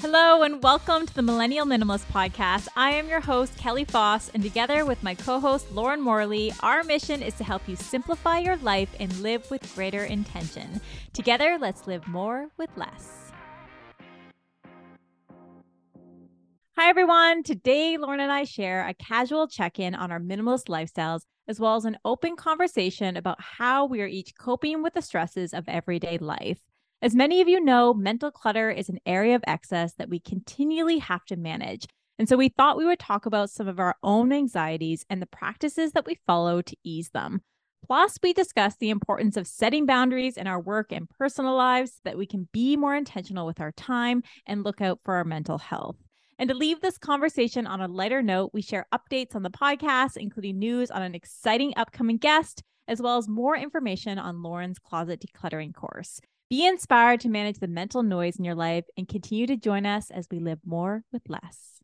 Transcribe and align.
Hello, 0.00 0.44
and 0.44 0.62
welcome 0.62 1.06
to 1.06 1.14
the 1.14 1.22
Millennial 1.22 1.66
Minimalist 1.66 2.06
Podcast. 2.12 2.68
I 2.76 2.92
am 2.92 3.08
your 3.08 3.18
host, 3.18 3.58
Kelly 3.58 3.84
Foss, 3.84 4.28
and 4.28 4.44
together 4.44 4.84
with 4.84 5.02
my 5.02 5.16
co 5.16 5.40
host, 5.40 5.72
Lauren 5.72 6.00
Morley, 6.00 6.52
our 6.60 6.84
mission 6.84 7.20
is 7.20 7.34
to 7.34 7.42
help 7.42 7.68
you 7.68 7.74
simplify 7.74 8.38
your 8.38 8.58
life 8.58 8.94
and 9.00 9.12
live 9.18 9.50
with 9.50 9.74
greater 9.74 10.04
intention. 10.04 10.80
Together, 11.14 11.58
let's 11.60 11.88
live 11.88 12.06
more 12.06 12.46
with 12.56 12.70
less. 12.76 13.32
Hi, 16.76 16.88
everyone. 16.88 17.42
Today, 17.42 17.96
Lauren 17.98 18.20
and 18.20 18.30
I 18.30 18.44
share 18.44 18.86
a 18.86 18.94
casual 18.94 19.48
check 19.48 19.80
in 19.80 19.96
on 19.96 20.12
our 20.12 20.20
minimalist 20.20 20.68
lifestyles, 20.68 21.22
as 21.48 21.58
well 21.58 21.74
as 21.74 21.84
an 21.84 21.98
open 22.04 22.36
conversation 22.36 23.16
about 23.16 23.40
how 23.40 23.84
we 23.84 24.00
are 24.00 24.06
each 24.06 24.36
coping 24.38 24.80
with 24.80 24.94
the 24.94 25.02
stresses 25.02 25.52
of 25.52 25.68
everyday 25.68 26.18
life. 26.18 26.60
As 27.00 27.14
many 27.14 27.40
of 27.40 27.48
you 27.48 27.60
know, 27.60 27.94
mental 27.94 28.32
clutter 28.32 28.72
is 28.72 28.88
an 28.88 28.98
area 29.06 29.36
of 29.36 29.44
excess 29.46 29.94
that 29.94 30.08
we 30.08 30.18
continually 30.18 30.98
have 30.98 31.24
to 31.26 31.36
manage. 31.36 31.86
And 32.18 32.28
so 32.28 32.36
we 32.36 32.48
thought 32.48 32.76
we 32.76 32.84
would 32.84 32.98
talk 32.98 33.24
about 33.24 33.50
some 33.50 33.68
of 33.68 33.78
our 33.78 33.94
own 34.02 34.32
anxieties 34.32 35.06
and 35.08 35.22
the 35.22 35.26
practices 35.26 35.92
that 35.92 36.06
we 36.06 36.18
follow 36.26 36.60
to 36.60 36.76
ease 36.82 37.10
them. 37.10 37.42
Plus, 37.86 38.18
we 38.20 38.32
discuss 38.32 38.74
the 38.74 38.90
importance 38.90 39.36
of 39.36 39.46
setting 39.46 39.86
boundaries 39.86 40.36
in 40.36 40.48
our 40.48 40.58
work 40.60 40.90
and 40.90 41.08
personal 41.08 41.54
lives 41.54 41.92
so 41.92 42.00
that 42.02 42.18
we 42.18 42.26
can 42.26 42.48
be 42.52 42.76
more 42.76 42.96
intentional 42.96 43.46
with 43.46 43.60
our 43.60 43.70
time 43.70 44.24
and 44.44 44.64
look 44.64 44.80
out 44.80 44.98
for 45.04 45.14
our 45.14 45.24
mental 45.24 45.58
health. 45.58 45.96
And 46.36 46.48
to 46.48 46.54
leave 46.56 46.80
this 46.80 46.98
conversation 46.98 47.64
on 47.68 47.80
a 47.80 47.86
lighter 47.86 48.22
note, 48.22 48.50
we 48.52 48.60
share 48.60 48.88
updates 48.92 49.36
on 49.36 49.44
the 49.44 49.50
podcast, 49.50 50.16
including 50.16 50.58
news 50.58 50.90
on 50.90 51.02
an 51.02 51.14
exciting 51.14 51.74
upcoming 51.76 52.16
guest, 52.16 52.64
as 52.88 53.00
well 53.00 53.18
as 53.18 53.28
more 53.28 53.56
information 53.56 54.18
on 54.18 54.42
Lauren's 54.42 54.80
closet 54.80 55.24
decluttering 55.24 55.72
course. 55.72 56.20
Be 56.50 56.66
inspired 56.66 57.20
to 57.20 57.28
manage 57.28 57.58
the 57.58 57.68
mental 57.68 58.02
noise 58.02 58.38
in 58.38 58.44
your 58.44 58.54
life 58.54 58.84
and 58.96 59.06
continue 59.06 59.46
to 59.46 59.56
join 59.56 59.84
us 59.84 60.10
as 60.10 60.28
we 60.30 60.38
live 60.38 60.60
more 60.64 61.02
with 61.12 61.22
less. 61.28 61.74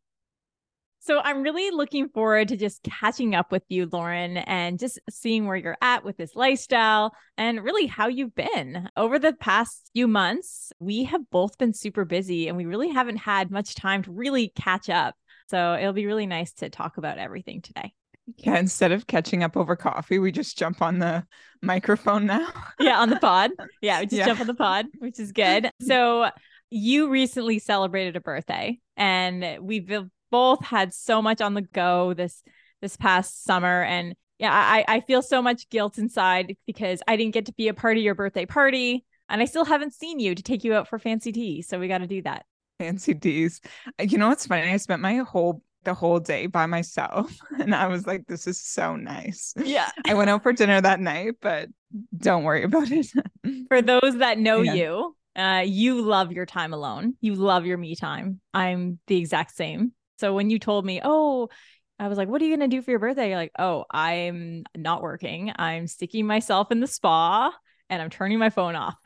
So, 1.00 1.20
I'm 1.20 1.42
really 1.42 1.70
looking 1.70 2.08
forward 2.08 2.48
to 2.48 2.56
just 2.56 2.82
catching 2.82 3.34
up 3.34 3.52
with 3.52 3.62
you, 3.68 3.86
Lauren, 3.92 4.38
and 4.38 4.78
just 4.78 4.98
seeing 5.10 5.46
where 5.46 5.56
you're 5.56 5.76
at 5.82 6.02
with 6.02 6.16
this 6.16 6.34
lifestyle 6.34 7.12
and 7.36 7.62
really 7.62 7.86
how 7.86 8.08
you've 8.08 8.34
been. 8.34 8.88
Over 8.96 9.18
the 9.18 9.34
past 9.34 9.90
few 9.92 10.08
months, 10.08 10.72
we 10.80 11.04
have 11.04 11.28
both 11.28 11.58
been 11.58 11.74
super 11.74 12.06
busy 12.06 12.48
and 12.48 12.56
we 12.56 12.64
really 12.64 12.88
haven't 12.88 13.18
had 13.18 13.50
much 13.50 13.74
time 13.74 14.02
to 14.04 14.12
really 14.12 14.50
catch 14.56 14.88
up. 14.88 15.14
So, 15.50 15.74
it'll 15.74 15.92
be 15.92 16.06
really 16.06 16.26
nice 16.26 16.54
to 16.54 16.70
talk 16.70 16.96
about 16.96 17.18
everything 17.18 17.60
today. 17.60 17.92
Yeah, 18.38 18.58
instead 18.58 18.92
of 18.92 19.06
catching 19.06 19.42
up 19.42 19.56
over 19.56 19.76
coffee, 19.76 20.18
we 20.18 20.32
just 20.32 20.56
jump 20.56 20.80
on 20.80 20.98
the 20.98 21.26
microphone 21.62 22.26
now. 22.26 22.48
yeah, 22.80 22.98
on 22.98 23.10
the 23.10 23.18
pod. 23.20 23.50
Yeah, 23.82 24.00
we 24.00 24.06
just 24.06 24.18
yeah. 24.18 24.26
jump 24.26 24.40
on 24.40 24.46
the 24.46 24.54
pod, 24.54 24.86
which 24.98 25.20
is 25.20 25.32
good. 25.32 25.70
So 25.80 26.30
you 26.70 27.10
recently 27.10 27.58
celebrated 27.58 28.16
a 28.16 28.20
birthday 28.20 28.78
and 28.96 29.58
we've 29.60 29.92
both 30.30 30.64
had 30.64 30.92
so 30.92 31.22
much 31.22 31.40
on 31.40 31.54
the 31.54 31.62
go 31.62 32.14
this 32.14 32.42
this 32.82 32.96
past 32.96 33.44
summer 33.44 33.82
and 33.82 34.14
yeah, 34.38 34.52
I, 34.52 34.84
I 34.88 35.00
feel 35.00 35.22
so 35.22 35.40
much 35.40 35.68
guilt 35.70 35.96
inside 35.96 36.56
because 36.66 37.00
I 37.06 37.16
didn't 37.16 37.34
get 37.34 37.46
to 37.46 37.52
be 37.52 37.68
a 37.68 37.74
part 37.74 37.96
of 37.96 38.02
your 38.02 38.16
birthday 38.16 38.44
party 38.44 39.04
and 39.28 39.40
I 39.40 39.44
still 39.44 39.64
haven't 39.64 39.94
seen 39.94 40.18
you 40.18 40.34
to 40.34 40.42
take 40.42 40.64
you 40.64 40.74
out 40.74 40.88
for 40.88 40.98
fancy 40.98 41.30
tea. 41.30 41.62
So 41.62 41.78
we 41.78 41.88
got 41.88 41.98
to 41.98 42.06
do 42.06 42.22
that. 42.22 42.44
Fancy 42.80 43.14
teas. 43.14 43.60
You 44.00 44.18
know 44.18 44.28
what's 44.28 44.46
funny? 44.46 44.68
I 44.68 44.76
spent 44.78 45.00
my 45.00 45.18
whole 45.18 45.62
the 45.84 45.94
whole 45.94 46.20
day 46.20 46.46
by 46.46 46.66
myself. 46.66 47.36
And 47.60 47.74
I 47.74 47.86
was 47.86 48.06
like, 48.06 48.26
this 48.26 48.46
is 48.46 48.60
so 48.60 48.96
nice. 48.96 49.54
Yeah. 49.56 49.90
I 50.04 50.14
went 50.14 50.28
out 50.28 50.42
for 50.42 50.52
dinner 50.52 50.80
that 50.80 51.00
night, 51.00 51.34
but 51.40 51.68
don't 52.16 52.44
worry 52.44 52.64
about 52.64 52.90
it. 52.90 53.06
for 53.68 53.80
those 53.80 54.18
that 54.18 54.38
know 54.38 54.60
yeah. 54.62 54.74
you, 54.74 55.16
uh, 55.36 55.62
you 55.64 56.02
love 56.02 56.32
your 56.32 56.46
time 56.46 56.72
alone. 56.72 57.14
You 57.20 57.34
love 57.34 57.64
your 57.64 57.78
me 57.78 57.96
time. 57.96 58.40
I'm 58.52 58.98
the 59.06 59.16
exact 59.16 59.56
same. 59.56 59.92
So 60.18 60.34
when 60.34 60.50
you 60.50 60.58
told 60.58 60.84
me, 60.84 61.00
oh, 61.02 61.48
I 61.98 62.08
was 62.08 62.18
like, 62.18 62.28
what 62.28 62.42
are 62.42 62.44
you 62.44 62.56
going 62.56 62.68
to 62.68 62.76
do 62.76 62.82
for 62.82 62.90
your 62.90 63.00
birthday? 63.00 63.28
You're 63.28 63.38
like, 63.38 63.52
oh, 63.58 63.84
I'm 63.90 64.64
not 64.76 65.02
working. 65.02 65.52
I'm 65.56 65.86
sticking 65.86 66.26
myself 66.26 66.70
in 66.70 66.80
the 66.80 66.86
spa 66.86 67.52
and 67.88 68.02
I'm 68.02 68.10
turning 68.10 68.38
my 68.38 68.50
phone 68.50 68.74
off. 68.74 68.96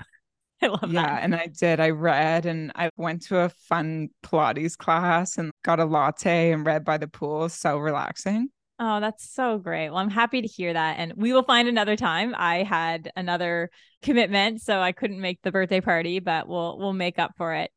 I 0.63 0.67
love 0.69 0.81
that. 0.81 0.91
yeah, 0.91 1.03
that. 1.03 1.23
and 1.23 1.35
I 1.35 1.47
did. 1.47 1.81
I 1.81 1.91
read 1.91 2.47
and 2.47 2.73
I 2.75 2.91
went 2.97 3.23
to 3.27 3.39
a 3.39 3.49
fun 3.49 4.09
Pilates 4.23 4.77
class 4.77 5.39
and 5.39 5.51
got 5.65 5.81
a 5.81 5.85
latte 5.85 6.53
and 6.53 6.67
read 6.67 6.85
by 6.85 6.99
the 6.99 7.09
pool. 7.09 7.49
So 7.49 7.79
relaxing. 7.79 8.49
Oh, 8.81 9.01
that's 9.01 9.29
so 9.29 9.59
great. 9.59 9.91
Well, 9.91 9.99
I'm 9.99 10.11
happy 10.11 10.41
to 10.41 10.47
hear 10.47 10.73
that. 10.73 10.99
And 10.99 11.15
we 11.17 11.33
will 11.33 11.43
find 11.43 11.67
another 11.67 11.97
time. 11.97 12.35
I 12.37 12.63
had 12.63 13.11
another 13.17 13.71
commitment, 14.03 14.63
so 14.63 14.81
I 14.81 14.93
couldn't 14.93 15.21
make 15.21 15.43
the 15.43 15.51
birthday 15.51 15.81
party, 15.81 16.21
but 16.21 16.47
we'll 16.47 16.79
we'll 16.79 16.93
make 16.93 17.19
up 17.19 17.33
for 17.37 17.55
it. 17.55 17.73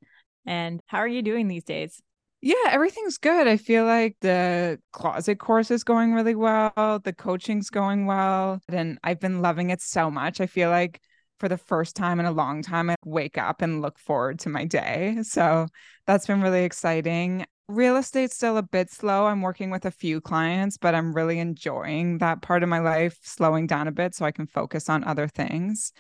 And 0.46 0.80
how 0.86 1.00
are 1.00 1.08
you 1.08 1.24
doing 1.24 1.48
these 1.48 1.64
days? 1.64 2.02
Yeah, 2.42 2.56
everything's 2.70 3.20
good. 3.20 3.48
I 3.48 3.58
feel 3.58 3.86
like 3.86 4.18
the 4.22 4.80
closet 4.92 5.38
course 5.40 5.70
is 5.70 5.84
going 5.84 6.14
really 6.14 6.34
well. 6.34 7.00
The 7.04 7.14
coaching's 7.14 7.70
going 7.70 8.08
well. 8.08 8.60
And 8.68 8.98
I've 9.04 9.20
been 9.20 9.42
loving 9.42 9.70
it 9.70 9.82
so 9.82 10.10
much. 10.10 10.42
I 10.42 10.48
feel 10.48 10.72
like 10.72 11.00
for 11.42 11.50
the 11.50 11.58
first 11.58 11.96
time 11.96 12.20
in 12.20 12.28
a 12.28 12.32
long 12.32 12.62
time, 12.62 12.92
I 12.92 12.96
wake 13.04 13.36
up 13.36 13.64
and 13.64 13.82
look 13.82 13.98
forward 13.98 14.38
to 14.42 14.50
my 14.50 14.64
day. 14.64 15.18
So 15.24 15.66
that's 16.06 16.28
been 16.28 16.40
really 16.40 16.64
exciting. 16.64 17.48
Real 17.68 17.96
estate's 17.96 18.36
still 18.36 18.58
a 18.58 18.64
bit 18.64 18.92
slow. 18.92 19.26
I'm 19.26 19.42
working 19.42 19.72
with 19.72 19.86
a 19.86 19.92
few 19.92 20.22
clients, 20.22 20.78
but 20.78 20.94
I'm 20.94 21.16
really 21.16 21.40
enjoying 21.40 22.20
that 22.20 22.44
part 22.44 22.62
of 22.62 22.70
my 22.70 22.78
life, 22.78 23.18
slowing 23.24 23.66
down 23.66 23.88
a 23.88 23.92
bit 23.92 24.14
so 24.14 24.24
I 24.24 24.32
can 24.32 24.46
focus 24.46 24.88
on 24.88 25.04
other 25.04 25.28
things. 25.28 25.94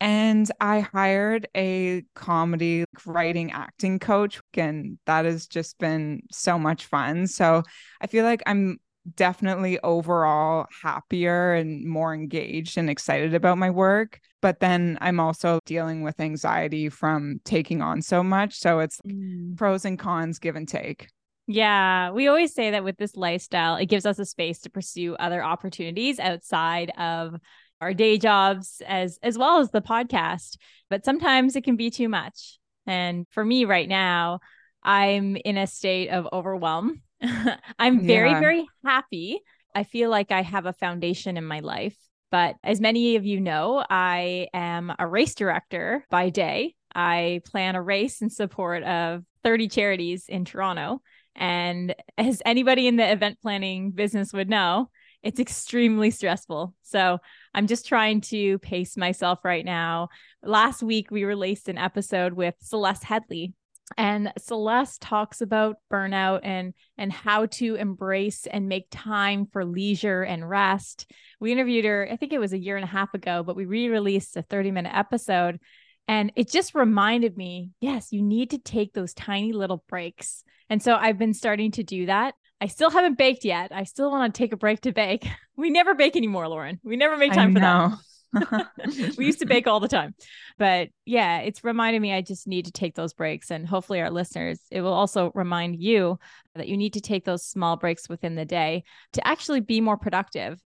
And 0.00 0.50
I 0.60 0.80
hired 0.80 1.48
a 1.56 2.02
comedy 2.14 2.84
writing 3.06 3.50
acting 3.52 3.98
coach, 3.98 4.38
and 4.52 4.98
that 5.06 5.24
has 5.24 5.46
just 5.46 5.78
been 5.78 6.24
so 6.30 6.58
much 6.58 6.84
fun. 6.84 7.26
So 7.26 7.62
I 8.02 8.06
feel 8.06 8.24
like 8.24 8.42
I'm 8.44 8.80
definitely 9.16 9.80
overall 9.80 10.66
happier 10.82 11.54
and 11.54 11.88
more 11.88 12.12
engaged 12.12 12.76
and 12.76 12.90
excited 12.90 13.32
about 13.32 13.56
my 13.56 13.70
work. 13.70 14.20
But 14.40 14.60
then 14.60 14.98
I'm 15.00 15.18
also 15.18 15.58
dealing 15.66 16.02
with 16.02 16.20
anxiety 16.20 16.88
from 16.88 17.40
taking 17.44 17.82
on 17.82 18.02
so 18.02 18.22
much. 18.22 18.58
So 18.58 18.78
it's 18.80 19.00
mm. 19.06 19.56
pros 19.56 19.84
and 19.84 19.98
cons, 19.98 20.38
give 20.38 20.56
and 20.56 20.68
take. 20.68 21.08
Yeah, 21.46 22.10
we 22.10 22.28
always 22.28 22.54
say 22.54 22.70
that 22.72 22.84
with 22.84 22.98
this 22.98 23.16
lifestyle, 23.16 23.76
it 23.76 23.86
gives 23.86 24.04
us 24.06 24.18
a 24.18 24.26
space 24.26 24.60
to 24.60 24.70
pursue 24.70 25.14
other 25.16 25.42
opportunities 25.42 26.20
outside 26.20 26.90
of 26.98 27.34
our 27.80 27.94
day 27.94 28.18
jobs 28.18 28.82
as 28.86 29.18
as 29.22 29.38
well 29.38 29.58
as 29.58 29.70
the 29.70 29.80
podcast. 29.80 30.56
But 30.90 31.04
sometimes 31.04 31.56
it 31.56 31.64
can 31.64 31.76
be 31.76 31.90
too 31.90 32.08
much. 32.08 32.58
And 32.86 33.26
for 33.30 33.44
me 33.44 33.64
right 33.64 33.88
now, 33.88 34.40
I'm 34.82 35.36
in 35.36 35.56
a 35.56 35.66
state 35.66 36.10
of 36.10 36.28
overwhelm 36.32 37.02
I'm 37.78 38.06
very, 38.06 38.30
yeah. 38.30 38.40
very 38.40 38.66
happy. 38.84 39.40
I 39.74 39.84
feel 39.84 40.10
like 40.10 40.32
I 40.32 40.42
have 40.42 40.66
a 40.66 40.72
foundation 40.72 41.36
in 41.36 41.44
my 41.44 41.60
life. 41.60 41.96
But 42.30 42.56
as 42.62 42.80
many 42.80 43.16
of 43.16 43.24
you 43.24 43.40
know, 43.40 43.84
I 43.88 44.48
am 44.52 44.92
a 44.98 45.06
race 45.06 45.34
director 45.34 46.04
by 46.10 46.30
day. 46.30 46.74
I 46.94 47.40
plan 47.46 47.74
a 47.74 47.82
race 47.82 48.22
in 48.22 48.30
support 48.30 48.82
of 48.82 49.24
30 49.44 49.68
charities 49.68 50.26
in 50.28 50.44
Toronto. 50.44 51.00
And 51.36 51.94
as 52.16 52.42
anybody 52.44 52.86
in 52.86 52.96
the 52.96 53.10
event 53.10 53.38
planning 53.40 53.92
business 53.92 54.32
would 54.32 54.48
know, 54.48 54.90
it's 55.22 55.40
extremely 55.40 56.10
stressful. 56.10 56.74
So 56.82 57.18
I'm 57.54 57.66
just 57.66 57.86
trying 57.86 58.20
to 58.22 58.58
pace 58.60 58.96
myself 58.96 59.40
right 59.44 59.64
now. 59.64 60.08
Last 60.42 60.82
week, 60.82 61.10
we 61.10 61.24
released 61.24 61.68
an 61.68 61.78
episode 61.78 62.32
with 62.34 62.54
Celeste 62.60 63.04
Headlee, 63.04 63.52
and 63.96 64.32
Celeste 64.38 65.00
talks 65.00 65.40
about 65.40 65.76
burnout 65.90 66.40
and 66.42 66.74
and 66.96 67.12
how 67.12 67.46
to 67.46 67.74
embrace 67.76 68.46
and 68.46 68.68
make 68.68 68.86
time 68.90 69.46
for 69.52 69.64
leisure 69.64 70.22
and 70.22 70.48
rest. 70.48 71.10
We 71.40 71.52
interviewed 71.52 71.84
her, 71.84 72.08
I 72.10 72.16
think 72.16 72.32
it 72.32 72.40
was 72.40 72.52
a 72.52 72.58
year 72.58 72.76
and 72.76 72.84
a 72.84 72.88
half 72.88 73.14
ago, 73.14 73.42
but 73.42 73.56
we 73.56 73.64
re-released 73.64 74.36
a 74.36 74.42
30-minute 74.42 74.92
episode 74.94 75.58
and 76.08 76.32
it 76.36 76.50
just 76.50 76.74
reminded 76.74 77.36
me, 77.36 77.70
yes, 77.80 78.12
you 78.12 78.22
need 78.22 78.50
to 78.50 78.58
take 78.58 78.94
those 78.94 79.12
tiny 79.12 79.52
little 79.52 79.84
breaks. 79.88 80.42
And 80.70 80.82
so 80.82 80.94
I've 80.94 81.18
been 81.18 81.34
starting 81.34 81.70
to 81.72 81.82
do 81.82 82.06
that. 82.06 82.34
I 82.60 82.66
still 82.66 82.90
haven't 82.90 83.18
baked 83.18 83.44
yet. 83.44 83.72
I 83.72 83.84
still 83.84 84.10
want 84.10 84.34
to 84.34 84.38
take 84.38 84.52
a 84.52 84.56
break 84.56 84.80
to 84.82 84.92
bake. 84.92 85.26
We 85.56 85.70
never 85.70 85.96
bake 85.96 86.14
anymore, 86.14 86.46
Lauren. 86.46 86.78
We 86.84 86.94
never 86.94 87.16
make 87.16 87.32
time 87.32 87.52
for 87.52 87.58
that. 87.58 87.98
we 89.16 89.26
used 89.26 89.40
to 89.40 89.46
bake 89.46 89.66
all 89.66 89.80
the 89.80 89.88
time. 89.88 90.14
But 90.58 90.88
yeah, 91.04 91.40
it's 91.40 91.64
reminded 91.64 92.00
me 92.00 92.12
I 92.12 92.20
just 92.20 92.46
need 92.46 92.66
to 92.66 92.72
take 92.72 92.94
those 92.94 93.14
breaks. 93.14 93.50
And 93.50 93.66
hopefully, 93.66 94.00
our 94.00 94.10
listeners, 94.10 94.60
it 94.70 94.80
will 94.80 94.92
also 94.92 95.32
remind 95.34 95.80
you 95.80 96.18
that 96.54 96.68
you 96.68 96.76
need 96.76 96.94
to 96.94 97.00
take 97.00 97.24
those 97.24 97.44
small 97.44 97.76
breaks 97.76 98.08
within 98.08 98.34
the 98.34 98.44
day 98.44 98.84
to 99.14 99.26
actually 99.26 99.60
be 99.60 99.80
more 99.80 99.96
productive. 99.96 100.60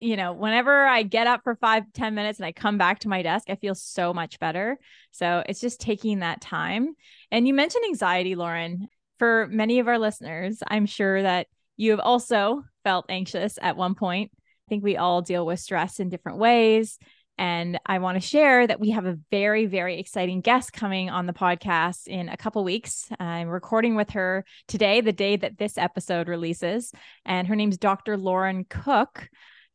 You 0.00 0.16
know, 0.16 0.32
whenever 0.32 0.86
I 0.86 1.02
get 1.02 1.26
up 1.26 1.40
for 1.42 1.56
five 1.56 1.84
ten 1.92 2.14
minutes 2.14 2.38
and 2.38 2.46
I 2.46 2.52
come 2.52 2.78
back 2.78 3.00
to 3.00 3.08
my 3.08 3.22
desk, 3.22 3.50
I 3.50 3.56
feel 3.56 3.74
so 3.74 4.14
much 4.14 4.38
better. 4.38 4.78
So 5.10 5.42
it's 5.46 5.60
just 5.60 5.80
taking 5.80 6.20
that 6.20 6.40
time. 6.40 6.94
And 7.30 7.48
you 7.48 7.54
mentioned 7.54 7.84
anxiety, 7.84 8.34
Lauren. 8.34 8.88
For 9.18 9.48
many 9.50 9.80
of 9.80 9.88
our 9.88 9.98
listeners, 9.98 10.62
I'm 10.68 10.86
sure 10.86 11.20
that 11.20 11.48
you 11.76 11.90
have 11.90 11.98
also 11.98 12.62
felt 12.84 13.06
anxious 13.08 13.58
at 13.60 13.76
one 13.76 13.96
point 13.96 14.30
think 14.68 14.84
we 14.84 14.96
all 14.96 15.22
deal 15.22 15.44
with 15.44 15.60
stress 15.60 16.00
in 16.00 16.08
different 16.08 16.38
ways. 16.38 16.98
And 17.38 17.78
I 17.86 18.00
want 18.00 18.20
to 18.20 18.26
share 18.26 18.66
that 18.66 18.80
we 18.80 18.90
have 18.90 19.06
a 19.06 19.16
very, 19.30 19.66
very 19.66 20.00
exciting 20.00 20.40
guest 20.40 20.72
coming 20.72 21.08
on 21.08 21.26
the 21.26 21.32
podcast 21.32 22.08
in 22.08 22.28
a 22.28 22.36
couple 22.36 22.64
weeks. 22.64 23.08
I'm 23.20 23.48
recording 23.48 23.94
with 23.94 24.10
her 24.10 24.44
today, 24.66 25.00
the 25.00 25.12
day 25.12 25.36
that 25.36 25.56
this 25.56 25.78
episode 25.78 26.28
releases. 26.28 26.90
And 27.24 27.46
her 27.46 27.54
name's 27.54 27.78
Dr. 27.78 28.16
Lauren 28.16 28.64
Cook. 28.68 29.28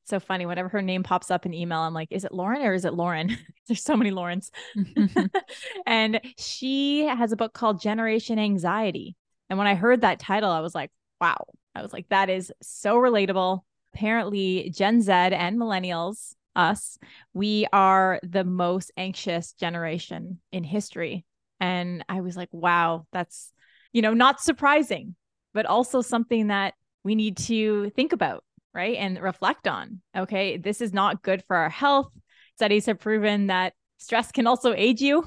It's 0.04 0.10
so 0.10 0.20
funny. 0.20 0.46
Whenever 0.46 0.68
her 0.70 0.82
name 0.82 1.04
pops 1.04 1.32
up 1.32 1.46
in 1.46 1.54
email, 1.54 1.80
I'm 1.80 1.94
like, 1.94 2.10
is 2.12 2.26
it 2.26 2.34
Lauren 2.34 2.62
or 2.64 2.74
is 2.74 2.84
it 2.84 2.94
Lauren? 2.94 3.38
There's 3.68 3.82
so 3.82 3.96
many 3.96 4.12
Laurens. 4.12 4.52
and 5.86 6.20
she 6.38 7.06
has 7.06 7.32
a 7.32 7.38
book 7.38 7.54
called 7.54 7.82
Generation 7.82 8.40
Anxiety. 8.40 9.16
And 9.50 9.58
when 9.58 9.68
I 9.68 9.76
heard 9.76 10.02
that 10.02 10.20
title, 10.20 10.52
I 10.52 10.60
was 10.60 10.76
like, 10.76 10.92
wow. 11.22 11.46
I 11.74 11.82
was 11.82 11.94
like, 11.94 12.10
that 12.10 12.30
is 12.30 12.52
so 12.62 12.98
relatable. 12.98 13.62
Apparently, 13.94 14.72
Gen 14.74 15.02
Z 15.02 15.12
and 15.12 15.58
millennials, 15.58 16.34
us, 16.56 16.98
we 17.34 17.66
are 17.74 18.20
the 18.24 18.44
most 18.44 18.92
anxious 18.96 19.54
generation 19.54 20.40
in 20.52 20.64
history. 20.64 21.26
And 21.60 22.06
I 22.08 22.22
was 22.22 22.38
like, 22.38 22.50
wow, 22.52 23.08
that's, 23.12 23.52
you 23.92 24.02
know, 24.02 24.14
not 24.14 24.40
surprising, 24.40 25.16
but 25.54 25.66
also 25.66 26.02
something 26.02 26.48
that 26.48 26.74
we 27.04 27.16
need 27.16 27.38
to 27.38 27.90
think 27.92 28.14
about 28.14 28.44
right? 28.74 28.98
And 28.98 29.22
reflect 29.22 29.68
on, 29.68 30.02
okay, 30.18 30.58
this 30.58 30.82
is 30.82 30.94
not 30.94 31.22
good 31.22 31.44
for 31.46 31.56
our 31.56 31.70
health. 31.70 32.12
Studies 32.56 32.88
have 32.88 33.00
proven 33.00 33.48
that 33.48 33.74
stress 33.98 34.32
can 34.32 34.48
also 34.48 34.74
age 34.74 35.02
you. 35.02 35.24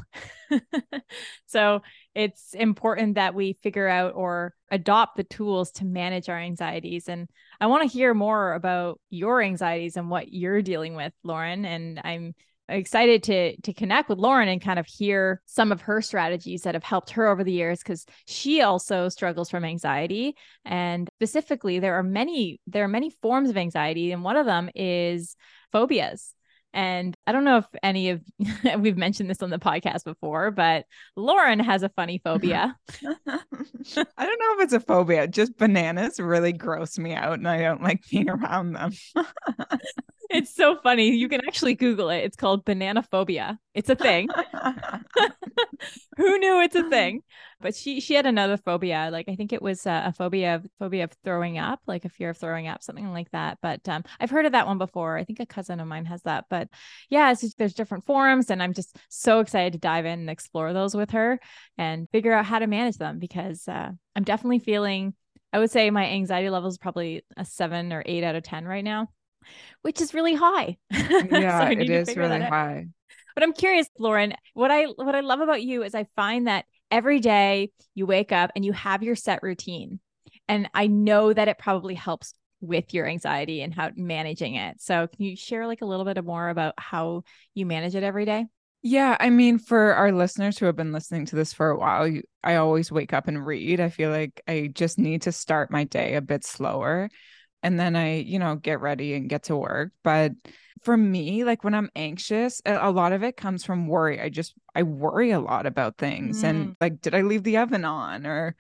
so 1.47 1.83
it's 2.15 2.55
important 2.55 3.15
that 3.15 3.35
we 3.35 3.59
figure 3.63 3.89
out 3.89 4.15
or 4.15 4.55
adopt 4.71 5.17
the 5.17 5.25
tools 5.25 5.71
to 5.73 5.85
manage 5.85 6.29
our 6.29 6.39
anxieties. 6.39 7.09
And 7.09 7.29
I 7.61 7.67
want 7.67 7.83
to 7.83 7.89
hear 7.89 8.15
more 8.15 8.55
about 8.55 9.01
your 9.11 9.43
anxieties 9.43 9.97
and 9.97 10.11
what 10.11 10.33
you're 10.33 10.63
dealing 10.63 10.95
with, 10.95 11.13
Lauren. 11.23 11.65
And 11.65 12.01
I'm 12.05 12.35
excited 12.69 13.23
to 13.23 13.57
to 13.61 13.73
connect 13.73 14.09
with 14.09 14.19
Lauren 14.19 14.49
and 14.49 14.61
kind 14.61 14.79
of 14.79 14.87
hear 14.87 15.41
some 15.47 15.71
of 15.71 15.83
her 15.83 16.03
strategies 16.03 16.63
that 16.63 16.75
have 16.75 16.83
helped 16.83 17.11
her 17.11 17.29
over 17.29 17.45
the 17.45 17.53
years 17.53 17.79
because 17.79 18.05
she 18.27 18.61
also 18.61 19.09
struggles 19.09 19.49
from 19.49 19.65
anxiety 19.65 20.35
and 20.65 21.09
specifically 21.19 21.79
there 21.79 21.95
are 21.95 22.03
many 22.03 22.61
there 22.67 22.83
are 22.85 22.89
many 22.89 23.11
forms 23.23 23.51
of 23.51 23.57
anxiety 23.57 24.11
and 24.11 24.25
one 24.25 24.37
of 24.37 24.47
them 24.47 24.69
is 24.75 25.37
phobias 25.71 26.35
and 26.77 27.17
I 27.27 27.33
don't 27.33 27.45
know 27.45 27.57
if 27.57 27.65
any 27.83 28.11
of 28.11 28.23
we've 28.79 28.99
mentioned 28.99 29.31
this 29.31 29.43
on 29.43 29.49
the 29.49 29.59
podcast 29.59 30.05
before, 30.05 30.51
but 30.51 30.85
Lauren 31.17 31.59
has 31.59 31.83
a 31.83 31.89
funny 31.89 32.21
phobia. 32.23 32.77
I 33.03 33.07
don't 33.27 33.27
know 33.27 34.55
if 34.59 34.61
it's 34.61 34.73
a 34.75 34.81
phobia, 34.81 35.27
just 35.27 35.57
bananas 35.57 36.21
really 36.21 36.53
gross 36.53 36.99
me 36.99 37.15
out 37.15 37.33
and 37.33 37.49
I 37.49 37.63
don't 37.63 37.83
like 37.83 38.07
being 38.11 38.29
around 38.29 38.75
them. 38.75 38.93
it's 40.31 40.55
so 40.55 40.77
funny. 40.83 41.11
You 41.11 41.29
can 41.29 41.41
actually 41.47 41.75
Google 41.75 42.11
it. 42.11 42.19
It's 42.19 42.37
called 42.37 42.65
banana 42.65 43.03
phobia. 43.03 43.59
It's 43.75 43.89
a 43.89 43.95
thing. 43.95 44.29
Who 46.17 46.39
knew 46.39 46.61
it's 46.63 46.75
a 46.75 46.89
thing? 46.89 47.23
But 47.61 47.75
she 47.75 48.01
she 48.01 48.15
had 48.15 48.27
another 48.27 48.57
phobia. 48.57 49.09
Like 49.13 49.29
I 49.29 49.37
think 49.37 49.53
it 49.53 49.63
was 49.63 49.87
a, 49.87 50.05
a 50.07 50.13
phobia 50.13 50.57
of 50.57 50.67
phobia 50.79 51.05
of 51.05 51.13
throwing 51.25 51.59
up, 51.59 51.81
like 51.87 52.05
a 52.05 52.09
fear 52.09 52.31
of 52.31 52.39
throwing 52.39 52.69
up, 52.69 52.83
something 52.83 53.13
like 53.13 53.31
that. 53.31 53.59
But 53.63 53.89
um, 53.89 54.05
I've 54.19 54.31
heard 54.31 54.47
of 54.47 54.53
that 54.53 54.67
one 54.67 54.79
before. 54.79 55.17
I 55.17 55.25
think 55.25 55.41
a 55.41 55.47
cousin 55.47 55.81
of 55.81 55.87
mine 55.87 56.07
has 56.07 56.23
that. 56.23 56.47
But 56.51 56.69
yeah, 57.11 57.33
just, 57.35 57.59
there's 57.59 57.75
different 57.75 58.05
forms, 58.05 58.51
and 58.51 58.63
I'm 58.63 58.73
just 58.73 58.97
so 59.09 59.41
excited 59.41 59.75
to 59.75 59.79
dive 59.79 60.07
in 60.07 60.21
and 60.21 60.31
explore 60.31 60.73
those 60.73 60.95
with 60.95 61.11
her 61.11 61.39
and 61.79 62.09
figure 62.11 62.33
out 62.33 62.47
how 62.47 62.59
to 62.59 62.67
manage 62.67 62.99
them 62.99 63.19
because 63.19 63.67
uh, 63.69 63.91
I'm 64.15 64.25
definitely 64.25 64.61
feeling. 64.61 65.15
I 65.53 65.59
would 65.59 65.71
say 65.71 65.91
my 65.91 66.07
anxiety 66.07 66.51
level 66.51 66.69
is 66.69 66.77
probably 66.77 67.25
a 67.37 67.45
seven 67.45 67.93
or 67.93 68.03
eight 68.05 68.25
out 68.25 68.35
of 68.35 68.43
ten 68.43 68.67
right 68.67 68.85
now 68.85 69.09
which 69.83 70.01
is 70.01 70.15
really 70.15 70.35
high. 70.35 70.77
Yeah, 71.31 71.71
so 71.71 71.81
it 71.81 71.91
is 71.91 72.17
really 72.17 72.41
high. 72.41 72.87
But 73.35 73.43
I'm 73.43 73.53
curious, 73.53 73.89
Lauren, 73.99 74.35
what 74.55 74.71
I 74.71 74.85
what 74.85 75.15
I 75.15 75.21
love 75.21 75.41
about 75.41 75.63
you 75.63 75.83
is 75.83 75.95
I 75.95 76.07
find 76.17 76.47
that 76.47 76.65
every 76.91 77.21
day 77.21 77.71
you 77.95 78.07
wake 78.07 78.33
up 78.33 78.51
and 78.57 78.65
you 78.65 78.73
have 78.73 79.03
your 79.03 79.17
set 79.17 79.43
routine. 79.43 80.01
And 80.49 80.71
I 80.75 80.87
know 80.87 81.33
that 81.33 81.49
it 81.49 81.59
probably 81.59 81.95
helps 81.95 82.33
with 82.61 82.95
your 82.95 83.07
anxiety 83.07 83.63
and 83.63 83.75
how 83.75 83.91
managing 83.95 84.55
it. 84.55 84.81
So 84.81 85.07
can 85.07 85.25
you 85.25 85.37
share 85.37 85.67
like 85.67 85.83
a 85.83 85.87
little 85.87 86.05
bit 86.05 86.23
more 86.25 86.49
about 86.49 86.75
how 86.79 87.25
you 87.55 87.67
manage 87.67 87.95
it 87.95 88.03
every 88.03 88.25
day? 88.25 88.47
Yeah, 88.83 89.17
I 89.19 89.31
mean, 89.31 89.59
for 89.59 89.95
our 89.95 90.13
listeners 90.13 90.59
who 90.59 90.67
have 90.67 90.77
been 90.77 90.93
listening 90.93 91.27
to 91.27 91.37
this 91.37 91.53
for 91.53 91.71
a 91.71 91.79
while, 91.79 92.07
you, 92.07 92.23
I 92.45 92.57
always 92.57 92.93
wake 92.93 93.13
up 93.13 93.27
and 93.27 93.45
read. 93.45 93.81
I 93.81 93.89
feel 93.89 94.11
like 94.11 94.41
I 94.47 94.71
just 94.73 94.99
need 94.99 95.23
to 95.23 95.33
start 95.33 95.71
my 95.73 95.85
day 95.85 96.15
a 96.15 96.21
bit 96.21 96.45
slower 96.45 97.11
and 97.63 97.79
then 97.79 97.97
I, 97.97 98.19
you 98.19 98.39
know, 98.39 98.57
get 98.57 98.81
ready 98.81 99.15
and 99.15 99.29
get 99.29 99.45
to 99.45 99.57
work. 99.57 99.93
But 100.03 100.33
for 100.83 100.97
me, 100.97 101.45
like 101.45 101.65
when 101.65 101.75
I'm 101.75 101.91
anxious, 101.97 102.63
a, 102.65 102.91
lot 102.91 103.13
of 103.13 103.25
it 103.25 103.37
comes 103.37 103.65
from 103.65 103.89
worry. 103.89 104.21
I 104.21 104.29
just 104.29 104.55
I 104.75 104.85
worry 104.85 105.31
a 105.33 105.41
lot 105.41 105.67
about 105.67 105.99
things 105.99 106.43
mm. 106.43 106.49
and 106.49 106.77
like 106.81 107.01
did 107.01 107.15
I 107.15 107.23
leave 107.23 107.43
the 107.43 107.57
oven 107.57 107.85
on 107.85 108.27
or 108.27 108.55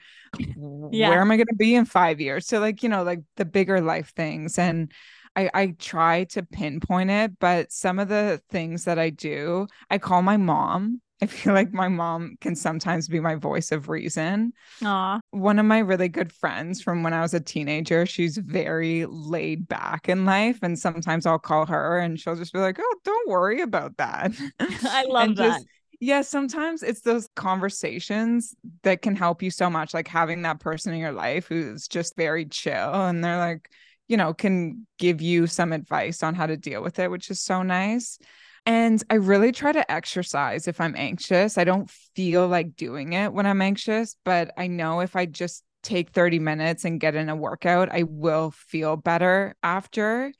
yeah. 0.90 1.10
where 1.10 1.20
am 1.20 1.30
I 1.30 1.36
going 1.36 1.46
to 1.46 1.54
be 1.54 1.74
in 1.74 1.84
5 1.84 2.20
years? 2.20 2.46
So 2.46 2.58
like, 2.58 2.82
you 2.82 2.88
know, 2.88 3.04
like 3.04 3.20
the 3.36 3.44
bigger 3.44 3.80
life 3.80 4.12
things 4.14 4.58
and 4.58 4.90
I, 5.36 5.50
I 5.52 5.66
try 5.78 6.24
to 6.24 6.42
pinpoint 6.42 7.10
it, 7.10 7.38
but 7.38 7.70
some 7.70 7.98
of 7.98 8.08
the 8.08 8.40
things 8.50 8.84
that 8.84 8.98
I 8.98 9.10
do, 9.10 9.66
I 9.90 9.98
call 9.98 10.22
my 10.22 10.38
mom 10.38 11.02
I 11.22 11.26
feel 11.26 11.54
like 11.54 11.72
my 11.72 11.88
mom 11.88 12.36
can 12.40 12.54
sometimes 12.54 13.08
be 13.08 13.20
my 13.20 13.36
voice 13.36 13.72
of 13.72 13.88
reason. 13.88 14.52
Aww. 14.82 15.20
One 15.30 15.58
of 15.58 15.64
my 15.64 15.78
really 15.78 16.08
good 16.08 16.30
friends 16.30 16.82
from 16.82 17.02
when 17.02 17.14
I 17.14 17.22
was 17.22 17.32
a 17.32 17.40
teenager, 17.40 18.04
she's 18.04 18.36
very 18.36 19.06
laid 19.06 19.66
back 19.66 20.08
in 20.08 20.26
life. 20.26 20.58
And 20.62 20.78
sometimes 20.78 21.24
I'll 21.24 21.38
call 21.38 21.66
her 21.66 21.98
and 21.98 22.20
she'll 22.20 22.36
just 22.36 22.52
be 22.52 22.58
like, 22.58 22.78
Oh, 22.78 22.94
don't 23.04 23.30
worry 23.30 23.62
about 23.62 23.96
that. 23.96 24.32
I 24.60 25.04
love 25.08 25.36
that. 25.36 25.58
Just, 25.58 25.66
yeah, 26.00 26.20
sometimes 26.20 26.82
it's 26.82 27.00
those 27.00 27.28
conversations 27.34 28.54
that 28.82 29.00
can 29.00 29.16
help 29.16 29.42
you 29.42 29.50
so 29.50 29.70
much, 29.70 29.94
like 29.94 30.08
having 30.08 30.42
that 30.42 30.60
person 30.60 30.92
in 30.92 31.00
your 31.00 31.12
life 31.12 31.46
who's 31.48 31.88
just 31.88 32.14
very 32.16 32.44
chill 32.44 32.94
and 32.94 33.24
they're 33.24 33.38
like, 33.38 33.70
you 34.08 34.18
know, 34.18 34.34
can 34.34 34.86
give 34.98 35.20
you 35.22 35.46
some 35.46 35.72
advice 35.72 36.22
on 36.22 36.34
how 36.34 36.46
to 36.46 36.56
deal 36.56 36.82
with 36.82 36.98
it, 36.98 37.10
which 37.10 37.30
is 37.30 37.40
so 37.40 37.62
nice. 37.62 38.18
And 38.66 39.02
I 39.08 39.14
really 39.14 39.52
try 39.52 39.70
to 39.70 39.90
exercise 39.90 40.66
if 40.66 40.80
I'm 40.80 40.96
anxious. 40.96 41.56
I 41.56 41.64
don't 41.64 41.88
feel 42.16 42.48
like 42.48 42.74
doing 42.74 43.12
it 43.12 43.32
when 43.32 43.46
I'm 43.46 43.62
anxious, 43.62 44.16
but 44.24 44.52
I 44.58 44.66
know 44.66 45.00
if 45.00 45.14
I 45.14 45.26
just 45.26 45.62
take 45.86 46.10
30 46.10 46.40
minutes 46.40 46.84
and 46.84 46.98
get 46.98 47.14
in 47.14 47.28
a 47.28 47.36
workout, 47.36 47.90
I 47.92 48.02
will 48.02 48.50
feel 48.50 48.96
better 48.96 49.54
after. 49.62 50.32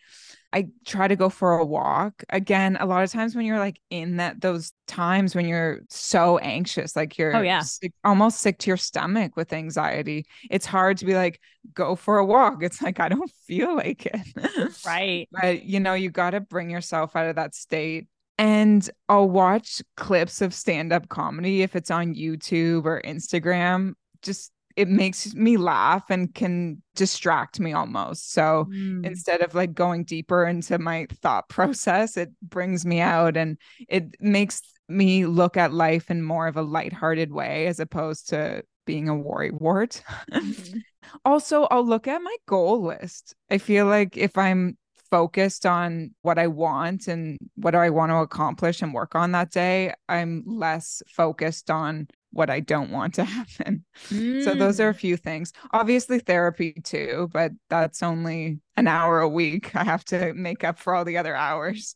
I 0.52 0.68
try 0.84 1.06
to 1.06 1.16
go 1.16 1.28
for 1.28 1.58
a 1.58 1.64
walk. 1.64 2.24
Again, 2.30 2.76
a 2.80 2.86
lot 2.86 3.04
of 3.04 3.12
times 3.12 3.36
when 3.36 3.46
you're 3.46 3.58
like 3.58 3.78
in 3.90 4.16
that 4.16 4.40
those 4.40 4.72
times 4.86 5.34
when 5.34 5.46
you're 5.46 5.80
so 5.88 6.38
anxious, 6.38 6.96
like 6.96 7.18
you're 7.18 7.36
oh, 7.36 7.42
yeah. 7.42 7.60
sick, 7.60 7.92
almost 8.04 8.40
sick 8.40 8.58
to 8.58 8.70
your 8.70 8.76
stomach 8.76 9.36
with 9.36 9.52
anxiety, 9.52 10.26
it's 10.50 10.66
hard 10.66 10.96
to 10.98 11.04
be 11.04 11.14
like, 11.14 11.40
go 11.74 11.94
for 11.94 12.18
a 12.18 12.24
walk. 12.24 12.62
It's 12.62 12.80
like, 12.82 12.98
I 12.98 13.08
don't 13.08 13.30
feel 13.46 13.76
like 13.76 14.06
it. 14.06 14.76
Right. 14.86 15.28
but 15.30 15.64
you 15.64 15.78
know, 15.78 15.94
you 15.94 16.10
got 16.10 16.30
to 16.30 16.40
bring 16.40 16.70
yourself 16.70 17.14
out 17.14 17.26
of 17.26 17.36
that 17.36 17.54
state 17.54 18.08
and 18.38 18.88
I'll 19.08 19.30
watch 19.30 19.82
clips 19.96 20.42
of 20.42 20.52
stand 20.52 20.92
up 20.92 21.08
comedy 21.08 21.62
if 21.62 21.74
it's 21.74 21.90
on 21.90 22.14
YouTube 22.14 22.84
or 22.84 23.00
Instagram. 23.02 23.94
Just 24.22 24.52
it 24.76 24.88
makes 24.88 25.34
me 25.34 25.56
laugh 25.56 26.04
and 26.10 26.34
can 26.34 26.82
distract 26.94 27.58
me 27.58 27.72
almost. 27.72 28.32
So 28.32 28.66
mm. 28.70 29.04
instead 29.06 29.40
of 29.40 29.54
like 29.54 29.72
going 29.72 30.04
deeper 30.04 30.44
into 30.44 30.78
my 30.78 31.06
thought 31.22 31.48
process, 31.48 32.16
it 32.16 32.30
brings 32.42 32.84
me 32.84 33.00
out 33.00 33.36
and 33.36 33.56
it 33.88 34.20
makes 34.20 34.60
me 34.88 35.26
look 35.26 35.56
at 35.56 35.72
life 35.72 36.10
in 36.10 36.22
more 36.22 36.46
of 36.46 36.56
a 36.56 36.62
lighthearted 36.62 37.32
way 37.32 37.66
as 37.66 37.80
opposed 37.80 38.28
to 38.28 38.62
being 38.84 39.08
a 39.08 39.16
worry 39.16 39.50
wart. 39.50 40.02
Mm-hmm. 40.32 40.78
also, 41.24 41.64
I'll 41.70 41.86
look 41.86 42.08
at 42.08 42.20
my 42.20 42.36
goal 42.46 42.82
list. 42.82 43.34
I 43.48 43.58
feel 43.58 43.86
like 43.86 44.16
if 44.16 44.36
I'm 44.36 44.76
focused 45.10 45.66
on 45.66 46.14
what 46.22 46.38
I 46.38 46.46
want 46.46 47.08
and 47.08 47.38
what 47.56 47.72
do 47.72 47.78
I 47.78 47.90
want 47.90 48.10
to 48.10 48.16
accomplish 48.16 48.82
and 48.82 48.92
work 48.94 49.14
on 49.14 49.32
that 49.32 49.50
day, 49.50 49.94
I'm 50.08 50.42
less 50.46 51.02
focused 51.08 51.70
on 51.70 52.08
what 52.30 52.50
I 52.50 52.60
don't 52.60 52.90
want 52.90 53.14
to 53.14 53.24
happen. 53.36 53.84
Mm. 54.08 54.44
So 54.44 54.54
those 54.54 54.78
are 54.80 54.90
a 54.90 54.94
mm. 54.94 54.98
few 54.98 55.16
things. 55.16 55.52
Obviously 55.72 56.18
therapy 56.18 56.74
too, 56.84 57.28
but 57.32 57.52
that's 57.70 58.02
only 58.02 58.60
an 58.76 58.88
hour 58.88 59.20
a 59.20 59.28
week. 59.28 59.74
I 59.74 59.84
have 59.84 60.04
to 60.06 60.34
make 60.34 60.64
up 60.64 60.78
for 60.78 60.94
all 60.94 61.04
the 61.04 61.18
other 61.18 61.34
hours 61.34 61.94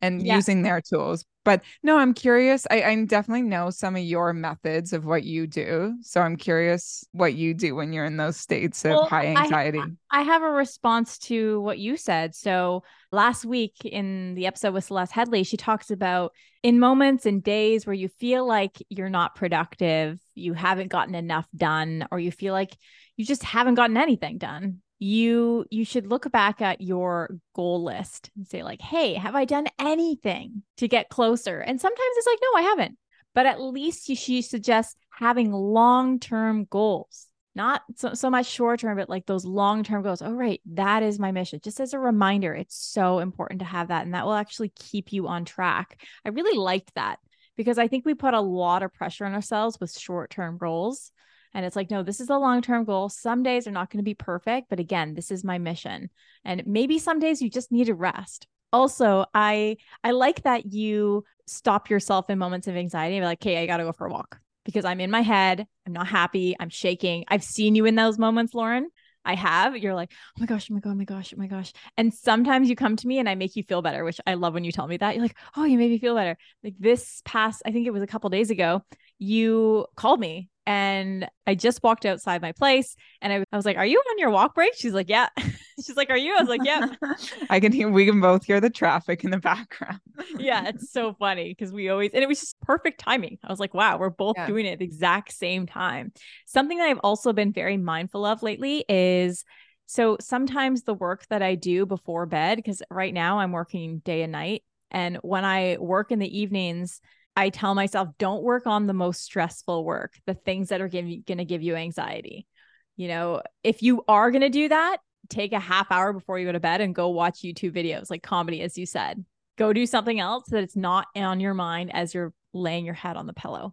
and 0.00 0.24
yeah. 0.24 0.36
using 0.36 0.62
their 0.62 0.80
tools. 0.80 1.24
But 1.48 1.62
no, 1.82 1.96
I'm 1.96 2.12
curious. 2.12 2.66
I, 2.70 2.82
I 2.82 3.04
definitely 3.06 3.40
know 3.40 3.70
some 3.70 3.96
of 3.96 4.02
your 4.02 4.34
methods 4.34 4.92
of 4.92 5.06
what 5.06 5.24
you 5.24 5.46
do. 5.46 5.94
So 6.02 6.20
I'm 6.20 6.36
curious 6.36 7.06
what 7.12 7.32
you 7.32 7.54
do 7.54 7.74
when 7.74 7.94
you're 7.94 8.04
in 8.04 8.18
those 8.18 8.36
states 8.36 8.84
of 8.84 8.90
well, 8.90 9.06
high 9.06 9.28
anxiety. 9.28 9.78
I, 9.78 10.20
I 10.20 10.22
have 10.24 10.42
a 10.42 10.50
response 10.50 11.16
to 11.20 11.62
what 11.62 11.78
you 11.78 11.96
said. 11.96 12.34
So 12.34 12.82
last 13.12 13.46
week 13.46 13.76
in 13.82 14.34
the 14.34 14.46
episode 14.46 14.74
with 14.74 14.84
Celeste 14.84 15.14
Headlee, 15.14 15.46
she 15.46 15.56
talks 15.56 15.90
about 15.90 16.32
in 16.62 16.78
moments 16.78 17.24
and 17.24 17.42
days 17.42 17.86
where 17.86 17.94
you 17.94 18.08
feel 18.08 18.46
like 18.46 18.76
you're 18.90 19.08
not 19.08 19.34
productive, 19.34 20.20
you 20.34 20.52
haven't 20.52 20.88
gotten 20.88 21.14
enough 21.14 21.46
done, 21.56 22.06
or 22.10 22.20
you 22.20 22.30
feel 22.30 22.52
like 22.52 22.76
you 23.16 23.24
just 23.24 23.42
haven't 23.42 23.76
gotten 23.76 23.96
anything 23.96 24.36
done 24.36 24.82
you 24.98 25.64
you 25.70 25.84
should 25.84 26.06
look 26.06 26.30
back 26.32 26.60
at 26.60 26.80
your 26.80 27.38
goal 27.54 27.84
list 27.84 28.30
and 28.36 28.46
say 28.46 28.62
like 28.62 28.80
hey 28.80 29.14
have 29.14 29.36
i 29.36 29.44
done 29.44 29.66
anything 29.78 30.62
to 30.76 30.88
get 30.88 31.08
closer? 31.08 31.60
And 31.60 31.80
sometimes 31.80 32.10
it's 32.16 32.26
like 32.26 32.38
no 32.42 32.58
i 32.58 32.62
haven't. 32.62 32.98
But 33.34 33.46
at 33.46 33.60
least 33.60 34.08
you, 34.08 34.16
should 34.16 34.44
suggest 34.44 34.96
having 35.10 35.52
long-term 35.52 36.66
goals 36.70 37.26
not 37.54 37.82
so, 37.96 38.14
so 38.14 38.30
much 38.30 38.46
short 38.46 38.80
term 38.80 38.96
but 38.96 39.08
like 39.08 39.26
those 39.26 39.44
long-term 39.44 40.02
goals. 40.02 40.22
Oh 40.22 40.32
right 40.32 40.60
that 40.72 41.02
is 41.02 41.18
my 41.18 41.32
mission. 41.32 41.60
Just 41.62 41.80
as 41.80 41.92
a 41.94 41.98
reminder 41.98 42.52
it's 42.54 42.76
so 42.76 43.20
important 43.20 43.60
to 43.60 43.66
have 43.66 43.88
that 43.88 44.04
and 44.04 44.14
that 44.14 44.26
will 44.26 44.34
actually 44.34 44.70
keep 44.70 45.12
you 45.12 45.28
on 45.28 45.44
track. 45.44 46.00
I 46.24 46.30
really 46.30 46.58
liked 46.58 46.94
that 46.94 47.18
because 47.56 47.78
i 47.78 47.88
think 47.88 48.04
we 48.04 48.14
put 48.14 48.34
a 48.34 48.40
lot 48.40 48.82
of 48.82 48.94
pressure 48.94 49.26
on 49.26 49.34
ourselves 49.34 49.78
with 49.80 49.96
short-term 49.96 50.58
goals 50.58 51.12
and 51.54 51.64
it's 51.64 51.76
like, 51.76 51.90
no, 51.90 52.02
this 52.02 52.20
is 52.20 52.30
a 52.30 52.38
long 52.38 52.62
term 52.62 52.84
goal. 52.84 53.08
Some 53.08 53.42
days 53.42 53.66
are 53.66 53.72
not 53.72 53.90
going 53.90 53.98
to 53.98 54.04
be 54.04 54.14
perfect, 54.14 54.68
but 54.68 54.80
again, 54.80 55.14
this 55.14 55.30
is 55.30 55.44
my 55.44 55.58
mission. 55.58 56.10
And 56.44 56.62
maybe 56.66 56.98
some 56.98 57.18
days 57.18 57.42
you 57.42 57.50
just 57.50 57.72
need 57.72 57.86
to 57.86 57.94
rest. 57.94 58.46
Also, 58.72 59.24
I 59.34 59.76
I 60.04 60.10
like 60.10 60.42
that 60.42 60.72
you 60.72 61.24
stop 61.46 61.88
yourself 61.88 62.28
in 62.28 62.38
moments 62.38 62.68
of 62.68 62.76
anxiety 62.76 63.16
and 63.16 63.22
be 63.22 63.26
like, 63.26 63.42
okay, 63.42 63.62
I 63.62 63.66
gotta 63.66 63.84
go 63.84 63.92
for 63.92 64.06
a 64.06 64.10
walk 64.10 64.38
because 64.64 64.84
I'm 64.84 65.00
in 65.00 65.10
my 65.10 65.22
head. 65.22 65.66
I'm 65.86 65.92
not 65.92 66.06
happy. 66.06 66.54
I'm 66.60 66.68
shaking. 66.68 67.24
I've 67.28 67.44
seen 67.44 67.74
you 67.74 67.86
in 67.86 67.94
those 67.94 68.18
moments, 68.18 68.54
Lauren. 68.54 68.88
I 69.24 69.34
have. 69.34 69.76
You're 69.76 69.94
like, 69.94 70.10
oh 70.12 70.40
my 70.40 70.46
gosh, 70.46 70.68
oh 70.70 70.74
my 70.74 70.80
God, 70.80 70.92
oh 70.92 70.94
my 70.94 71.04
gosh, 71.04 71.34
oh 71.34 71.38
my 71.38 71.46
gosh. 71.46 71.72
And 71.96 72.12
sometimes 72.14 72.68
you 72.68 72.76
come 72.76 72.96
to 72.96 73.06
me 73.06 73.18
and 73.18 73.28
I 73.28 73.34
make 73.34 73.56
you 73.56 73.62
feel 73.62 73.82
better, 73.82 74.02
which 74.04 74.20
I 74.26 74.34
love 74.34 74.54
when 74.54 74.64
you 74.64 74.72
tell 74.72 74.86
me 74.86 74.96
that. 74.96 75.14
You're 75.14 75.24
like, 75.24 75.36
oh, 75.56 75.64
you 75.64 75.76
made 75.76 75.90
me 75.90 75.98
feel 75.98 76.14
better. 76.14 76.36
Like 76.64 76.74
this 76.78 77.20
past, 77.24 77.62
I 77.66 77.72
think 77.72 77.86
it 77.86 77.92
was 77.92 78.02
a 78.02 78.06
couple 78.06 78.30
days 78.30 78.50
ago, 78.50 78.82
you 79.18 79.86
called 79.96 80.20
me 80.20 80.48
and 80.68 81.26
I 81.46 81.54
just 81.54 81.82
walked 81.82 82.04
outside 82.04 82.42
my 82.42 82.52
place 82.52 82.94
and 83.22 83.32
I, 83.32 83.42
I 83.50 83.56
was 83.56 83.64
like, 83.64 83.78
Are 83.78 83.86
you 83.86 83.98
on 83.98 84.18
your 84.18 84.28
walk 84.28 84.54
break? 84.54 84.74
She's 84.76 84.92
like, 84.92 85.08
Yeah. 85.08 85.30
She's 85.82 85.96
like, 85.96 86.10
Are 86.10 86.16
you? 86.16 86.36
I 86.36 86.40
was 86.40 86.48
like, 86.50 86.60
Yeah. 86.62 86.88
I 87.50 87.58
can 87.58 87.72
hear, 87.72 87.88
we 87.88 88.04
can 88.04 88.20
both 88.20 88.44
hear 88.44 88.60
the 88.60 88.68
traffic 88.68 89.24
in 89.24 89.30
the 89.30 89.38
background. 89.38 90.00
yeah. 90.38 90.68
It's 90.68 90.92
so 90.92 91.14
funny 91.14 91.56
because 91.56 91.72
we 91.72 91.88
always, 91.88 92.10
and 92.12 92.22
it 92.22 92.28
was 92.28 92.40
just 92.40 92.60
perfect 92.60 93.00
timing. 93.00 93.38
I 93.42 93.50
was 93.50 93.58
like, 93.58 93.72
Wow, 93.72 93.96
we're 93.96 94.10
both 94.10 94.36
yeah. 94.36 94.46
doing 94.46 94.66
it 94.66 94.72
at 94.72 94.78
the 94.80 94.84
exact 94.84 95.32
same 95.32 95.66
time. 95.66 96.12
Something 96.44 96.76
that 96.76 96.88
I've 96.88 97.00
also 97.02 97.32
been 97.32 97.50
very 97.50 97.78
mindful 97.78 98.26
of 98.26 98.42
lately 98.42 98.84
is 98.90 99.46
so 99.86 100.18
sometimes 100.20 100.82
the 100.82 100.92
work 100.92 101.26
that 101.30 101.40
I 101.40 101.54
do 101.54 101.86
before 101.86 102.26
bed, 102.26 102.56
because 102.56 102.82
right 102.90 103.14
now 103.14 103.38
I'm 103.38 103.52
working 103.52 104.00
day 104.00 104.20
and 104.20 104.32
night. 104.32 104.64
And 104.90 105.16
when 105.22 105.46
I 105.46 105.78
work 105.80 106.12
in 106.12 106.18
the 106.18 106.38
evenings, 106.38 107.00
I 107.38 107.50
tell 107.50 107.72
myself, 107.76 108.08
don't 108.18 108.42
work 108.42 108.66
on 108.66 108.88
the 108.88 108.92
most 108.92 109.22
stressful 109.22 109.84
work, 109.84 110.14
the 110.26 110.34
things 110.34 110.70
that 110.70 110.80
are 110.80 110.88
going 110.88 111.22
to 111.24 111.44
give 111.44 111.62
you 111.62 111.76
anxiety. 111.76 112.48
You 112.96 113.06
know, 113.06 113.42
if 113.62 113.80
you 113.80 114.02
are 114.08 114.32
going 114.32 114.42
to 114.42 114.48
do 114.48 114.68
that, 114.68 114.96
take 115.28 115.52
a 115.52 115.60
half 115.60 115.92
hour 115.92 116.12
before 116.12 116.40
you 116.40 116.46
go 116.46 116.52
to 116.52 116.58
bed 116.58 116.80
and 116.80 116.96
go 116.96 117.10
watch 117.10 117.42
YouTube 117.42 117.76
videos 117.76 118.10
like 118.10 118.24
comedy, 118.24 118.60
as 118.62 118.76
you 118.76 118.86
said. 118.86 119.24
Go 119.56 119.72
do 119.72 119.86
something 119.86 120.18
else 120.18 120.48
that 120.48 120.64
it's 120.64 120.74
not 120.74 121.06
on 121.14 121.38
your 121.38 121.54
mind 121.54 121.94
as 121.94 122.12
you're 122.12 122.32
laying 122.52 122.84
your 122.84 122.94
head 122.94 123.16
on 123.16 123.28
the 123.28 123.32
pillow. 123.32 123.72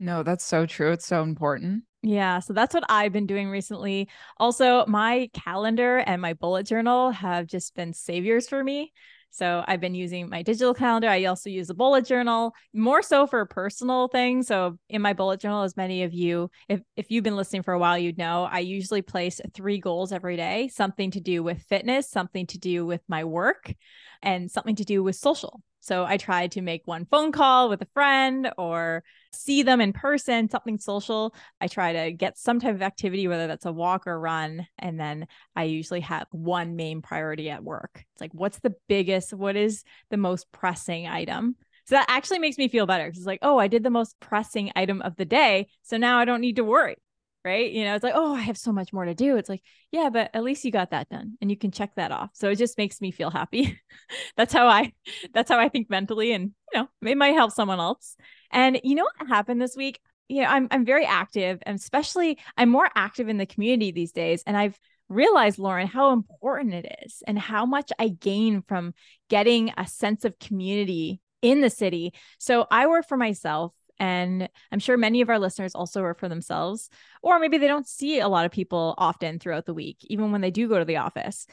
No, 0.00 0.24
that's 0.24 0.44
so 0.44 0.66
true. 0.66 0.90
It's 0.90 1.06
so 1.06 1.22
important. 1.22 1.84
Yeah, 2.02 2.40
so 2.40 2.52
that's 2.52 2.74
what 2.74 2.84
I've 2.88 3.12
been 3.12 3.26
doing 3.26 3.48
recently. 3.48 4.08
Also, 4.38 4.84
my 4.86 5.30
calendar 5.32 5.98
and 5.98 6.20
my 6.20 6.32
bullet 6.32 6.66
journal 6.66 7.12
have 7.12 7.46
just 7.46 7.76
been 7.76 7.92
saviors 7.92 8.48
for 8.48 8.64
me. 8.64 8.92
So 9.34 9.64
I've 9.66 9.80
been 9.80 9.96
using 9.96 10.28
my 10.28 10.42
digital 10.42 10.74
calendar. 10.74 11.08
I 11.08 11.24
also 11.24 11.50
use 11.50 11.68
a 11.68 11.74
bullet 11.74 12.04
journal 12.04 12.54
more 12.72 13.02
so 13.02 13.26
for 13.26 13.44
personal 13.46 14.06
things. 14.06 14.46
So 14.46 14.78
in 14.88 15.02
my 15.02 15.12
bullet 15.12 15.40
journal, 15.40 15.64
as 15.64 15.76
many 15.76 16.04
of 16.04 16.14
you, 16.14 16.52
if, 16.68 16.80
if 16.96 17.10
you've 17.10 17.24
been 17.24 17.34
listening 17.34 17.64
for 17.64 17.74
a 17.74 17.78
while, 17.78 17.98
you'd 17.98 18.16
know 18.16 18.44
I 18.44 18.60
usually 18.60 19.02
place 19.02 19.40
three 19.52 19.80
goals 19.80 20.12
every 20.12 20.36
day, 20.36 20.68
something 20.68 21.10
to 21.10 21.20
do 21.20 21.42
with 21.42 21.62
fitness, 21.62 22.08
something 22.08 22.46
to 22.46 22.58
do 22.58 22.86
with 22.86 23.00
my 23.08 23.24
work, 23.24 23.74
and 24.22 24.48
something 24.48 24.76
to 24.76 24.84
do 24.84 25.02
with 25.02 25.16
social. 25.16 25.60
So 25.80 26.04
I 26.04 26.16
try 26.16 26.46
to 26.46 26.62
make 26.62 26.82
one 26.86 27.04
phone 27.04 27.32
call 27.32 27.68
with 27.68 27.82
a 27.82 27.88
friend 27.92 28.52
or 28.56 29.02
see 29.34 29.62
them 29.62 29.80
in 29.80 29.92
person, 29.92 30.48
something 30.48 30.78
social. 30.78 31.34
I 31.60 31.66
try 31.66 31.92
to 31.92 32.12
get 32.12 32.38
some 32.38 32.60
type 32.60 32.74
of 32.74 32.82
activity, 32.82 33.28
whether 33.28 33.46
that's 33.46 33.66
a 33.66 33.72
walk 33.72 34.06
or 34.06 34.18
run. 34.18 34.66
And 34.78 34.98
then 34.98 35.26
I 35.54 35.64
usually 35.64 36.00
have 36.00 36.26
one 36.30 36.76
main 36.76 37.02
priority 37.02 37.50
at 37.50 37.64
work. 37.64 38.04
It's 38.12 38.20
like, 38.20 38.32
what's 38.32 38.58
the 38.60 38.74
biggest, 38.88 39.32
what 39.32 39.56
is 39.56 39.84
the 40.10 40.16
most 40.16 40.50
pressing 40.52 41.06
item? 41.06 41.56
So 41.86 41.96
that 41.96 42.06
actually 42.08 42.38
makes 42.38 42.56
me 42.56 42.68
feel 42.68 42.86
better 42.86 43.04
because 43.06 43.18
it's 43.18 43.26
like, 43.26 43.40
oh, 43.42 43.58
I 43.58 43.68
did 43.68 43.82
the 43.82 43.90
most 43.90 44.18
pressing 44.18 44.72
item 44.74 45.02
of 45.02 45.16
the 45.16 45.26
day. 45.26 45.68
So 45.82 45.98
now 45.98 46.18
I 46.18 46.24
don't 46.24 46.40
need 46.40 46.56
to 46.56 46.64
worry 46.64 46.96
right? 47.44 47.70
You 47.70 47.84
know, 47.84 47.94
it's 47.94 48.02
like, 48.02 48.14
oh, 48.16 48.34
I 48.34 48.40
have 48.40 48.56
so 48.56 48.72
much 48.72 48.92
more 48.92 49.04
to 49.04 49.14
do. 49.14 49.36
It's 49.36 49.50
like, 49.50 49.62
yeah, 49.92 50.08
but 50.10 50.30
at 50.32 50.42
least 50.42 50.64
you 50.64 50.70
got 50.70 50.90
that 50.90 51.10
done 51.10 51.36
and 51.40 51.50
you 51.50 51.58
can 51.58 51.70
check 51.70 51.94
that 51.96 52.10
off. 52.10 52.30
So 52.32 52.48
it 52.48 52.56
just 52.56 52.78
makes 52.78 53.00
me 53.00 53.10
feel 53.10 53.30
happy. 53.30 53.78
that's 54.36 54.52
how 54.52 54.66
I 54.66 54.92
that's 55.34 55.50
how 55.50 55.58
I 55.58 55.68
think 55.68 55.90
mentally 55.90 56.32
and 56.32 56.52
you 56.72 56.80
know, 56.80 56.88
it 57.08 57.18
might 57.18 57.34
help 57.34 57.52
someone 57.52 57.80
else. 57.80 58.16
And 58.54 58.80
you 58.82 58.94
know 58.94 59.04
what 59.04 59.28
happened 59.28 59.60
this 59.60 59.76
week? 59.76 60.00
You 60.28 60.42
know, 60.42 60.48
I'm 60.48 60.68
I'm 60.70 60.86
very 60.86 61.04
active 61.04 61.58
and 61.66 61.78
especially 61.78 62.38
I'm 62.56 62.70
more 62.70 62.88
active 62.94 63.28
in 63.28 63.36
the 63.36 63.44
community 63.44 63.90
these 63.90 64.12
days 64.12 64.42
and 64.46 64.56
I've 64.56 64.78
realized 65.10 65.58
Lauren 65.58 65.86
how 65.86 66.12
important 66.12 66.72
it 66.72 66.96
is 67.04 67.22
and 67.26 67.38
how 67.38 67.66
much 67.66 67.92
I 67.98 68.08
gain 68.08 68.62
from 68.62 68.94
getting 69.28 69.72
a 69.76 69.86
sense 69.86 70.24
of 70.24 70.38
community 70.38 71.20
in 71.42 71.60
the 71.60 71.68
city. 71.68 72.14
So 72.38 72.66
I 72.70 72.86
work 72.86 73.06
for 73.06 73.18
myself 73.18 73.74
and 74.00 74.48
I'm 74.72 74.78
sure 74.78 74.96
many 74.96 75.20
of 75.20 75.28
our 75.28 75.38
listeners 75.38 75.74
also 75.74 76.02
work 76.02 76.18
for 76.18 76.28
themselves, 76.28 76.88
or 77.22 77.38
maybe 77.38 77.58
they 77.58 77.68
don't 77.68 77.86
see 77.86 78.18
a 78.18 78.28
lot 78.28 78.46
of 78.46 78.50
people 78.50 78.94
often 78.98 79.38
throughout 79.38 79.66
the 79.66 79.74
week, 79.74 79.98
even 80.02 80.32
when 80.32 80.40
they 80.40 80.50
do 80.50 80.68
go 80.68 80.78
to 80.78 80.84
the 80.84 80.96
office. 80.96 81.46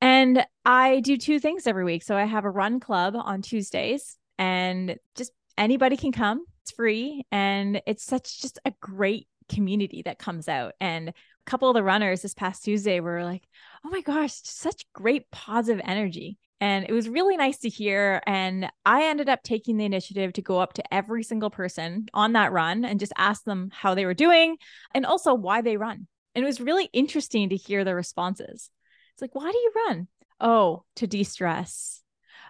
And 0.00 0.44
I 0.64 1.00
do 1.00 1.16
two 1.16 1.38
things 1.38 1.66
every 1.66 1.84
week. 1.84 2.02
So 2.02 2.16
I 2.16 2.24
have 2.24 2.44
a 2.44 2.50
run 2.50 2.80
club 2.80 3.14
on 3.16 3.42
Tuesdays, 3.42 4.18
and 4.38 4.96
just 5.14 5.32
anybody 5.56 5.96
can 5.96 6.12
come. 6.12 6.44
It's 6.62 6.72
free. 6.72 7.24
And 7.30 7.82
it's 7.86 8.04
such 8.04 8.40
just 8.40 8.58
a 8.64 8.72
great 8.80 9.28
community 9.48 10.02
that 10.02 10.18
comes 10.18 10.48
out. 10.48 10.74
And 10.80 11.10
a 11.10 11.14
couple 11.46 11.68
of 11.68 11.74
the 11.74 11.82
runners 11.82 12.22
this 12.22 12.34
past 12.34 12.64
Tuesday 12.64 13.00
were 13.00 13.24
like, 13.24 13.42
oh 13.84 13.90
my 13.90 14.00
gosh, 14.00 14.32
such 14.42 14.86
great 14.92 15.30
positive 15.30 15.82
energy. 15.84 16.38
And 16.60 16.86
it 16.88 16.92
was 16.92 17.08
really 17.08 17.36
nice 17.36 17.58
to 17.58 17.68
hear. 17.68 18.22
And 18.26 18.70
I 18.86 19.04
ended 19.04 19.28
up 19.28 19.42
taking 19.42 19.76
the 19.76 19.84
initiative 19.84 20.32
to 20.34 20.42
go 20.42 20.58
up 20.58 20.72
to 20.74 20.94
every 20.94 21.22
single 21.22 21.50
person 21.50 22.06
on 22.14 22.32
that 22.32 22.52
run 22.52 22.84
and 22.84 23.00
just 23.00 23.12
ask 23.18 23.44
them 23.44 23.70
how 23.72 23.94
they 23.94 24.06
were 24.06 24.14
doing 24.14 24.56
and 24.94 25.04
also 25.04 25.34
why 25.34 25.60
they 25.60 25.76
run. 25.76 26.06
And 26.34 26.42
it 26.42 26.46
was 26.46 26.60
really 26.60 26.88
interesting 26.92 27.50
to 27.50 27.56
hear 27.56 27.84
their 27.84 27.94
responses. 27.94 28.70
It's 29.12 29.22
like, 29.22 29.34
why 29.34 29.50
do 29.50 29.58
you 29.58 29.72
run? 29.86 30.08
Oh, 30.40 30.84
to 30.96 31.06
de 31.06 31.22
stress. 31.24 32.02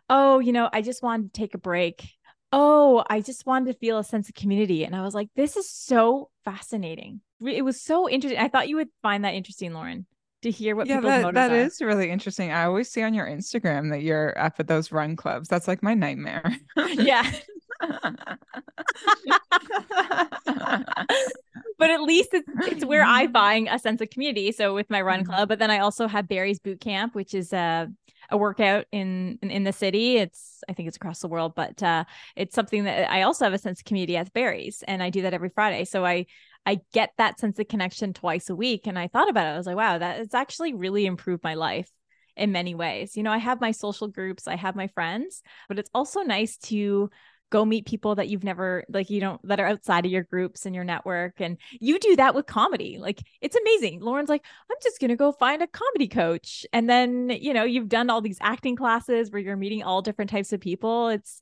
Oh, 0.08 0.38
you 0.38 0.52
know, 0.52 0.68
I 0.73 0.82
just 0.82 1.02
wanted 1.02 1.32
to 1.32 1.40
take 1.40 1.54
a 1.54 1.58
break. 1.58 2.08
Oh, 2.56 3.04
I 3.11 3.20
just 3.20 3.46
wanted 3.46 3.73
to 3.73 3.78
feel 3.78 3.99
a 3.99 4.04
sense 4.04 4.28
of 4.28 4.34
community. 4.37 4.84
And 4.84 4.94
I 4.94 5.02
was 5.02 5.12
like, 5.12 5.28
this 5.34 5.56
is 5.56 5.68
so 5.68 6.30
fascinating. 6.44 7.20
It 7.44 7.64
was 7.64 7.82
so 7.82 8.08
interesting. 8.08 8.40
I 8.40 8.49
thought 8.49 8.68
you 8.68 8.76
would 8.76 8.90
find 9.02 9.25
that 9.25 9.34
interesting, 9.34 9.73
Lauren 9.73 10.06
to 10.44 10.50
hear 10.50 10.76
what 10.76 10.87
yeah, 10.87 11.00
that, 11.00 11.34
that 11.34 11.50
are. 11.50 11.56
is 11.56 11.80
really 11.80 12.11
interesting. 12.11 12.52
I 12.52 12.64
always 12.64 12.90
see 12.90 13.02
on 13.02 13.14
your 13.14 13.26
Instagram 13.26 13.90
that 13.90 14.02
you're 14.02 14.38
up 14.38 14.54
at 14.61 14.68
those 14.68 14.92
run 14.92 15.16
clubs. 15.16 15.49
That's 15.49 15.66
like 15.66 15.82
my 15.82 15.94
nightmare. 15.94 16.44
yeah. 16.92 17.30
but 21.78 21.90
at 21.90 22.02
least 22.02 22.28
it's, 22.32 22.49
it's 22.66 22.84
where 22.84 23.04
I 23.04 23.26
find 23.32 23.68
a 23.70 23.78
sense 23.78 24.00
of 24.00 24.11
community. 24.11 24.52
So 24.52 24.75
with 24.75 24.90
my 24.90 25.00
run 25.00 25.20
mm-hmm. 25.20 25.32
club, 25.32 25.49
but 25.49 25.58
then 25.58 25.70
I 25.70 25.78
also 25.78 26.06
have 26.06 26.28
Barry's 26.28 26.58
Boot 26.58 26.80
Camp, 26.80 27.14
which 27.14 27.34
is 27.34 27.52
a 27.52 27.90
a 28.34 28.36
workout 28.36 28.84
in, 28.92 29.38
in, 29.42 29.50
in 29.50 29.64
the 29.64 29.72
city. 29.72 30.16
It's 30.18 30.62
I 30.68 30.74
think 30.74 30.88
it's 30.88 30.96
across 30.96 31.20
the 31.20 31.28
world, 31.28 31.54
but 31.54 31.82
uh, 31.82 32.04
it's 32.36 32.54
something 32.54 32.84
that 32.84 33.10
I 33.10 33.22
also 33.22 33.44
have 33.44 33.54
a 33.54 33.58
sense 33.58 33.80
of 33.80 33.84
community 33.86 34.16
at 34.16 34.32
Barry's, 34.32 34.82
and 34.86 35.02
I 35.02 35.10
do 35.10 35.22
that 35.22 35.34
every 35.34 35.50
Friday. 35.50 35.84
So 35.84 36.04
I 36.04 36.26
I 36.66 36.80
get 36.92 37.12
that 37.18 37.38
sense 37.38 37.58
of 37.58 37.68
connection 37.68 38.12
twice 38.12 38.48
a 38.50 38.56
week. 38.56 38.86
And 38.86 38.98
I 38.98 39.08
thought 39.08 39.28
about 39.28 39.46
it. 39.46 39.50
I 39.50 39.56
was 39.56 39.66
like, 39.66 39.76
wow, 39.76 39.98
that 39.98 40.20
it's 40.20 40.34
actually 40.34 40.74
really 40.74 41.06
improved 41.06 41.44
my 41.44 41.54
life 41.54 41.90
in 42.36 42.52
many 42.52 42.74
ways. 42.74 43.16
You 43.16 43.22
know, 43.22 43.30
I 43.30 43.38
have 43.38 43.60
my 43.60 43.70
social 43.70 44.08
groups, 44.08 44.48
I 44.48 44.56
have 44.56 44.74
my 44.74 44.88
friends, 44.88 45.42
but 45.68 45.78
it's 45.78 45.90
also 45.94 46.22
nice 46.22 46.56
to 46.58 47.10
go 47.54 47.64
meet 47.64 47.87
people 47.87 48.16
that 48.16 48.28
you've 48.28 48.42
never 48.42 48.82
like 48.88 49.11
you 49.11 49.20
don't 49.20 49.40
that 49.46 49.61
are 49.61 49.66
outside 49.68 50.04
of 50.04 50.11
your 50.11 50.25
groups 50.25 50.66
and 50.66 50.75
your 50.75 50.82
network 50.82 51.40
and 51.40 51.56
you 51.70 52.00
do 52.00 52.16
that 52.16 52.34
with 52.34 52.46
comedy. 52.46 52.99
Like 52.99 53.23
it's 53.40 53.54
amazing. 53.54 54.00
Lauren's 54.00 54.28
like 54.28 54.44
i'm 54.68 54.76
just 54.82 54.99
to 54.99 55.14
go 55.14 55.30
find 55.30 55.62
a 55.62 55.68
comedy 55.68 56.08
coach. 56.08 56.66
And 56.73 56.90
then 56.90 57.30
you 57.30 57.54
know 57.54 57.62
you've 57.62 57.88
done 57.88 58.11
all 58.11 58.20
these 58.20 58.38
acting 58.40 58.75
classes 58.75 59.30
where 59.30 59.40
you're 59.40 59.56
meeting 59.56 59.84
all 59.84 60.02
different 60.02 60.32
types 60.32 60.52
of 60.52 60.61
people. 60.61 61.11
It's 61.11 61.40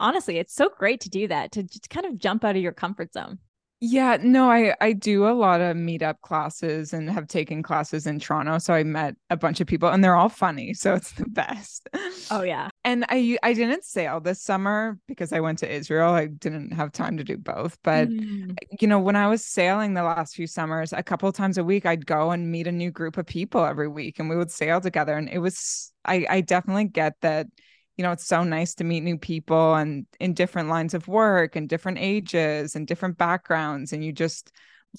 honestly 0.00 0.38
it's 0.38 0.52
so 0.52 0.68
great 0.76 1.02
to 1.02 1.10
do 1.10 1.28
that 1.28 1.52
to 1.52 1.62
just 1.62 1.88
kind 1.88 2.06
of 2.06 2.18
jump 2.18 2.44
out 2.44 2.56
of 2.56 2.62
your 2.62 2.72
comfort 2.72 3.12
zone 3.12 3.38
Yeah, 3.84 4.16
no, 4.22 4.48
I 4.48 4.76
I 4.80 4.92
do 4.92 5.26
a 5.26 5.34
lot 5.34 5.60
of 5.60 5.76
meetup 5.76 6.20
classes 6.20 6.92
and 6.92 7.10
have 7.10 7.26
taken 7.26 7.64
classes 7.64 8.06
in 8.06 8.20
Toronto. 8.20 8.58
So 8.58 8.72
I 8.74 8.84
met 8.84 9.16
a 9.28 9.36
bunch 9.36 9.60
of 9.60 9.66
people 9.66 9.88
and 9.88 10.04
they're 10.04 10.14
all 10.14 10.28
funny. 10.28 10.72
So 10.82 10.94
it's 10.94 11.12
the 11.12 11.28
best. 11.28 11.88
Oh 12.30 12.42
yeah. 12.42 12.68
And 12.84 13.04
I 13.08 13.38
I 13.42 13.52
didn't 13.54 13.84
sail 13.84 14.20
this 14.20 14.40
summer 14.40 14.98
because 15.08 15.32
I 15.32 15.40
went 15.40 15.58
to 15.60 15.72
Israel. 15.72 16.12
I 16.12 16.26
didn't 16.26 16.72
have 16.72 16.92
time 16.92 17.16
to 17.16 17.24
do 17.24 17.36
both. 17.36 17.76
But 17.82 18.08
mm. 18.08 18.54
you 18.80 18.86
know, 18.86 19.00
when 19.00 19.16
I 19.16 19.26
was 19.26 19.44
sailing 19.44 19.94
the 19.94 20.04
last 20.04 20.36
few 20.36 20.46
summers, 20.46 20.92
a 20.92 21.02
couple 21.02 21.30
times 21.32 21.58
a 21.58 21.64
week 21.64 21.84
I'd 21.84 22.06
go 22.06 22.30
and 22.30 22.52
meet 22.52 22.68
a 22.68 22.72
new 22.72 22.92
group 22.92 23.16
of 23.16 23.26
people 23.26 23.64
every 23.64 23.88
week 23.88 24.20
and 24.20 24.30
we 24.30 24.36
would 24.36 24.50
sail 24.52 24.80
together. 24.80 25.16
And 25.16 25.28
it 25.28 25.38
was 25.38 25.92
I 26.04 26.24
I 26.30 26.40
definitely 26.40 26.84
get 26.84 27.14
that 27.22 27.48
you 28.02 28.08
know, 28.08 28.12
it's 28.12 28.26
so 28.26 28.42
nice 28.42 28.74
to 28.74 28.82
meet 28.82 29.04
new 29.04 29.16
people 29.16 29.76
and 29.76 30.06
in 30.18 30.34
different 30.34 30.68
lines 30.68 30.92
of 30.92 31.06
work 31.06 31.54
and 31.54 31.68
different 31.68 31.98
ages 32.00 32.74
and 32.74 32.84
different 32.84 33.16
backgrounds. 33.16 33.92
And 33.92 34.04
you 34.04 34.10
just 34.10 34.50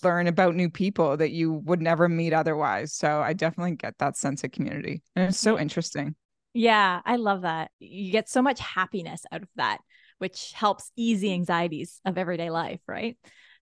learn 0.03 0.27
about 0.27 0.55
new 0.55 0.69
people 0.69 1.17
that 1.17 1.31
you 1.31 1.51
would 1.51 1.81
never 1.81 2.07
meet 2.07 2.31
otherwise. 2.31 2.93
So 2.93 3.19
I 3.19 3.33
definitely 3.33 3.75
get 3.75 3.97
that 3.97 4.15
sense 4.15 4.45
of 4.45 4.53
community. 4.53 5.03
And 5.17 5.27
it's 5.27 5.37
so 5.37 5.59
interesting. 5.59 6.15
Yeah, 6.53 7.01
I 7.03 7.17
love 7.17 7.41
that. 7.41 7.71
You 7.81 8.09
get 8.09 8.29
so 8.29 8.41
much 8.41 8.61
happiness 8.61 9.25
out 9.33 9.41
of 9.41 9.49
that, 9.57 9.79
which 10.19 10.53
helps 10.55 10.89
ease 10.95 11.19
the 11.19 11.33
anxieties 11.33 11.99
of 12.05 12.17
everyday 12.17 12.51
life, 12.51 12.79
right? 12.87 13.17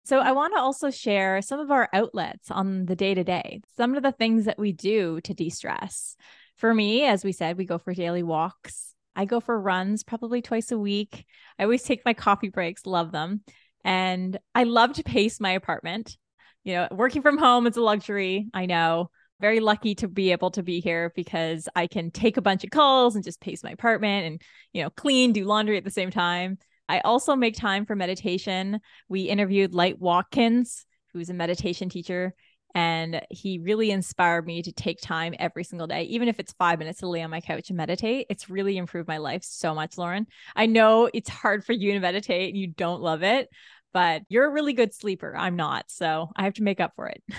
So 0.03 0.19
I 0.19 0.33
want 0.33 0.53
to 0.57 0.61
also 0.61 0.91
share 0.91 1.43
some 1.43 1.61
of 1.61 1.71
our 1.71 1.89
outlets 1.93 2.51
on 2.51 2.87
the 2.87 2.97
day 2.97 3.15
to 3.15 3.23
day, 3.23 3.61
some 3.77 3.95
of 3.95 4.03
the 4.03 4.11
things 4.11 4.47
that 4.47 4.59
we 4.59 4.73
do 4.73 5.21
to 5.21 5.33
de 5.33 5.49
stress. 5.49 6.17
For 6.57 6.75
me, 6.75 7.05
as 7.05 7.23
we 7.23 7.31
said, 7.31 7.57
we 7.57 7.67
go 7.67 7.79
for 7.79 7.95
daily 7.95 8.25
walks 8.25 8.97
I 9.19 9.25
go 9.25 9.41
for 9.41 9.61
runs 9.61 10.05
probably 10.05 10.41
twice 10.41 10.71
a 10.71 10.79
week. 10.79 11.27
I 11.59 11.65
always 11.65 11.83
take 11.83 12.05
my 12.05 12.15
coffee 12.15 12.51
breaks, 12.51 12.87
love 12.87 13.11
them. 13.11 13.43
And 13.85 14.39
I 14.55 14.63
love 14.63 14.93
to 14.95 15.03
pace 15.03 15.41
my 15.41 15.51
apartment. 15.51 16.17
You 16.63 16.75
know, 16.75 16.89
working 16.93 17.23
from 17.23 17.37
home 17.37 17.67
is 17.67 17.77
a 17.77 17.83
luxury. 17.83 18.47
I 18.55 18.67
know. 18.67 19.11
Very 19.41 19.59
lucky 19.59 19.97
to 19.97 20.09
be 20.09 20.31
able 20.31 20.53
to 20.53 20.63
be 20.63 20.79
here 20.79 21.13
because 21.17 21.69
I 21.75 21.89
can 21.89 22.13
take 22.13 22.37
a 22.37 22.43
bunch 22.43 22.63
of 22.63 22.71
calls 22.71 23.17
and 23.17 23.25
just 23.25 23.41
pace 23.41 23.65
my 23.65 23.71
apartment 23.71 24.27
and, 24.27 24.43
you 24.73 24.85
know, 24.85 24.91
clean, 24.91 25.33
do 25.33 25.45
laundry 25.45 25.77
at 25.77 25.85
the 25.85 25.91
same 25.91 26.11
time. 26.11 26.59
I 26.89 27.01
also 27.01 27.35
make 27.35 27.57
time 27.57 27.87
for 27.87 27.97
meditation. 27.97 28.81
We 29.09 29.23
interviewed 29.23 29.75
Light 29.75 29.99
Watkins, 29.99 30.87
who's 31.13 31.29
a 31.29 31.35
meditation 31.35 31.89
teacher 31.89 32.35
and 32.75 33.23
he 33.31 33.59
really 33.59 33.91
inspired 33.91 34.47
me 34.47 34.63
to 34.63 34.73
take 34.73 35.01
time 35.01 35.35
every 35.39 35.65
single 35.65 35.87
day, 35.87 36.03
even 36.05 36.29
if 36.29 36.39
it's 36.39 36.53
five 36.53 36.79
minutes 36.79 37.01
to 37.01 37.09
lay 37.09 37.23
on 37.23 37.31
my 37.31 37.41
couch 37.41 37.71
and 37.71 37.77
meditate. 37.77 38.27
It's 38.29 38.51
really 38.51 38.77
improved 38.77 39.09
my 39.09 39.19
life 39.19 39.43
so 39.43 39.75
much, 39.75 39.97
Lauren. 39.97 40.27
I 40.55 40.67
know 40.67 41.11
it's 41.13 41.29
hard 41.29 41.65
for 41.65 41.73
you 41.73 41.93
to 41.93 42.01
meditate 42.01 42.51
and 42.51 42.61
you 42.61 42.69
don't 42.69 43.01
love 43.01 43.23
it, 43.23 43.49
but 43.93 44.23
you're 44.29 44.47
a 44.47 44.53
really 44.53 44.75
good 44.75 44.95
sleeper. 44.95 45.35
I'm 45.37 45.57
not. 45.57 45.87
So 45.89 46.31
I 46.37 46.45
have 46.45 46.55
to 46.55 46.63
make 46.63 46.81
up 46.81 46.93
for 46.95 47.07
it. 47.07 47.23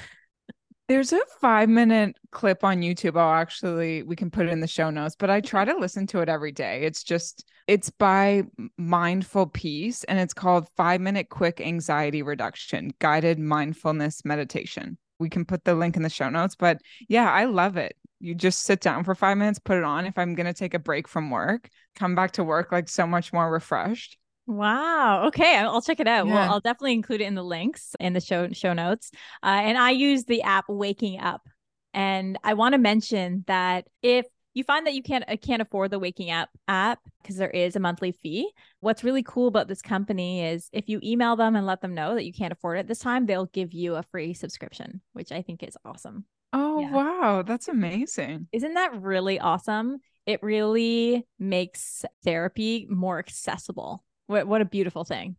There's 0.88 1.14
a 1.14 1.22
five 1.40 1.70
minute 1.70 2.18
clip 2.32 2.64
on 2.64 2.82
YouTube. 2.82 3.16
I'll 3.16 3.40
actually, 3.40 4.02
we 4.02 4.16
can 4.16 4.32
put 4.32 4.48
it 4.48 4.52
in 4.52 4.60
the 4.60 4.68
show 4.68 4.90
notes, 4.90 5.16
but 5.16 5.30
I 5.30 5.40
mm-hmm. 5.40 5.48
try 5.48 5.66
to 5.66 5.78
listen 5.78 6.08
to 6.08 6.22
it 6.22 6.30
every 6.30 6.52
day. 6.52 6.82
It's 6.82 7.04
just, 7.04 7.46
it's 7.68 7.92
by 7.92 8.42
Mindful 8.76 9.46
Peace 9.46 10.04
and 10.06 10.18
it's 10.18 10.34
called 10.34 10.68
Five 10.76 11.00
Minute 11.00 11.30
Quick 11.30 11.62
Anxiety 11.62 12.24
Reduction 12.24 12.92
Guided 12.98 13.38
Mindfulness 13.38 14.26
Meditation 14.26 14.98
we 15.20 15.30
can 15.30 15.46
put 15.46 15.66
the 15.66 15.76
link 15.76 15.96
in 15.96 16.04
the 16.04 16.10
show 16.10 16.30
notes. 16.30 16.56
But 16.56 16.82
yeah, 17.08 17.32
I 17.32 17.46
love 17.46 17.78
it. 17.78 17.96
You 18.20 18.36
just 18.36 18.64
sit 18.64 18.82
down 18.82 19.04
for 19.04 19.16
five 19.16 19.38
minutes, 19.38 19.60
put 19.60 19.78
it 19.78 19.84
on. 19.84 20.06
If 20.06 20.18
I'm 20.18 20.36
going 20.36 20.48
to 20.48 20.54
take 20.54 20.74
a 20.74 20.80
break 20.80 21.08
from 21.08 21.30
work, 21.30 21.70
come 21.96 22.16
back 22.16 22.32
to 22.32 22.44
work 22.44 22.72
like 22.72 22.90
so 22.90 23.08
much 23.08 23.32
more 23.32 23.50
refreshed. 23.52 24.18
Wow. 24.46 25.28
Okay, 25.28 25.58
I'll 25.58 25.82
check 25.82 26.00
it 26.00 26.08
out. 26.08 26.26
Yeah. 26.26 26.34
Well, 26.34 26.52
I'll 26.54 26.60
definitely 26.60 26.94
include 26.94 27.22
it 27.22 27.26
in 27.26 27.36
the 27.36 27.44
links 27.44 27.96
in 28.00 28.14
the 28.14 28.20
show 28.20 28.52
show 28.52 28.74
notes. 28.74 29.12
Uh, 29.44 29.62
and 29.64 29.78
I 29.78 29.92
use 29.92 30.26
the 30.26 30.42
app 30.42 30.66
Waking 30.68 31.20
Up, 31.20 31.48
and 31.94 32.38
I 32.44 32.56
want 32.56 32.74
to 32.74 32.80
mention 32.80 33.44
that 33.48 33.86
if 34.02 34.26
you 34.54 34.64
find 34.64 34.86
that 34.88 34.94
you 34.94 35.04
can't 35.04 35.24
uh, 35.28 35.38
can't 35.38 35.62
afford 35.62 35.92
the 35.92 36.00
Waking 36.00 36.32
Up 36.32 36.50
app 36.68 37.00
because 37.22 37.38
there 37.38 37.50
is 37.50 37.76
a 37.76 37.80
monthly 37.80 38.12
fee. 38.12 38.52
What's 38.80 39.04
really 39.04 39.24
cool 39.24 39.48
about 39.48 39.68
this 39.68 39.82
company 39.82 40.46
is 40.46 40.70
if 40.74 40.90
you 40.90 41.00
email 41.04 41.36
them 41.36 41.56
and 41.56 41.66
let 41.66 41.82
them 41.82 41.94
know 41.94 42.16
that 42.16 42.26
you 42.26 42.34
can't 42.34 42.54
afford 42.54 42.80
it 42.80 42.88
this 42.88 43.00
time, 43.00 43.26
they'll 43.26 43.46
give 43.48 43.74
you 43.74 43.96
a 43.96 44.04
free 44.04 44.34
subscription, 44.34 45.02
which 45.14 45.32
I 45.32 45.42
think 45.42 45.64
is 45.64 45.78
awesome. 45.86 46.26
Oh 46.52 46.80
yeah. 46.80 46.92
wow, 46.92 47.44
that's 47.46 47.68
amazing. 47.68 48.48
Isn't 48.52 48.74
that 48.74 49.02
really 49.02 49.40
awesome? 49.40 50.00
It 50.26 50.42
really 50.44 51.26
makes 51.38 52.06
therapy 52.24 52.88
more 52.90 53.20
accessible. 53.20 54.04
What 54.28 54.48
what 54.48 54.62
a 54.62 54.66
beautiful 54.66 55.04
thing. 55.04 55.36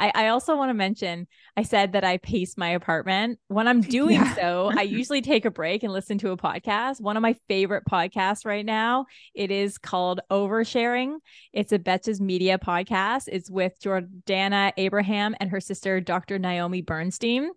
I, 0.00 0.12
I 0.14 0.28
also 0.28 0.56
want 0.56 0.70
to 0.70 0.74
mention 0.74 1.26
I 1.58 1.62
said 1.62 1.92
that 1.92 2.04
I 2.04 2.16
pace 2.16 2.56
my 2.56 2.70
apartment. 2.70 3.38
When 3.48 3.68
I'm 3.68 3.80
doing 3.98 4.16
yeah. 4.16 4.34
so, 4.34 4.72
I 4.74 4.82
usually 4.82 5.20
take 5.20 5.44
a 5.44 5.50
break 5.50 5.82
and 5.82 5.92
listen 5.92 6.16
to 6.18 6.30
a 6.30 6.36
podcast. 6.36 7.00
One 7.02 7.16
of 7.16 7.22
my 7.22 7.36
favorite 7.48 7.84
podcasts 7.88 8.46
right 8.46 8.64
now, 8.64 9.06
it 9.34 9.50
is 9.50 9.76
called 9.76 10.20
Oversharing. 10.30 11.16
It's 11.52 11.72
a 11.72 11.78
Betches 11.78 12.18
Media 12.18 12.58
podcast. 12.58 13.28
It's 13.28 13.50
with 13.50 13.78
Jordana 13.78 14.72
Abraham 14.78 15.36
and 15.38 15.50
her 15.50 15.60
sister, 15.60 16.00
Dr. 16.00 16.38
Naomi 16.38 16.80
Bernstein. 16.80 17.50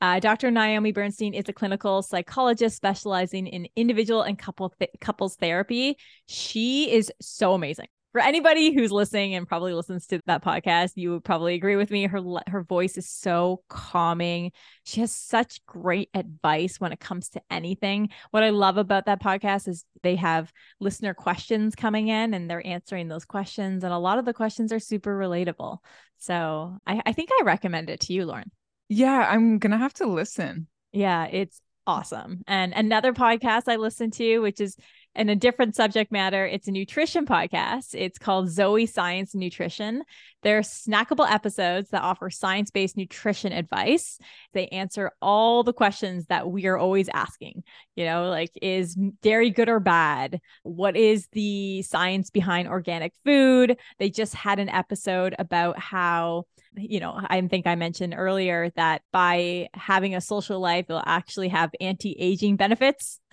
Uh, 0.00 0.20
Dr. 0.20 0.52
Naomi 0.52 0.92
Bernstein 0.92 1.34
is 1.34 1.48
a 1.48 1.52
clinical 1.52 2.02
psychologist 2.02 2.76
specializing 2.76 3.48
in 3.48 3.66
individual 3.74 4.22
and 4.22 4.38
couple 4.38 4.72
th- 4.78 4.92
couples 5.00 5.34
therapy. 5.34 5.96
She 6.26 6.92
is 6.92 7.10
so 7.20 7.54
amazing 7.54 7.88
for 8.12 8.20
anybody 8.20 8.72
who's 8.72 8.90
listening 8.90 9.34
and 9.34 9.46
probably 9.46 9.74
listens 9.74 10.06
to 10.06 10.20
that 10.26 10.42
podcast, 10.42 10.92
you 10.96 11.10
would 11.12 11.24
probably 11.24 11.54
agree 11.54 11.76
with 11.76 11.90
me. 11.90 12.06
Her 12.06 12.22
her 12.46 12.62
voice 12.62 12.96
is 12.96 13.08
so 13.08 13.62
calming. 13.68 14.52
She 14.84 15.00
has 15.00 15.12
such 15.12 15.64
great 15.66 16.08
advice 16.14 16.80
when 16.80 16.92
it 16.92 17.00
comes 17.00 17.28
to 17.30 17.42
anything. 17.50 18.08
What 18.30 18.42
I 18.42 18.50
love 18.50 18.78
about 18.78 19.06
that 19.06 19.22
podcast 19.22 19.68
is 19.68 19.84
they 20.02 20.16
have 20.16 20.52
listener 20.80 21.12
questions 21.12 21.74
coming 21.74 22.08
in 22.08 22.32
and 22.32 22.50
they're 22.50 22.66
answering 22.66 23.08
those 23.08 23.26
questions. 23.26 23.84
And 23.84 23.92
a 23.92 23.98
lot 23.98 24.18
of 24.18 24.24
the 24.24 24.34
questions 24.34 24.72
are 24.72 24.80
super 24.80 25.16
relatable. 25.16 25.78
So 26.16 26.78
I, 26.86 27.02
I 27.04 27.12
think 27.12 27.30
I 27.32 27.42
recommend 27.44 27.90
it 27.90 28.00
to 28.00 28.12
you, 28.14 28.24
Lauren. 28.24 28.50
Yeah, 28.88 29.26
I'm 29.28 29.58
gonna 29.58 29.78
have 29.78 29.94
to 29.94 30.06
listen. 30.06 30.66
Yeah, 30.92 31.26
it's 31.26 31.60
awesome. 31.86 32.42
And 32.46 32.72
another 32.74 33.12
podcast 33.12 33.62
I 33.66 33.76
listen 33.76 34.10
to, 34.12 34.38
which 34.40 34.60
is 34.60 34.76
in 35.14 35.28
a 35.28 35.36
different 35.36 35.74
subject 35.74 36.12
matter. 36.12 36.46
It's 36.46 36.68
a 36.68 36.72
nutrition 36.72 37.26
podcast. 37.26 37.94
It's 37.94 38.18
called 38.18 38.50
Zoe 38.50 38.86
Science 38.86 39.34
Nutrition. 39.34 40.02
They're 40.42 40.60
snackable 40.60 41.30
episodes 41.30 41.90
that 41.90 42.02
offer 42.02 42.30
science 42.30 42.70
based 42.70 42.96
nutrition 42.96 43.52
advice. 43.52 44.18
They 44.52 44.68
answer 44.68 45.10
all 45.20 45.64
the 45.64 45.72
questions 45.72 46.26
that 46.26 46.48
we 46.48 46.66
are 46.66 46.78
always 46.78 47.08
asking. 47.08 47.64
You 47.96 48.04
know, 48.04 48.28
like, 48.28 48.52
is 48.62 48.94
dairy 49.22 49.50
good 49.50 49.68
or 49.68 49.80
bad? 49.80 50.40
What 50.62 50.96
is 50.96 51.26
the 51.32 51.82
science 51.82 52.30
behind 52.30 52.68
organic 52.68 53.12
food? 53.24 53.78
They 53.98 54.10
just 54.10 54.34
had 54.34 54.58
an 54.58 54.68
episode 54.68 55.34
about 55.38 55.78
how 55.78 56.44
you 56.76 57.00
know, 57.00 57.18
I 57.28 57.40
think 57.42 57.66
I 57.66 57.74
mentioned 57.74 58.14
earlier 58.16 58.70
that 58.76 59.02
by 59.12 59.68
having 59.74 60.14
a 60.14 60.20
social 60.20 60.60
life, 60.60 60.86
you'll 60.88 61.02
actually 61.04 61.48
have 61.48 61.70
anti 61.80 62.14
aging 62.18 62.56
benefits. 62.56 63.20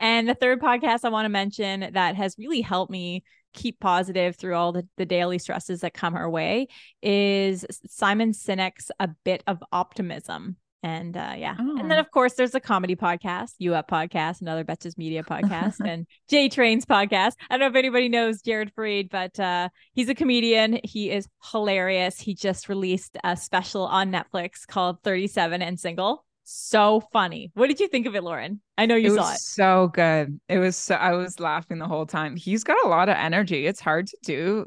And 0.00 0.28
the 0.28 0.34
third 0.34 0.60
podcast 0.60 1.00
I 1.04 1.08
want 1.08 1.26
to 1.26 1.30
mention 1.30 1.90
that 1.92 2.14
has 2.14 2.36
really 2.38 2.60
helped 2.60 2.90
me 2.90 3.24
keep 3.54 3.80
positive 3.80 4.36
through 4.36 4.54
all 4.54 4.72
the, 4.72 4.86
the 4.96 5.06
daily 5.06 5.38
stresses 5.38 5.80
that 5.80 5.94
come 5.94 6.14
our 6.14 6.30
way 6.30 6.68
is 7.02 7.64
Simon 7.86 8.32
Sinek's 8.32 8.90
A 9.00 9.08
Bit 9.24 9.42
of 9.46 9.62
Optimism. 9.72 10.56
And 10.84 11.16
uh, 11.16 11.34
yeah. 11.36 11.56
Oh. 11.58 11.76
And 11.78 11.90
then, 11.90 11.98
oh. 11.98 12.00
of 12.00 12.10
course, 12.12 12.34
there's 12.34 12.54
a 12.54 12.60
comedy 12.60 12.94
podcast, 12.94 13.54
You 13.58 13.74
Up 13.74 13.90
podcast, 13.90 14.40
another 14.40 14.64
Betches 14.64 14.96
Media 14.96 15.24
podcast, 15.24 15.76
and 15.84 16.06
J 16.28 16.48
Train's 16.48 16.86
podcast. 16.86 17.32
I 17.50 17.56
don't 17.56 17.60
know 17.60 17.66
if 17.66 17.74
anybody 17.74 18.08
knows 18.08 18.42
Jared 18.42 18.72
Freid, 18.76 19.10
but 19.10 19.38
uh, 19.40 19.70
he's 19.92 20.08
a 20.08 20.14
comedian. 20.14 20.78
He 20.84 21.10
is 21.10 21.26
hilarious. 21.50 22.20
He 22.20 22.34
just 22.34 22.68
released 22.68 23.16
a 23.24 23.36
special 23.36 23.86
on 23.86 24.12
Netflix 24.12 24.66
called 24.68 25.02
37 25.02 25.62
and 25.62 25.80
Single 25.80 26.24
so 26.50 27.02
funny. 27.12 27.50
What 27.54 27.66
did 27.66 27.78
you 27.80 27.88
think 27.88 28.06
of 28.06 28.14
it, 28.16 28.24
Lauren? 28.24 28.60
I 28.76 28.86
know 28.86 28.96
you 28.96 29.12
it 29.12 29.16
saw 29.16 29.32
it. 29.32 29.38
So 29.38 29.88
good. 29.88 30.40
It 30.48 30.58
was 30.58 30.76
so 30.76 30.94
I 30.94 31.12
was 31.12 31.38
laughing 31.38 31.78
the 31.78 31.86
whole 31.86 32.06
time. 32.06 32.36
He's 32.36 32.64
got 32.64 32.84
a 32.84 32.88
lot 32.88 33.08
of 33.08 33.16
energy. 33.16 33.66
It's 33.66 33.80
hard 33.80 34.06
to 34.06 34.16
do 34.22 34.66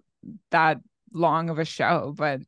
that 0.52 0.80
long 1.13 1.50
of 1.50 1.60
a 1.60 1.65
show, 1.65 2.13
but 2.15 2.41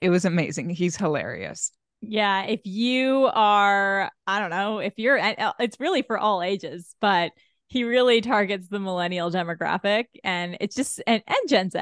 it 0.00 0.10
was 0.10 0.24
amazing. 0.24 0.70
He's 0.70 0.96
hilarious. 0.96 1.72
Yeah, 2.00 2.44
if 2.44 2.60
you 2.64 3.28
are, 3.34 4.10
I 4.26 4.40
don't 4.40 4.48
know, 4.48 4.78
if 4.78 4.94
you're, 4.96 5.18
uh, 5.18 5.52
it's 5.60 5.78
really 5.78 6.00
for 6.00 6.18
all 6.18 6.42
ages, 6.42 6.94
but 6.98 7.32
he 7.70 7.84
really 7.84 8.20
targets 8.20 8.68
the 8.68 8.80
millennial 8.80 9.30
demographic 9.30 10.06
and 10.24 10.56
it's 10.60 10.74
just 10.74 11.00
and, 11.06 11.22
and 11.26 11.48
gen 11.48 11.70
z 11.70 11.78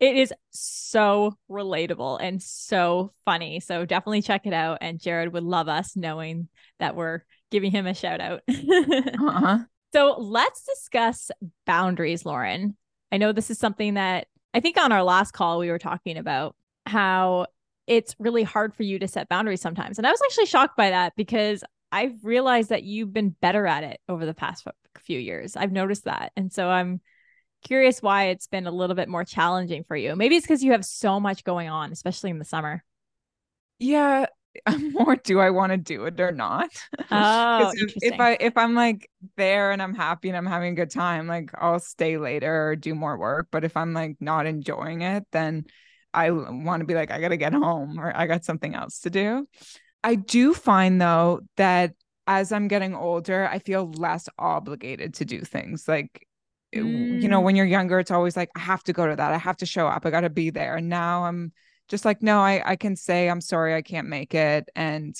it 0.00 0.16
is 0.16 0.32
so 0.50 1.36
relatable 1.50 2.18
and 2.22 2.42
so 2.42 3.12
funny 3.24 3.60
so 3.60 3.84
definitely 3.84 4.22
check 4.22 4.46
it 4.46 4.54
out 4.54 4.78
and 4.80 5.00
jared 5.00 5.32
would 5.32 5.42
love 5.42 5.68
us 5.68 5.94
knowing 5.96 6.48
that 6.78 6.96
we're 6.96 7.20
giving 7.50 7.70
him 7.70 7.86
a 7.86 7.94
shout 7.94 8.20
out 8.20 8.40
uh-huh. 8.48 9.58
so 9.92 10.16
let's 10.18 10.64
discuss 10.64 11.30
boundaries 11.66 12.24
lauren 12.24 12.76
i 13.10 13.18
know 13.18 13.32
this 13.32 13.50
is 13.50 13.58
something 13.58 13.94
that 13.94 14.26
i 14.54 14.60
think 14.60 14.78
on 14.78 14.92
our 14.92 15.02
last 15.02 15.32
call 15.32 15.58
we 15.58 15.70
were 15.70 15.78
talking 15.78 16.16
about 16.16 16.56
how 16.86 17.46
it's 17.86 18.14
really 18.18 18.42
hard 18.42 18.74
for 18.74 18.84
you 18.84 18.98
to 18.98 19.08
set 19.08 19.28
boundaries 19.28 19.60
sometimes. 19.60 19.98
And 19.98 20.06
I 20.06 20.10
was 20.10 20.22
actually 20.24 20.46
shocked 20.46 20.76
by 20.76 20.90
that 20.90 21.14
because 21.16 21.64
I've 21.90 22.24
realized 22.24 22.70
that 22.70 22.84
you've 22.84 23.12
been 23.12 23.30
better 23.40 23.66
at 23.66 23.84
it 23.84 24.00
over 24.08 24.24
the 24.24 24.34
past 24.34 24.64
few 25.00 25.18
years. 25.18 25.56
I've 25.56 25.72
noticed 25.72 26.04
that. 26.04 26.32
And 26.36 26.52
so 26.52 26.68
I'm 26.68 27.00
curious 27.62 28.02
why 28.02 28.26
it's 28.26 28.46
been 28.46 28.66
a 28.66 28.72
little 28.72 28.96
bit 28.96 29.08
more 29.08 29.24
challenging 29.24 29.84
for 29.84 29.96
you. 29.96 30.16
Maybe 30.16 30.36
it's 30.36 30.46
because 30.46 30.62
you 30.62 30.72
have 30.72 30.84
so 30.84 31.20
much 31.20 31.44
going 31.44 31.68
on, 31.68 31.92
especially 31.92 32.30
in 32.30 32.38
the 32.38 32.44
summer. 32.44 32.82
Yeah, 33.78 34.26
more 34.92 35.16
do 35.16 35.40
I 35.40 35.50
want 35.50 35.72
to 35.72 35.78
do 35.78 36.04
it 36.04 36.20
or 36.20 36.32
not? 36.32 36.70
Oh, 37.10 37.72
if, 37.74 37.94
if 38.02 38.20
I 38.20 38.36
if 38.40 38.56
I'm 38.56 38.74
like 38.74 39.10
there 39.36 39.70
and 39.70 39.82
I'm 39.82 39.94
happy 39.94 40.28
and 40.28 40.36
I'm 40.36 40.46
having 40.46 40.72
a 40.72 40.76
good 40.76 40.90
time, 40.90 41.26
like 41.26 41.50
I'll 41.54 41.78
stay 41.78 42.16
later 42.16 42.68
or 42.68 42.76
do 42.76 42.94
more 42.94 43.18
work. 43.18 43.48
But 43.50 43.64
if 43.64 43.76
I'm 43.76 43.92
like 43.92 44.16
not 44.20 44.46
enjoying 44.46 45.02
it, 45.02 45.24
then 45.32 45.66
I 46.14 46.30
want 46.30 46.80
to 46.80 46.86
be 46.86 46.94
like 46.94 47.10
I 47.10 47.20
got 47.20 47.28
to 47.28 47.36
get 47.36 47.52
home 47.52 47.98
or 47.98 48.16
I 48.16 48.26
got 48.26 48.44
something 48.44 48.74
else 48.74 49.00
to 49.00 49.10
do. 49.10 49.46
I 50.04 50.14
do 50.14 50.54
find 50.54 51.00
though 51.00 51.40
that 51.56 51.94
as 52.26 52.52
I'm 52.52 52.68
getting 52.68 52.94
older, 52.94 53.48
I 53.48 53.58
feel 53.58 53.90
less 53.92 54.28
obligated 54.38 55.14
to 55.14 55.24
do 55.24 55.40
things. 55.40 55.88
Like 55.88 56.26
mm. 56.74 57.20
you 57.22 57.28
know, 57.28 57.40
mm. 57.40 57.44
when 57.44 57.56
you're 57.56 57.66
younger, 57.66 57.98
it's 57.98 58.10
always 58.10 58.36
like 58.36 58.50
I 58.56 58.60
have 58.60 58.82
to 58.84 58.92
go 58.92 59.06
to 59.06 59.16
that. 59.16 59.32
I 59.32 59.38
have 59.38 59.56
to 59.58 59.66
show 59.66 59.86
up. 59.86 60.06
I 60.06 60.10
got 60.10 60.22
to 60.22 60.30
be 60.30 60.50
there. 60.50 60.76
And 60.76 60.88
now 60.88 61.24
I'm 61.24 61.52
just 61.92 62.06
like 62.06 62.22
no 62.22 62.38
i 62.38 62.62
i 62.64 62.74
can 62.74 62.96
say 62.96 63.28
i'm 63.28 63.40
sorry 63.40 63.74
i 63.74 63.82
can't 63.82 64.08
make 64.08 64.34
it 64.34 64.68
and 64.74 65.14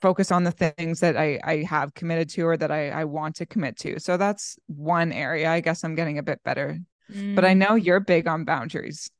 focus 0.00 0.32
on 0.32 0.42
the 0.42 0.50
things 0.50 1.00
that 1.00 1.16
i 1.16 1.38
i 1.44 1.58
have 1.58 1.94
committed 1.94 2.28
to 2.28 2.42
or 2.42 2.56
that 2.56 2.72
i 2.72 2.90
i 2.90 3.04
want 3.04 3.36
to 3.36 3.46
commit 3.46 3.76
to 3.76 4.00
so 4.00 4.16
that's 4.16 4.58
one 4.66 5.12
area 5.12 5.48
i 5.48 5.60
guess 5.60 5.84
i'm 5.84 5.94
getting 5.94 6.18
a 6.18 6.22
bit 6.22 6.42
better 6.44 6.78
mm. 7.12 7.34
but 7.36 7.44
i 7.44 7.54
know 7.54 7.76
you're 7.76 8.00
big 8.00 8.26
on 8.26 8.44
boundaries 8.44 9.10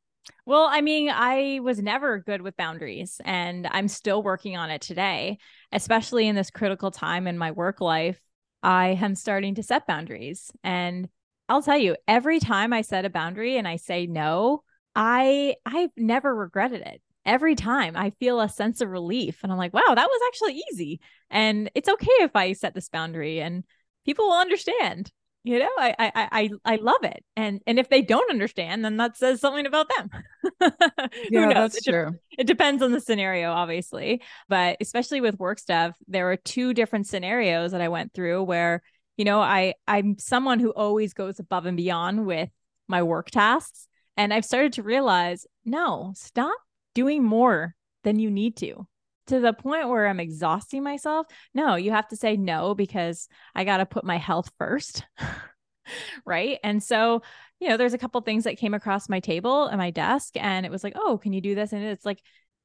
well, 0.46 0.68
I 0.70 0.80
mean, 0.80 1.08
I 1.08 1.60
was 1.62 1.80
never 1.80 2.18
good 2.18 2.42
with 2.42 2.56
boundaries 2.56 3.20
and 3.24 3.66
I'm 3.70 3.88
still 3.88 4.22
working 4.22 4.56
on 4.56 4.70
it 4.70 4.80
today, 4.80 5.38
especially 5.70 6.26
in 6.28 6.34
this 6.34 6.50
critical 6.50 6.90
time 6.90 7.26
in 7.26 7.38
my 7.38 7.52
work 7.52 7.80
life. 7.80 8.20
I 8.62 8.98
am 9.00 9.14
starting 9.14 9.56
to 9.56 9.62
set 9.62 9.86
boundaries. 9.86 10.50
And 10.62 11.08
I'll 11.48 11.62
tell 11.62 11.78
you, 11.78 11.96
every 12.06 12.40
time 12.40 12.72
I 12.72 12.82
set 12.82 13.04
a 13.04 13.10
boundary 13.10 13.56
and 13.56 13.66
I 13.66 13.76
say 13.76 14.06
no, 14.06 14.62
I 14.94 15.56
I've 15.66 15.90
never 15.96 16.34
regretted 16.34 16.82
it. 16.82 17.02
Every 17.24 17.54
time 17.54 17.96
I 17.96 18.10
feel 18.10 18.40
a 18.40 18.48
sense 18.48 18.80
of 18.80 18.88
relief 18.88 19.40
and 19.42 19.52
I'm 19.52 19.58
like, 19.58 19.72
wow, 19.72 19.94
that 19.94 20.08
was 20.08 20.20
actually 20.28 20.62
easy. 20.70 21.00
And 21.30 21.70
it's 21.74 21.88
okay 21.88 22.10
if 22.20 22.34
I 22.34 22.52
set 22.52 22.74
this 22.74 22.88
boundary 22.88 23.40
and 23.40 23.64
people 24.04 24.26
will 24.26 24.38
understand. 24.38 25.12
You 25.44 25.58
know, 25.58 25.70
I 25.76 25.94
I 25.98 26.12
I 26.14 26.50
I 26.64 26.76
love 26.76 27.02
it. 27.02 27.24
And 27.36 27.60
and 27.66 27.78
if 27.78 27.88
they 27.88 28.00
don't 28.02 28.30
understand, 28.30 28.84
then 28.84 28.96
that 28.98 29.16
says 29.16 29.40
something 29.40 29.66
about 29.66 29.90
them. 29.96 30.10
yeah, 31.30 31.52
that's 31.52 31.76
it 31.78 31.90
true. 31.90 32.10
De- 32.10 32.18
it 32.38 32.46
depends 32.46 32.82
on 32.82 32.92
the 32.92 33.00
scenario, 33.00 33.50
obviously. 33.50 34.22
But 34.48 34.76
especially 34.80 35.20
with 35.20 35.38
work 35.40 35.58
stuff, 35.58 35.96
there 36.06 36.26
were 36.26 36.36
two 36.36 36.74
different 36.74 37.08
scenarios 37.08 37.72
that 37.72 37.80
I 37.80 37.88
went 37.88 38.14
through 38.14 38.44
where, 38.44 38.82
you 39.16 39.24
know, 39.24 39.40
I 39.40 39.74
I'm 39.88 40.16
someone 40.18 40.60
who 40.60 40.70
always 40.70 41.12
goes 41.12 41.40
above 41.40 41.66
and 41.66 41.76
beyond 41.76 42.24
with 42.24 42.50
my 42.86 43.02
work 43.02 43.30
tasks 43.30 43.88
and 44.16 44.32
I've 44.32 44.44
started 44.44 44.74
to 44.74 44.82
realize 44.82 45.46
no, 45.64 46.12
stop 46.16 46.58
doing 46.94 47.24
more 47.24 47.74
than 48.04 48.18
you 48.18 48.30
need 48.30 48.56
to 48.58 48.86
to 49.28 49.40
the 49.40 49.52
point 49.52 49.88
where 49.88 50.06
I'm 50.06 50.20
exhausting 50.20 50.82
myself. 50.82 51.26
No, 51.54 51.76
you 51.76 51.90
have 51.90 52.08
to 52.08 52.16
say 52.16 52.36
no 52.36 52.74
because 52.74 53.28
I 53.54 53.64
got 53.64 53.78
to 53.78 53.86
put 53.86 54.04
my 54.04 54.16
health 54.16 54.50
first. 54.58 55.04
right. 56.26 56.58
And 56.62 56.82
so, 56.82 57.22
you 57.60 57.68
know, 57.68 57.76
there's 57.76 57.94
a 57.94 57.98
couple 57.98 58.20
things 58.20 58.44
that 58.44 58.58
came 58.58 58.74
across 58.74 59.08
my 59.08 59.20
table 59.20 59.66
and 59.66 59.78
my 59.78 59.90
desk, 59.90 60.36
and 60.36 60.66
it 60.66 60.72
was 60.72 60.84
like, 60.84 60.94
oh, 60.96 61.18
can 61.18 61.32
you 61.32 61.40
do 61.40 61.54
this? 61.54 61.72
And 61.72 61.84
it's 61.84 62.04
like, 62.04 62.20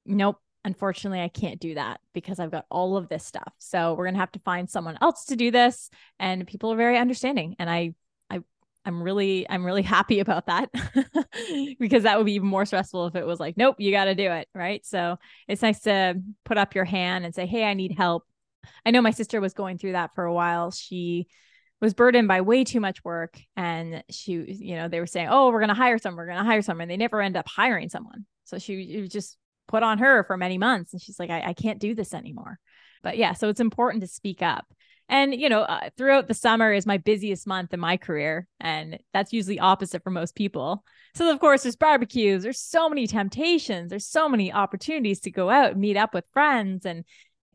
nope, 0.06 0.38
unfortunately, 0.66 1.22
I 1.22 1.30
can't 1.30 1.60
do 1.60 1.76
that 1.76 2.00
because 2.14 2.40
I've 2.40 2.52
got 2.52 2.66
all 2.70 2.98
of 2.98 3.08
this 3.08 3.26
stuff. 3.26 3.54
So 3.58 3.94
we're 3.94 4.06
going 4.06 4.16
to 4.16 4.20
have 4.20 4.32
to 4.34 4.40
find 4.40 4.70
someone 4.70 4.98
else 5.02 5.26
to 5.26 5.36
do 5.36 5.52
this. 5.52 5.90
And 6.20 6.48
people 6.48 6.74
are 6.74 6.78
very 6.78 6.98
understanding. 6.98 7.56
And 7.60 7.70
I 7.70 7.94
I'm 8.88 9.04
really 9.04 9.46
I'm 9.50 9.66
really 9.66 9.82
happy 9.82 10.22
about 10.22 10.46
that 10.46 10.70
because 11.80 12.04
that 12.04 12.18
would 12.18 12.26
be 12.26 12.36
even 12.36 12.48
more 12.48 12.66
stressful 12.66 13.08
if 13.08 13.16
it 13.16 13.28
was 13.28 13.38
like 13.38 13.58
nope 13.58 13.76
you 13.80 13.92
got 13.92 14.06
to 14.06 14.16
do 14.16 14.32
it 14.32 14.48
right? 14.56 14.84
So 14.86 15.18
it's 15.48 15.62
nice 15.62 15.82
to 15.82 16.16
put 16.46 16.58
up 16.58 16.74
your 16.74 16.86
hand 16.86 17.26
and 17.26 17.36
say 17.36 17.46
hey 17.46 17.66
I 17.66 17.74
need 17.74 17.96
help. 17.98 18.24
I 18.86 18.92
know 18.92 19.02
my 19.02 19.12
sister 19.12 19.42
was 19.42 19.54
going 19.54 19.78
through 19.78 19.92
that 19.92 20.16
for 20.16 20.24
a 20.24 20.34
while. 20.34 20.72
She 20.72 21.28
was 21.82 21.94
burdened 21.94 22.30
by 22.30 22.42
way 22.42 22.64
too 22.64 22.80
much 22.80 23.04
work 23.04 23.38
and 23.58 24.04
she 24.10 24.34
you 24.48 24.78
know 24.78 24.88
they 24.88 25.02
were 25.02 25.06
saying 25.06 25.28
oh 25.30 25.52
we're 25.52 25.60
going 25.60 25.68
to 25.68 25.76
hire 25.76 25.98
someone 25.98 26.18
we're 26.18 26.32
going 26.32 26.44
to 26.44 26.50
hire 26.50 26.62
someone 26.62 26.84
and 26.84 26.92
they 26.92 26.98
never 26.98 27.22
end 27.22 27.36
up 27.36 27.48
hiring 27.50 27.90
someone. 27.90 28.26
So 28.46 28.58
she 28.58 29.10
just 29.10 29.38
put 29.68 29.84
on 29.84 29.98
her 29.98 30.24
for 30.24 30.38
many 30.38 30.58
months 30.58 30.94
and 30.94 31.02
she's 31.02 31.20
like 31.20 31.30
I, 31.30 31.48
I 31.48 31.54
can't 31.54 31.80
do 31.80 31.94
this 31.94 32.14
anymore. 32.14 32.58
But 33.04 33.18
yeah 33.18 33.34
so 33.34 33.50
it's 33.50 33.60
important 33.60 34.02
to 34.02 34.08
speak 34.08 34.42
up 34.42 34.66
and, 35.10 35.34
you 35.34 35.48
know, 35.48 35.62
uh, 35.62 35.90
throughout 35.98 36.28
the 36.28 36.34
summer 36.34 36.74
is 36.74 36.86
my 36.86 36.98
busiest 36.98 37.48
month 37.48 37.74
in 37.74 37.80
my 37.80 37.96
career. 37.96 38.48
And 38.60 39.00
that's 39.14 39.32
usually 39.32 39.60
opposite 39.60 40.04
for 40.04 40.10
most 40.10 40.36
people. 40.36 40.84
So, 41.16 41.32
of 41.32 41.40
course, 41.40 41.64
there's 41.64 41.78
barbecues, 41.78 42.44
there's 42.44 42.60
so 42.60 42.90
many 42.90 43.08
temptations, 43.08 43.90
there's 43.90 44.06
so 44.06 44.28
many 44.28 44.52
opportunities 44.52 45.22
to 45.22 45.32
go 45.32 45.50
out 45.50 45.78
meet 45.78 45.98
up 45.98 46.14
with 46.14 46.26
friends. 46.34 46.86
And 46.86 47.06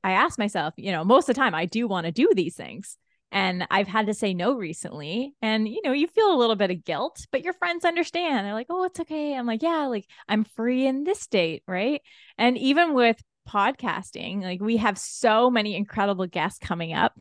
I 0.03 0.13
ask 0.13 0.39
myself, 0.39 0.75
you 0.77 0.93
know, 0.93 1.05
most 1.05 1.29
of 1.29 1.35
the 1.35 1.41
time 1.41 1.55
I 1.55 1.67
do 1.67 1.87
want 1.87 2.07
to 2.07 2.13
do 2.13 2.31
these 2.35 2.57
things. 2.57 2.97
And 3.31 3.67
I've 3.71 3.89
had 3.89 4.07
to 4.07 4.15
say 4.15 4.35
no 4.35 4.55
recently. 4.55 5.35
And, 5.41 5.67
you 5.67 5.81
know, 5.85 5.93
you 5.93 6.07
feel 6.07 6.35
a 6.35 6.37
little 6.37 6.57
bit 6.57 6.71
of 6.71 6.85
guilt, 6.85 7.27
but 7.33 7.43
your 7.43 7.55
friends 7.55 7.85
understand. 7.85 8.47
They're 8.47 8.53
like, 8.53 8.67
oh, 8.69 8.85
it's 8.85 9.01
okay. 9.01 9.35
I'm 9.35 9.47
like, 9.47 9.63
yeah, 9.63 9.87
like 9.87 10.07
I'm 10.29 10.45
free 10.45 10.87
in 10.87 11.05
this 11.05 11.27
date. 11.27 11.63
Right. 11.67 12.03
And 12.37 12.59
even 12.59 12.95
with 12.95 13.23
podcasting, 13.49 14.43
like 14.43 14.61
we 14.61 14.79
have 14.79 14.99
so 14.99 15.51
many 15.51 15.77
incredible 15.77 16.27
guests 16.27 16.59
coming 16.59 16.93
up 16.93 17.15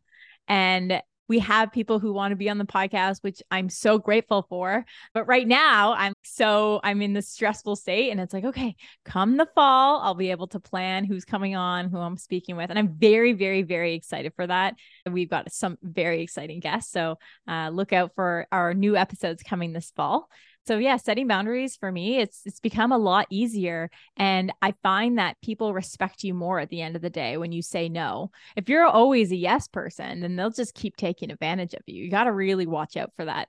and 0.52 1.02
we 1.30 1.40
have 1.40 1.72
people 1.72 1.98
who 1.98 2.12
want 2.12 2.34
to 2.34 2.36
be 2.36 2.50
on 2.50 2.58
the 2.58 2.66
podcast, 2.66 3.20
which 3.22 3.42
I'm 3.50 3.70
so 3.70 3.98
grateful 3.98 4.46
for. 4.50 4.84
But 5.14 5.28
right 5.28 5.48
now, 5.48 5.94
I'm 5.94 6.12
so 6.24 6.82
I'm 6.84 7.02
in 7.02 7.14
this 7.14 7.30
stressful 7.30 7.78
state. 7.78 8.12
And 8.12 8.20
it's 8.20 8.34
like, 8.34 8.44
okay, 8.44 8.76
come 9.06 9.38
the 9.38 9.48
fall, 9.56 10.02
I'll 10.02 10.14
be 10.14 10.32
able 10.32 10.48
to 10.48 10.60
plan 10.60 11.06
who's 11.06 11.24
coming 11.24 11.56
on, 11.56 11.90
who 11.90 12.00
I'm 12.00 12.18
speaking 12.18 12.58
with. 12.58 12.70
And 12.70 12.78
I'm 12.78 12.98
very, 12.98 13.32
very, 13.32 13.62
very 13.62 13.94
excited 13.94 14.34
for 14.36 14.46
that. 14.46 14.76
We've 15.10 15.30
got 15.30 15.54
some 15.54 15.78
very 15.82 16.22
exciting 16.22 16.60
guests. 16.60 16.92
So 16.92 17.16
uh, 17.48 17.70
look 17.70 17.94
out 17.94 18.12
for 18.14 18.46
our 18.52 18.74
new 18.74 18.98
episodes 18.98 19.42
coming 19.42 19.72
this 19.72 19.94
fall. 19.96 20.28
So 20.68 20.78
yeah, 20.78 20.98
setting 20.98 21.28
boundaries 21.28 21.76
for 21.76 21.92
me, 21.92 22.20
it's 22.20 22.42
it's 22.46 22.60
become 22.60 22.92
a 22.92 22.98
lot 22.98 23.28
easier 23.30 23.90
and 24.18 24.54
I 24.62 24.74
find 24.84 25.18
that 25.18 25.42
people 25.42 25.74
respect 25.74 26.24
you 26.24 26.34
more 26.34 26.60
at 26.60 26.70
the 26.70 26.82
end 26.82 26.96
of 26.96 27.02
the 27.02 27.10
day 27.10 27.38
when 27.38 27.52
you 27.52 27.62
say 27.62 27.90
no. 27.90 28.32
If 28.56 28.70
you're 28.70 28.86
always 28.86 29.32
a 29.32 29.36
yes 29.36 29.68
person, 29.68 30.22
then 30.22 30.36
they'll 30.36 30.52
just 30.52 30.76
keep 30.76 30.98
taking 30.98 31.32
advantage 31.32 31.74
of 31.74 31.82
you. 31.88 32.04
You 32.04 32.12
got 32.12 32.26
to 32.26 32.32
really 32.32 32.68
watch 32.68 32.96
out 32.96 33.12
for 33.16 33.26
that. 33.26 33.48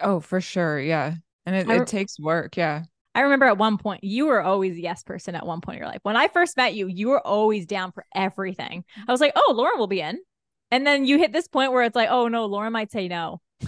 Oh, 0.00 0.20
for 0.20 0.40
sure. 0.40 0.80
Yeah. 0.80 1.14
And 1.46 1.56
it, 1.56 1.68
it 1.68 1.86
takes 1.86 2.18
work. 2.18 2.56
Yeah. 2.56 2.84
I 3.14 3.22
remember 3.22 3.46
at 3.46 3.58
one 3.58 3.78
point 3.78 4.04
you 4.04 4.26
were 4.26 4.40
always 4.40 4.76
a 4.76 4.80
yes 4.80 5.02
person 5.02 5.34
at 5.34 5.46
one 5.46 5.60
point 5.60 5.76
in 5.76 5.82
your 5.82 5.90
life. 5.90 6.00
When 6.02 6.16
I 6.16 6.28
first 6.28 6.56
met 6.56 6.74
you, 6.74 6.86
you 6.86 7.08
were 7.08 7.26
always 7.26 7.66
down 7.66 7.92
for 7.92 8.04
everything. 8.14 8.84
I 9.08 9.10
was 9.10 9.20
like, 9.20 9.32
"Oh, 9.34 9.54
Lauren 9.56 9.78
will 9.78 9.88
be 9.88 10.00
in." 10.00 10.18
And 10.70 10.86
then 10.86 11.04
you 11.04 11.18
hit 11.18 11.32
this 11.32 11.48
point 11.48 11.72
where 11.72 11.82
it's 11.82 11.96
like, 11.96 12.10
"Oh 12.10 12.28
no, 12.28 12.46
Lauren 12.46 12.72
might 12.72 12.92
say 12.92 13.08
no." 13.08 13.40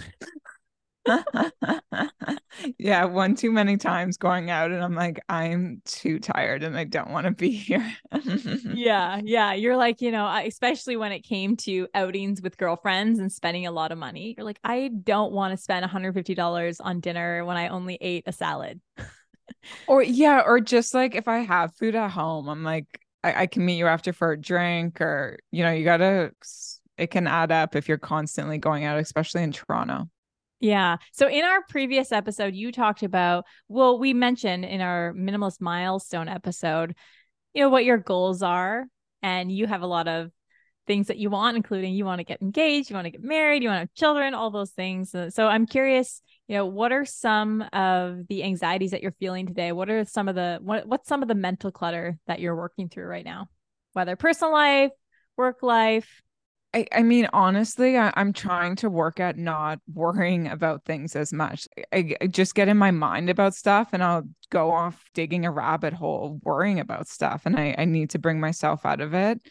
yeah, 2.77 3.05
one 3.05 3.35
too 3.35 3.51
many 3.51 3.77
times 3.77 4.17
going 4.17 4.49
out, 4.49 4.71
and 4.71 4.83
I'm 4.83 4.95
like, 4.95 5.19
I'm 5.29 5.81
too 5.85 6.19
tired 6.19 6.63
and 6.63 6.77
I 6.77 6.83
don't 6.83 7.11
want 7.11 7.25
to 7.25 7.31
be 7.31 7.51
here. 7.51 7.93
yeah, 8.73 9.19
yeah. 9.23 9.53
You're 9.53 9.77
like, 9.77 10.01
you 10.01 10.11
know, 10.11 10.27
especially 10.45 10.97
when 10.97 11.11
it 11.11 11.21
came 11.21 11.57
to 11.57 11.87
outings 11.93 12.41
with 12.41 12.57
girlfriends 12.57 13.19
and 13.19 13.31
spending 13.31 13.65
a 13.65 13.71
lot 13.71 13.91
of 13.91 13.97
money, 13.97 14.35
you're 14.37 14.45
like, 14.45 14.59
I 14.63 14.89
don't 15.03 15.31
want 15.31 15.51
to 15.57 15.61
spend 15.61 15.85
$150 15.85 16.77
on 16.81 16.99
dinner 16.99 17.45
when 17.45 17.57
I 17.57 17.69
only 17.69 17.97
ate 17.99 18.23
a 18.27 18.31
salad. 18.31 18.81
or, 19.87 20.03
yeah, 20.03 20.43
or 20.45 20.59
just 20.59 20.93
like 20.93 21.15
if 21.15 21.27
I 21.27 21.39
have 21.39 21.75
food 21.75 21.95
at 21.95 22.11
home, 22.11 22.47
I'm 22.47 22.63
like, 22.63 23.01
I, 23.23 23.43
I 23.43 23.47
can 23.47 23.65
meet 23.65 23.77
you 23.77 23.87
after 23.87 24.13
for 24.13 24.31
a 24.31 24.39
drink, 24.39 25.01
or, 25.01 25.37
you 25.51 25.63
know, 25.63 25.71
you 25.71 25.83
gotta, 25.83 26.31
it 26.97 27.07
can 27.07 27.27
add 27.27 27.51
up 27.51 27.75
if 27.75 27.87
you're 27.87 27.97
constantly 27.97 28.57
going 28.57 28.83
out, 28.83 28.99
especially 28.99 29.43
in 29.43 29.51
Toronto. 29.51 30.09
Yeah. 30.61 30.97
So 31.11 31.27
in 31.27 31.43
our 31.43 31.63
previous 31.67 32.11
episode, 32.11 32.53
you 32.53 32.71
talked 32.71 33.01
about, 33.01 33.45
well, 33.67 33.97
we 33.99 34.13
mentioned 34.13 34.63
in 34.63 34.79
our 34.79 35.11
minimalist 35.13 35.59
milestone 35.59 36.27
episode, 36.27 36.95
you 37.53 37.63
know, 37.63 37.69
what 37.69 37.83
your 37.83 37.97
goals 37.97 38.43
are. 38.43 38.85
And 39.23 39.51
you 39.51 39.67
have 39.67 39.81
a 39.81 39.87
lot 39.87 40.07
of 40.07 40.31
things 40.87 41.07
that 41.07 41.17
you 41.17 41.29
want, 41.29 41.57
including 41.57 41.93
you 41.93 42.05
want 42.05 42.19
to 42.19 42.23
get 42.23 42.41
engaged, 42.41 42.89
you 42.89 42.95
want 42.95 43.05
to 43.05 43.11
get 43.11 43.23
married, 43.23 43.63
you 43.63 43.69
want 43.69 43.77
to 43.77 43.81
have 43.81 43.93
children, 43.93 44.33
all 44.33 44.51
those 44.51 44.71
things. 44.71 45.13
Uh, 45.13 45.29
so 45.29 45.47
I'm 45.47 45.65
curious, 45.65 46.21
you 46.47 46.55
know, 46.55 46.65
what 46.65 46.91
are 46.91 47.05
some 47.05 47.63
of 47.73 48.27
the 48.27 48.43
anxieties 48.43 48.91
that 48.91 49.01
you're 49.01 49.11
feeling 49.13 49.47
today? 49.47 49.71
What 49.71 49.89
are 49.89 50.05
some 50.05 50.27
of 50.27 50.35
the, 50.35 50.59
what, 50.61 50.87
what's 50.87 51.07
some 51.07 51.21
of 51.21 51.27
the 51.27 51.35
mental 51.35 51.71
clutter 51.71 52.17
that 52.27 52.39
you're 52.39 52.55
working 52.55 52.89
through 52.89 53.05
right 53.05 53.25
now? 53.25 53.47
Whether 53.93 54.15
personal 54.15 54.53
life, 54.53 54.91
work 55.37 55.63
life, 55.63 56.21
I, 56.73 56.85
I 56.93 57.03
mean, 57.03 57.27
honestly, 57.33 57.97
I, 57.97 58.13
am 58.15 58.31
trying 58.31 58.77
to 58.77 58.89
work 58.89 59.19
at 59.19 59.37
not 59.37 59.79
worrying 59.93 60.47
about 60.47 60.85
things 60.85 61.15
as 61.17 61.33
much. 61.33 61.67
I, 61.91 62.15
I, 62.21 62.27
just 62.27 62.55
get 62.55 62.69
in 62.69 62.77
my 62.77 62.91
mind 62.91 63.29
about 63.29 63.55
stuff 63.55 63.89
and 63.91 64.01
I'll 64.01 64.23
go 64.49 64.71
off 64.71 65.03
digging 65.13 65.45
a 65.45 65.51
rabbit 65.51 65.93
hole 65.93 66.39
worrying 66.43 66.79
about 66.79 67.09
stuff. 67.09 67.45
And 67.45 67.57
I, 67.57 67.75
I 67.77 67.85
need 67.85 68.11
to 68.11 68.19
bring 68.19 68.39
myself 68.39 68.85
out 68.85 69.01
of 69.01 69.13
it. 69.13 69.41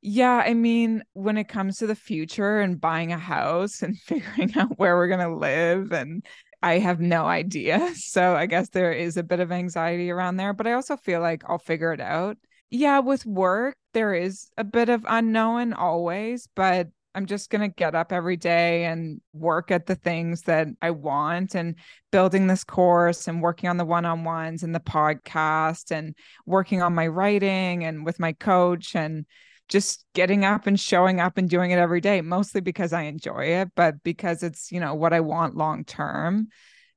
Yeah, 0.00 0.42
I 0.44 0.54
mean, 0.54 1.02
when 1.12 1.36
it 1.36 1.48
comes 1.48 1.76
to 1.78 1.86
the 1.86 1.94
future 1.94 2.60
and 2.60 2.80
buying 2.80 3.12
a 3.12 3.18
house 3.18 3.82
and 3.82 3.98
figuring 3.98 4.56
out 4.56 4.78
where 4.78 4.96
we're 4.96 5.08
going 5.08 5.20
to 5.28 5.36
live, 5.36 5.92
and 5.92 6.24
I 6.62 6.78
have 6.78 7.00
no 7.00 7.26
idea. 7.26 7.92
So 7.94 8.34
I 8.34 8.46
guess 8.46 8.70
there 8.70 8.92
is 8.92 9.18
a 9.18 9.22
bit 9.22 9.40
of 9.40 9.52
anxiety 9.52 10.10
around 10.10 10.36
there, 10.36 10.54
but 10.54 10.66
I 10.66 10.72
also 10.72 10.96
feel 10.96 11.20
like 11.20 11.42
I'll 11.46 11.58
figure 11.58 11.92
it 11.92 12.00
out 12.00 12.38
yeah, 12.70 13.00
with 13.00 13.26
work, 13.26 13.74
there 13.92 14.14
is 14.14 14.50
a 14.56 14.64
bit 14.64 14.88
of 14.88 15.04
unknown 15.08 15.72
always, 15.72 16.48
but 16.54 16.88
I'm 17.14 17.26
just 17.26 17.50
going 17.50 17.68
to 17.68 17.74
get 17.74 17.94
up 17.94 18.12
every 18.12 18.36
day 18.36 18.84
and 18.84 19.20
work 19.32 19.70
at 19.70 19.86
the 19.86 19.96
things 19.96 20.42
that 20.42 20.68
I 20.80 20.92
want 20.92 21.54
and 21.54 21.74
building 22.12 22.46
this 22.46 22.62
course 22.62 23.26
and 23.26 23.42
working 23.42 23.68
on 23.68 23.78
the 23.78 23.84
one 23.84 24.04
on 24.04 24.22
ones 24.22 24.62
and 24.62 24.74
the 24.74 24.80
podcast 24.80 25.90
and 25.90 26.14
working 26.46 26.82
on 26.82 26.94
my 26.94 27.08
writing 27.08 27.84
and 27.84 28.04
with 28.04 28.20
my 28.20 28.32
coach 28.32 28.94
and 28.94 29.26
just 29.68 30.04
getting 30.14 30.44
up 30.44 30.66
and 30.66 30.78
showing 30.78 31.20
up 31.20 31.36
and 31.36 31.48
doing 31.48 31.72
it 31.72 31.78
every 31.78 32.00
day, 32.00 32.20
mostly 32.20 32.60
because 32.60 32.92
I 32.92 33.02
enjoy 33.02 33.44
it, 33.46 33.68
but 33.74 34.02
because 34.04 34.42
it's, 34.42 34.70
you 34.70 34.80
know, 34.80 34.94
what 34.94 35.12
I 35.12 35.20
want 35.20 35.56
long 35.56 35.84
term 35.84 36.48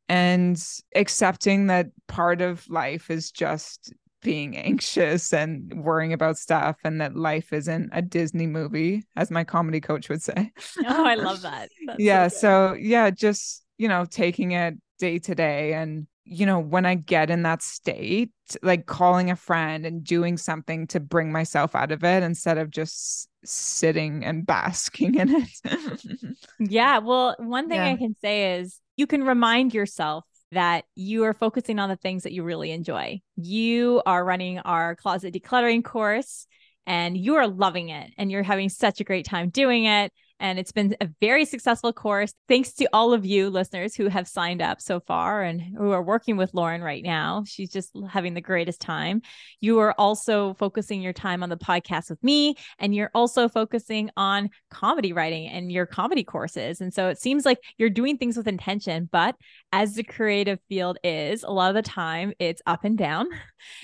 and 0.09 0.61
accepting 0.95 1.67
that 1.67 1.87
part 2.07 2.41
of 2.41 2.67
life 2.69 3.09
is 3.09 3.31
just 3.31 3.93
being 4.23 4.57
anxious 4.57 5.33
and 5.33 5.71
worrying 5.83 6.13
about 6.13 6.37
stuff 6.37 6.77
and 6.83 7.01
that 7.01 7.15
life 7.15 7.53
isn't 7.53 7.89
a 7.91 8.01
Disney 8.01 8.47
movie, 8.47 9.03
as 9.15 9.29
my 9.29 9.43
comedy 9.43 9.79
coach 9.79 10.09
would 10.09 10.21
say. 10.21 10.51
Oh, 10.85 11.05
I 11.05 11.15
love 11.15 11.41
that. 11.43 11.69
That's 11.87 11.99
yeah. 11.99 12.27
So, 12.27 12.39
so, 12.53 12.73
yeah, 12.73 13.09
just, 13.09 13.63
you 13.77 13.87
know, 13.87 14.05
taking 14.05 14.51
it 14.51 14.75
day 14.99 15.19
to 15.19 15.35
day. 15.35 15.73
And, 15.73 16.07
you 16.25 16.45
know, 16.45 16.59
when 16.59 16.85
I 16.85 16.95
get 16.95 17.29
in 17.29 17.43
that 17.43 17.61
state, 17.61 18.31
like 18.61 18.85
calling 18.85 19.29
a 19.31 19.35
friend 19.35 19.85
and 19.85 20.03
doing 20.03 20.37
something 20.37 20.87
to 20.87 20.99
bring 20.99 21.31
myself 21.31 21.75
out 21.75 21.91
of 21.91 22.03
it 22.03 22.23
instead 22.23 22.57
of 22.57 22.69
just 22.69 23.29
sitting 23.43 24.23
and 24.23 24.45
basking 24.45 25.15
in 25.15 25.29
it. 25.29 26.35
yeah. 26.59 26.99
Well, 26.99 27.35
one 27.39 27.69
thing 27.69 27.77
yeah. 27.77 27.91
I 27.91 27.95
can 27.95 28.15
say 28.21 28.59
is 28.59 28.79
you 28.97 29.07
can 29.07 29.23
remind 29.23 29.73
yourself 29.73 30.25
that 30.53 30.85
you 30.95 31.23
are 31.23 31.33
focusing 31.33 31.79
on 31.79 31.89
the 31.89 31.95
things 31.95 32.23
that 32.23 32.33
you 32.33 32.43
really 32.43 32.71
enjoy. 32.71 33.21
You 33.35 34.01
are 34.05 34.23
running 34.23 34.59
our 34.59 34.95
closet 34.95 35.33
decluttering 35.33 35.83
course 35.83 36.47
and 36.85 37.17
you 37.17 37.35
are 37.35 37.47
loving 37.47 37.89
it 37.89 38.11
and 38.17 38.31
you're 38.31 38.43
having 38.43 38.69
such 38.69 38.99
a 38.99 39.03
great 39.03 39.25
time 39.25 39.49
doing 39.49 39.85
it 39.85 40.11
and 40.43 40.59
it's 40.59 40.73
been 40.73 40.95
a 40.99 41.09
very 41.21 41.45
successful 41.45 41.93
course. 41.93 42.33
Thanks 42.49 42.73
to 42.73 42.89
all 42.91 43.13
of 43.13 43.25
you 43.25 43.49
listeners 43.49 43.95
who 43.95 44.09
have 44.09 44.27
signed 44.27 44.61
up 44.61 44.81
so 44.81 44.99
far 44.99 45.41
and 45.41 45.61
who 45.61 45.91
are 45.91 46.03
working 46.03 46.35
with 46.35 46.53
Lauren 46.53 46.81
right 46.81 47.01
now. 47.01 47.45
She's 47.47 47.71
just 47.71 47.95
having 48.09 48.33
the 48.33 48.41
greatest 48.41 48.81
time. 48.81 49.21
You 49.61 49.79
are 49.79 49.95
also 49.97 50.53
focusing 50.55 51.01
your 51.01 51.13
time 51.13 51.43
on 51.43 51.49
the 51.49 51.55
podcast 51.55 52.09
with 52.09 52.21
me, 52.21 52.55
and 52.77 52.93
you're 52.93 53.09
also 53.15 53.47
focusing 53.47 54.09
on 54.17 54.49
comedy 54.69 55.13
writing 55.13 55.47
and 55.47 55.71
your 55.71 55.85
comedy 55.85 56.25
courses. 56.25 56.81
And 56.81 56.93
so 56.93 57.07
it 57.07 57.19
seems 57.19 57.45
like 57.45 57.59
you're 57.77 57.89
doing 57.89 58.17
things 58.17 58.35
with 58.35 58.47
intention, 58.47 59.07
but 59.09 59.35
as 59.71 59.95
the 59.95 60.03
creative 60.03 60.59
field 60.67 60.97
is, 61.05 61.43
a 61.43 61.51
lot 61.51 61.69
of 61.69 61.75
the 61.75 61.89
time 61.89 62.33
it's 62.37 62.61
up 62.67 62.83
and 62.83 62.97
down. 62.97 63.27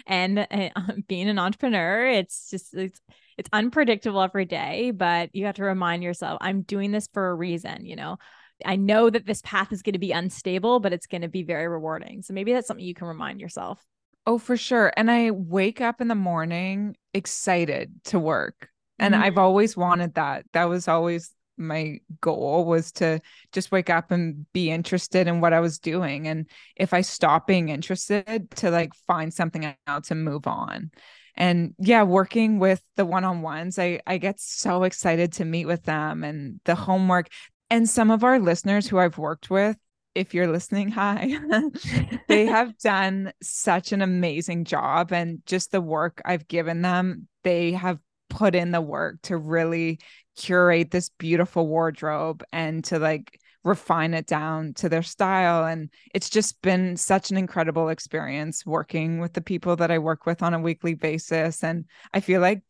And 0.06 0.40
uh, 0.40 0.70
being 1.08 1.30
an 1.30 1.40
entrepreneur, 1.40 2.06
it's 2.06 2.50
just, 2.50 2.74
it's, 2.74 3.00
it's 3.40 3.50
unpredictable 3.54 4.22
every 4.22 4.44
day, 4.44 4.92
but 4.92 5.30
you 5.34 5.46
have 5.46 5.56
to 5.56 5.64
remind 5.64 6.04
yourself, 6.04 6.38
I'm 6.42 6.62
doing 6.62 6.92
this 6.92 7.08
for 7.14 7.30
a 7.30 7.36
reason, 7.36 7.86
you 7.86 7.96
know. 7.96 8.18
I 8.66 8.76
know 8.76 9.10
that 9.10 9.26
this 9.26 9.42
path 9.42 9.72
is 9.72 9.82
going 9.82 9.94
to 9.94 10.00
be 10.00 10.12
unstable, 10.12 10.82
but 10.82 10.92
it's 10.92 11.08
going 11.08 11.22
to 11.22 11.30
be 11.30 11.44
very 11.44 11.70
rewarding. 11.70 12.22
So 12.22 12.34
maybe 12.34 12.52
that's 12.52 12.68
something 12.68 12.86
you 12.86 12.94
can 12.94 13.08
remind 13.08 13.40
yourself. 13.40 13.82
Oh, 14.28 14.38
for 14.38 14.58
sure. 14.58 14.92
And 14.98 15.10
I 15.10 15.32
wake 15.32 15.80
up 15.80 16.02
in 16.02 16.10
the 16.10 16.16
morning 16.16 16.98
excited 17.14 17.94
to 18.06 18.20
work. 18.20 18.70
And 19.00 19.14
mm-hmm. 19.14 19.24
I've 19.24 19.38
always 19.38 19.78
wanted 19.78 20.16
that. 20.16 20.46
That 20.52 20.66
was 20.66 20.90
always 20.90 21.34
my 21.56 22.00
goal 22.20 22.66
was 22.66 22.92
to 22.94 23.22
just 23.54 23.72
wake 23.72 23.90
up 23.90 24.12
and 24.12 24.46
be 24.52 24.70
interested 24.70 25.28
in 25.28 25.40
what 25.40 25.54
I 25.54 25.62
was 25.62 25.80
doing. 25.80 26.28
And 26.28 26.50
if 26.76 26.94
I 26.94 27.02
stop 27.02 27.48
being 27.48 27.70
interested, 27.70 28.52
to 28.58 28.72
like 28.72 28.92
find 29.08 29.34
something 29.34 29.74
else 29.88 30.12
and 30.12 30.26
move 30.26 30.48
on 30.48 30.92
and 31.40 31.74
yeah 31.80 32.04
working 32.04 32.60
with 32.60 32.84
the 32.98 33.06
one-on-ones 33.06 33.80
i 33.80 34.00
i 34.06 34.18
get 34.18 34.40
so 34.40 34.84
excited 34.84 35.32
to 35.32 35.46
meet 35.46 35.66
with 35.66 35.84
them 35.84 36.24
and 36.24 36.60
the 36.66 36.76
homework. 36.76 37.30
And 37.72 37.88
some 37.88 38.10
of 38.10 38.24
our 38.24 38.40
listeners 38.40 38.88
who 38.88 39.00
i've 39.00 39.18
worked 39.18 39.50
with 39.50 39.78
if 40.16 40.34
you're 40.34 40.52
listening 40.52 40.90
hi 40.90 41.40
they 42.28 42.46
have 42.58 42.78
done 42.80 43.32
such 43.42 43.92
an 43.92 44.02
amazing 44.02 44.66
job 44.66 45.14
and 45.14 45.40
just 45.46 45.72
the 45.72 45.82
work 45.82 46.22
i've 46.26 46.48
given 46.48 46.82
them 46.82 47.28
they 47.44 47.72
have 47.72 48.00
put 48.30 48.54
in 48.56 48.72
the 48.72 48.82
work 48.82 49.22
to 49.24 49.38
really 49.38 50.00
curate 50.36 50.92
this 50.92 51.10
beautiful 51.18 51.68
wardrobe 51.68 52.44
and 52.52 52.84
to 52.86 53.00
like 53.00 53.39
refine 53.64 54.14
it 54.14 54.26
down 54.26 54.74
to 54.76 54.90
their 54.90 55.04
style. 55.04 55.66
And 55.66 55.90
it's 56.14 56.30
just 56.30 56.62
been 56.62 56.98
such 56.98 57.32
an 57.32 57.38
incredible 57.38 57.90
experience 57.90 58.66
working 58.66 59.20
with 59.20 59.34
the 59.34 59.42
people 59.42 59.76
that 59.78 59.92
I 59.92 60.00
work 60.00 60.26
with 60.26 60.42
on 60.42 60.54
a 60.54 60.60
weekly 60.60 60.94
basis. 60.94 61.64
And 61.64 61.86
I 62.14 62.20
feel 62.20 62.42
like 62.42 62.64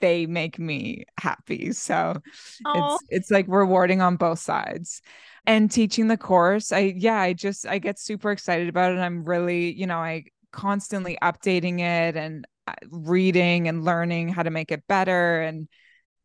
they 0.00 0.26
make 0.26 0.58
me 0.58 1.04
happy. 1.18 1.72
So 1.72 2.22
Aww. 2.66 2.94
it's 2.94 3.04
it's 3.08 3.30
like 3.30 3.46
rewarding 3.48 4.00
on 4.00 4.16
both 4.16 4.38
sides. 4.38 5.02
And 5.46 5.70
teaching 5.70 6.08
the 6.08 6.16
course, 6.16 6.72
I 6.72 6.94
yeah, 6.96 7.20
I 7.20 7.32
just 7.32 7.66
I 7.66 7.78
get 7.78 7.98
super 7.98 8.30
excited 8.30 8.68
about 8.68 8.92
it. 8.92 8.98
I'm 8.98 9.24
really, 9.24 9.72
you 9.72 9.86
know, 9.86 9.98
I 9.98 10.24
constantly 10.52 11.18
updating 11.22 11.80
it 11.80 12.16
and 12.16 12.46
uh, 12.66 12.74
reading 12.90 13.68
and 13.68 13.84
learning 13.84 14.28
how 14.28 14.42
to 14.42 14.50
make 14.50 14.72
it 14.72 14.86
better 14.88 15.42
and 15.42 15.68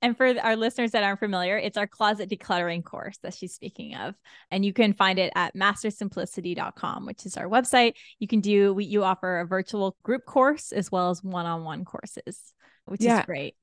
and 0.01 0.17
for 0.17 0.33
our 0.41 0.55
listeners 0.55 0.91
that 0.91 1.03
aren't 1.03 1.19
familiar, 1.19 1.57
it's 1.57 1.77
our 1.77 1.87
closet 1.87 2.29
decluttering 2.29 2.83
course 2.83 3.17
that 3.23 3.33
she's 3.33 3.53
speaking 3.53 3.95
of. 3.95 4.15
And 4.49 4.65
you 4.65 4.73
can 4.73 4.93
find 4.93 5.19
it 5.19 5.31
at 5.35 5.55
mastersimplicity.com, 5.55 7.05
which 7.05 7.25
is 7.25 7.37
our 7.37 7.45
website. 7.45 7.93
You 8.19 8.27
can 8.27 8.41
do, 8.41 8.73
we, 8.73 8.85
you 8.85 9.03
offer 9.03 9.39
a 9.39 9.45
virtual 9.45 9.95
group 10.03 10.25
course 10.25 10.71
as 10.71 10.91
well 10.91 11.11
as 11.11 11.23
one 11.23 11.45
on 11.45 11.63
one 11.63 11.85
courses, 11.85 12.53
which 12.85 13.01
yeah. 13.01 13.19
is 13.19 13.25
great. 13.25 13.55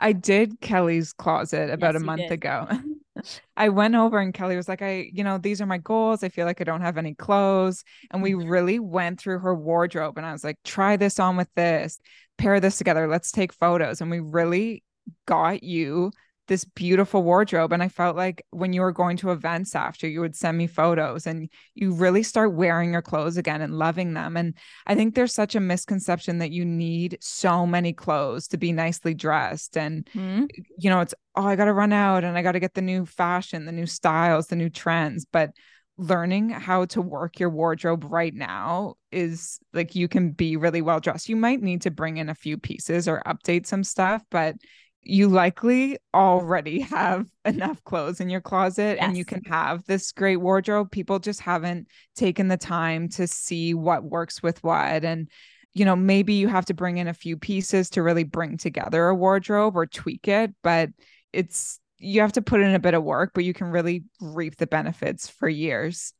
I 0.00 0.12
did 0.12 0.60
Kelly's 0.60 1.12
closet 1.12 1.70
about 1.70 1.94
yes, 1.94 2.02
a 2.02 2.04
month 2.04 2.30
ago. 2.30 2.66
I 3.56 3.68
went 3.68 3.94
over 3.94 4.18
and 4.18 4.32
Kelly 4.32 4.56
was 4.56 4.68
like, 4.68 4.82
I, 4.82 5.10
you 5.12 5.22
know, 5.22 5.38
these 5.38 5.60
are 5.60 5.66
my 5.66 5.78
goals. 5.78 6.24
I 6.24 6.30
feel 6.30 6.46
like 6.46 6.60
I 6.60 6.64
don't 6.64 6.80
have 6.80 6.96
any 6.96 7.14
clothes. 7.14 7.84
And 8.10 8.22
we 8.22 8.32
mm-hmm. 8.32 8.48
really 8.48 8.78
went 8.80 9.20
through 9.20 9.40
her 9.40 9.54
wardrobe 9.54 10.16
and 10.16 10.26
I 10.26 10.32
was 10.32 10.42
like, 10.42 10.56
try 10.64 10.96
this 10.96 11.20
on 11.20 11.36
with 11.36 11.48
this, 11.54 12.00
pair 12.38 12.58
this 12.58 12.78
together. 12.78 13.06
Let's 13.06 13.30
take 13.30 13.52
photos. 13.52 14.00
And 14.00 14.10
we 14.10 14.20
really 14.20 14.82
got 15.26 15.62
you 15.62 16.12
this 16.48 16.64
beautiful 16.64 17.22
wardrobe. 17.22 17.72
And 17.72 17.82
I 17.82 17.88
felt 17.88 18.16
like 18.16 18.44
when 18.50 18.72
you 18.72 18.80
were 18.80 18.92
going 18.92 19.16
to 19.18 19.30
events 19.30 19.74
after, 19.74 20.08
you 20.08 20.20
would 20.20 20.34
send 20.34 20.58
me 20.58 20.66
photos 20.66 21.26
and 21.26 21.48
you 21.74 21.92
really 21.94 22.22
start 22.22 22.52
wearing 22.52 22.92
your 22.92 23.02
clothes 23.02 23.36
again 23.36 23.62
and 23.62 23.78
loving 23.78 24.14
them. 24.14 24.36
And 24.36 24.54
I 24.86 24.94
think 24.94 25.14
there's 25.14 25.32
such 25.32 25.54
a 25.54 25.60
misconception 25.60 26.38
that 26.38 26.50
you 26.50 26.64
need 26.64 27.18
so 27.20 27.64
many 27.64 27.92
clothes 27.92 28.48
to 28.48 28.58
be 28.58 28.72
nicely 28.72 29.14
dressed. 29.14 29.76
And, 29.76 30.04
mm-hmm. 30.14 30.46
you 30.78 30.90
know, 30.90 31.00
it's, 31.00 31.14
oh, 31.36 31.46
I 31.46 31.56
got 31.56 31.66
to 31.66 31.72
run 31.72 31.92
out 31.92 32.24
and 32.24 32.36
I 32.36 32.42
got 32.42 32.52
to 32.52 32.60
get 32.60 32.74
the 32.74 32.82
new 32.82 33.06
fashion, 33.06 33.64
the 33.64 33.72
new 33.72 33.86
styles, 33.86 34.48
the 34.48 34.56
new 34.56 34.68
trends. 34.68 35.24
But 35.24 35.50
learning 35.96 36.50
how 36.50 36.86
to 36.86 37.00
work 37.00 37.38
your 37.38 37.50
wardrobe 37.50 38.04
right 38.08 38.34
now 38.34 38.94
is 39.12 39.60
like 39.72 39.94
you 39.94 40.08
can 40.08 40.32
be 40.32 40.56
really 40.56 40.82
well 40.82 41.00
dressed. 41.00 41.28
You 41.28 41.36
might 41.36 41.62
need 41.62 41.82
to 41.82 41.90
bring 41.90 42.16
in 42.16 42.28
a 42.28 42.34
few 42.34 42.58
pieces 42.58 43.06
or 43.06 43.22
update 43.26 43.66
some 43.66 43.84
stuff, 43.84 44.22
but 44.30 44.56
you 45.02 45.28
likely 45.28 45.98
already 46.14 46.80
have 46.90 47.26
enough 47.44 47.82
clothes 47.84 48.20
in 48.20 48.30
your 48.30 48.40
closet 48.40 48.96
yes. 48.96 49.00
and 49.00 49.16
you 49.16 49.24
can 49.24 49.42
have 49.44 49.84
this 49.84 50.12
great 50.12 50.36
wardrobe. 50.36 50.90
People 50.90 51.18
just 51.18 51.40
haven't 51.40 51.88
taken 52.14 52.48
the 52.48 52.56
time 52.56 53.08
to 53.10 53.26
see 53.26 53.74
what 53.74 54.04
works 54.04 54.42
with 54.42 54.62
what. 54.62 55.04
And, 55.04 55.28
you 55.72 55.84
know, 55.84 55.96
maybe 55.96 56.34
you 56.34 56.48
have 56.48 56.66
to 56.66 56.74
bring 56.74 56.98
in 56.98 57.08
a 57.08 57.14
few 57.14 57.36
pieces 57.36 57.90
to 57.90 58.02
really 58.02 58.24
bring 58.24 58.56
together 58.56 59.08
a 59.08 59.14
wardrobe 59.14 59.76
or 59.76 59.86
tweak 59.86 60.28
it, 60.28 60.54
but 60.62 60.90
it's, 61.32 61.80
you 61.98 62.20
have 62.20 62.32
to 62.32 62.42
put 62.42 62.60
in 62.60 62.74
a 62.74 62.80
bit 62.80 62.94
of 62.94 63.04
work, 63.04 63.30
but 63.34 63.44
you 63.44 63.54
can 63.54 63.68
really 63.68 64.04
reap 64.20 64.56
the 64.56 64.66
benefits 64.66 65.28
for 65.28 65.48
years. 65.48 66.12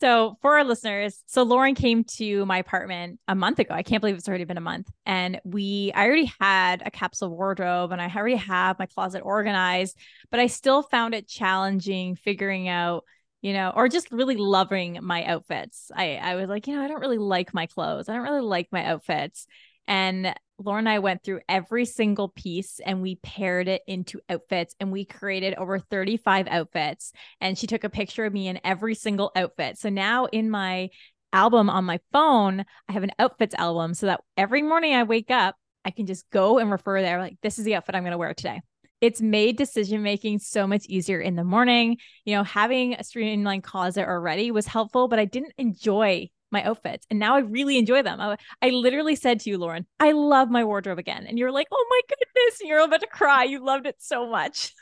So, 0.00 0.36
for 0.42 0.58
our 0.58 0.64
listeners, 0.64 1.22
so 1.26 1.42
Lauren 1.42 1.74
came 1.74 2.04
to 2.16 2.44
my 2.44 2.58
apartment 2.58 3.18
a 3.28 3.34
month 3.34 3.58
ago. 3.58 3.72
I 3.72 3.82
can't 3.82 4.02
believe 4.02 4.16
it's 4.16 4.28
already 4.28 4.44
been 4.44 4.58
a 4.58 4.60
month. 4.60 4.90
And 5.06 5.40
we, 5.44 5.90
I 5.94 6.06
already 6.06 6.30
had 6.38 6.82
a 6.84 6.90
capsule 6.90 7.30
wardrobe 7.30 7.92
and 7.92 8.00
I 8.00 8.12
already 8.14 8.36
have 8.36 8.78
my 8.78 8.86
closet 8.86 9.20
organized, 9.20 9.96
but 10.30 10.38
I 10.38 10.48
still 10.48 10.82
found 10.82 11.14
it 11.14 11.26
challenging 11.26 12.14
figuring 12.14 12.68
out, 12.68 13.04
you 13.40 13.54
know, 13.54 13.72
or 13.74 13.88
just 13.88 14.10
really 14.10 14.36
loving 14.36 14.98
my 15.02 15.24
outfits. 15.24 15.90
I, 15.94 16.16
I 16.16 16.34
was 16.34 16.48
like, 16.48 16.66
you 16.66 16.76
know, 16.76 16.82
I 16.82 16.88
don't 16.88 17.00
really 17.00 17.18
like 17.18 17.54
my 17.54 17.66
clothes. 17.66 18.08
I 18.08 18.14
don't 18.14 18.24
really 18.24 18.42
like 18.42 18.68
my 18.70 18.84
outfits. 18.84 19.46
And 19.88 20.34
Lauren 20.58 20.86
and 20.86 20.88
I 20.88 21.00
went 21.00 21.22
through 21.22 21.40
every 21.48 21.84
single 21.84 22.28
piece 22.28 22.80
and 22.84 23.02
we 23.02 23.16
paired 23.16 23.68
it 23.68 23.82
into 23.86 24.20
outfits 24.28 24.74
and 24.80 24.90
we 24.90 25.04
created 25.04 25.54
over 25.54 25.78
35 25.78 26.46
outfits. 26.48 27.12
And 27.40 27.58
she 27.58 27.66
took 27.66 27.84
a 27.84 27.90
picture 27.90 28.24
of 28.24 28.32
me 28.32 28.48
in 28.48 28.60
every 28.64 28.94
single 28.94 29.32
outfit. 29.36 29.78
So 29.78 29.90
now 29.90 30.26
in 30.26 30.50
my 30.50 30.88
album 31.32 31.68
on 31.68 31.84
my 31.84 32.00
phone, 32.12 32.64
I 32.88 32.92
have 32.92 33.02
an 33.02 33.12
outfits 33.18 33.54
album 33.54 33.92
so 33.92 34.06
that 34.06 34.20
every 34.36 34.62
morning 34.62 34.94
I 34.94 35.02
wake 35.02 35.30
up, 35.30 35.56
I 35.84 35.90
can 35.90 36.06
just 36.06 36.28
go 36.30 36.58
and 36.58 36.70
refer 36.70 37.02
there 37.02 37.20
like 37.20 37.36
this 37.42 37.58
is 37.58 37.64
the 37.64 37.74
outfit 37.74 37.94
I'm 37.94 38.02
going 38.02 38.12
to 38.12 38.18
wear 38.18 38.34
today. 38.34 38.62
It's 39.02 39.20
made 39.20 39.58
decision 39.58 40.02
making 40.02 40.38
so 40.38 40.66
much 40.66 40.86
easier 40.86 41.20
in 41.20 41.36
the 41.36 41.44
morning. 41.44 41.98
You 42.24 42.36
know, 42.36 42.44
having 42.44 42.94
a 42.94 43.04
streamlined 43.04 43.62
closet 43.62 44.08
already 44.08 44.50
was 44.50 44.66
helpful, 44.66 45.06
but 45.06 45.18
I 45.18 45.26
didn't 45.26 45.52
enjoy 45.58 46.30
my 46.50 46.62
outfits 46.62 47.06
and 47.10 47.18
now 47.18 47.34
I 47.34 47.40
really 47.40 47.78
enjoy 47.78 48.02
them. 48.02 48.20
I, 48.20 48.36
I, 48.62 48.70
literally 48.70 49.16
said 49.16 49.40
to 49.40 49.50
you, 49.50 49.58
Lauren, 49.58 49.86
I 49.98 50.12
love 50.12 50.50
my 50.50 50.64
wardrobe 50.64 50.98
again. 50.98 51.26
And 51.26 51.38
you're 51.38 51.50
like, 51.50 51.66
oh 51.72 51.86
my 51.90 52.00
goodness, 52.08 52.60
and 52.60 52.68
you're 52.68 52.84
about 52.84 53.00
to 53.00 53.06
cry. 53.08 53.44
You 53.44 53.64
loved 53.64 53.86
it 53.86 53.96
so 53.98 54.28
much. 54.28 54.72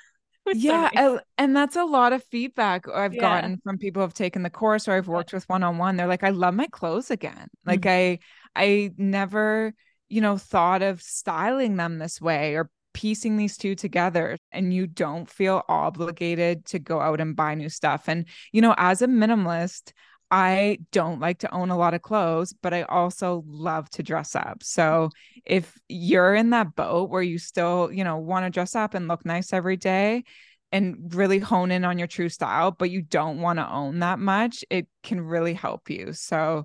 yeah. 0.52 0.90
So 0.94 1.14
nice. 1.14 1.20
and 1.38 1.56
that's 1.56 1.76
a 1.76 1.84
lot 1.84 2.12
of 2.12 2.22
feedback 2.24 2.86
I've 2.88 3.14
yeah. 3.14 3.20
gotten 3.20 3.60
from 3.64 3.78
people 3.78 4.00
who 4.00 4.04
have 4.04 4.14
taken 4.14 4.42
the 4.42 4.50
course 4.50 4.86
or 4.88 4.92
I've 4.92 5.08
worked 5.08 5.32
with 5.32 5.48
one 5.48 5.62
on 5.62 5.78
one. 5.78 5.96
They're 5.96 6.06
like, 6.06 6.24
I 6.24 6.30
love 6.30 6.54
my 6.54 6.66
clothes 6.66 7.10
again. 7.10 7.48
Like 7.64 7.82
mm-hmm. 7.82 8.20
I, 8.54 8.62
I 8.62 8.90
never, 8.96 9.72
you 10.08 10.20
know, 10.20 10.36
thought 10.36 10.82
of 10.82 11.00
styling 11.02 11.76
them 11.76 11.98
this 11.98 12.20
way 12.20 12.54
or 12.54 12.70
piecing 12.92 13.36
these 13.36 13.56
two 13.56 13.74
together 13.74 14.38
and 14.52 14.72
you 14.72 14.86
don't 14.86 15.28
feel 15.28 15.62
obligated 15.68 16.64
to 16.66 16.78
go 16.78 17.00
out 17.00 17.20
and 17.20 17.34
buy 17.34 17.54
new 17.54 17.68
stuff. 17.68 18.08
And, 18.08 18.26
you 18.52 18.60
know, 18.60 18.74
as 18.78 19.02
a 19.02 19.06
minimalist, 19.08 19.92
I 20.30 20.78
don't 20.90 21.20
like 21.20 21.38
to 21.40 21.54
own 21.54 21.70
a 21.70 21.76
lot 21.76 21.94
of 21.94 22.02
clothes, 22.02 22.52
but 22.52 22.74
I 22.74 22.82
also 22.82 23.44
love 23.46 23.88
to 23.90 24.02
dress 24.02 24.34
up. 24.34 24.62
So 24.62 25.10
if 25.44 25.78
you're 25.88 26.34
in 26.34 26.50
that 26.50 26.74
boat 26.74 27.10
where 27.10 27.22
you 27.22 27.38
still, 27.38 27.92
you 27.92 28.04
know, 28.04 28.16
want 28.16 28.46
to 28.46 28.50
dress 28.50 28.74
up 28.74 28.94
and 28.94 29.06
look 29.06 29.24
nice 29.24 29.52
every 29.52 29.76
day 29.76 30.24
and 30.72 31.14
really 31.14 31.38
hone 31.38 31.70
in 31.70 31.84
on 31.84 31.98
your 31.98 32.08
true 32.08 32.28
style, 32.28 32.72
but 32.72 32.90
you 32.90 33.02
don't 33.02 33.40
want 33.40 33.58
to 33.58 33.70
own 33.70 34.00
that 34.00 34.18
much, 34.18 34.64
it 34.70 34.88
can 35.02 35.20
really 35.20 35.54
help 35.54 35.88
you. 35.88 36.12
So 36.12 36.64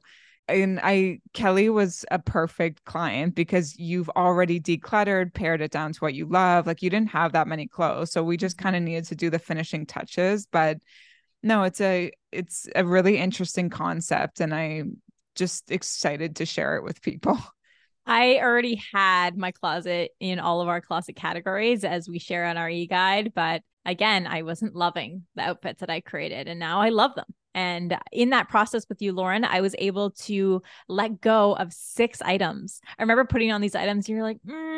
and 0.49 0.79
I 0.81 1.19
Kelly 1.33 1.69
was 1.69 2.05
a 2.11 2.19
perfect 2.19 2.83
client 2.85 3.35
because 3.35 3.77
you've 3.77 4.09
already 4.09 4.59
decluttered, 4.59 5.33
pared 5.33 5.61
it 5.61 5.71
down 5.71 5.93
to 5.93 5.99
what 5.99 6.15
you 6.15 6.25
love. 6.25 6.65
Like 6.65 6.81
you 6.81 6.89
didn't 6.89 7.11
have 7.11 7.33
that 7.33 7.47
many 7.47 7.67
clothes. 7.67 8.11
So 8.11 8.23
we 8.23 8.35
just 8.35 8.57
mm-hmm. 8.57 8.63
kind 8.63 8.75
of 8.75 8.81
needed 8.81 9.05
to 9.05 9.15
do 9.15 9.29
the 9.29 9.39
finishing 9.39 9.85
touches, 9.85 10.47
but 10.47 10.77
no, 11.43 11.63
it's 11.63 11.81
a 11.81 12.11
it's 12.31 12.67
a 12.75 12.85
really 12.85 13.17
interesting 13.17 13.69
concept 13.69 14.39
and 14.41 14.53
I'm 14.53 14.97
just 15.35 15.71
excited 15.71 16.37
to 16.37 16.45
share 16.45 16.75
it 16.77 16.83
with 16.83 17.01
people. 17.01 17.37
I 18.05 18.39
already 18.39 18.81
had 18.91 19.37
my 19.37 19.51
closet 19.51 20.11
in 20.19 20.39
all 20.39 20.61
of 20.61 20.67
our 20.67 20.81
closet 20.81 21.15
categories 21.15 21.83
as 21.83 22.09
we 22.09 22.17
share 22.17 22.45
on 22.45 22.57
our 22.57 22.69
e-guide, 22.69 23.33
but 23.35 23.61
again, 23.85 24.25
I 24.25 24.41
wasn't 24.41 24.75
loving 24.75 25.25
the 25.35 25.43
outfits 25.43 25.81
that 25.81 25.91
I 25.91 25.99
created 25.99 26.47
and 26.47 26.59
now 26.59 26.81
I 26.81 26.89
love 26.89 27.13
them. 27.15 27.27
And 27.55 27.97
in 28.11 28.29
that 28.29 28.49
process 28.49 28.85
with 28.87 29.01
you, 29.01 29.11
Lauren, 29.11 29.43
I 29.43 29.61
was 29.61 29.75
able 29.79 30.11
to 30.11 30.61
let 30.87 31.19
go 31.19 31.55
of 31.55 31.73
six 31.73 32.21
items. 32.21 32.79
I 32.97 33.03
remember 33.03 33.25
putting 33.25 33.51
on 33.51 33.59
these 33.59 33.75
items, 33.75 34.07
and 34.07 34.15
you're 34.15 34.25
like, 34.25 34.37
mm, 34.47 34.68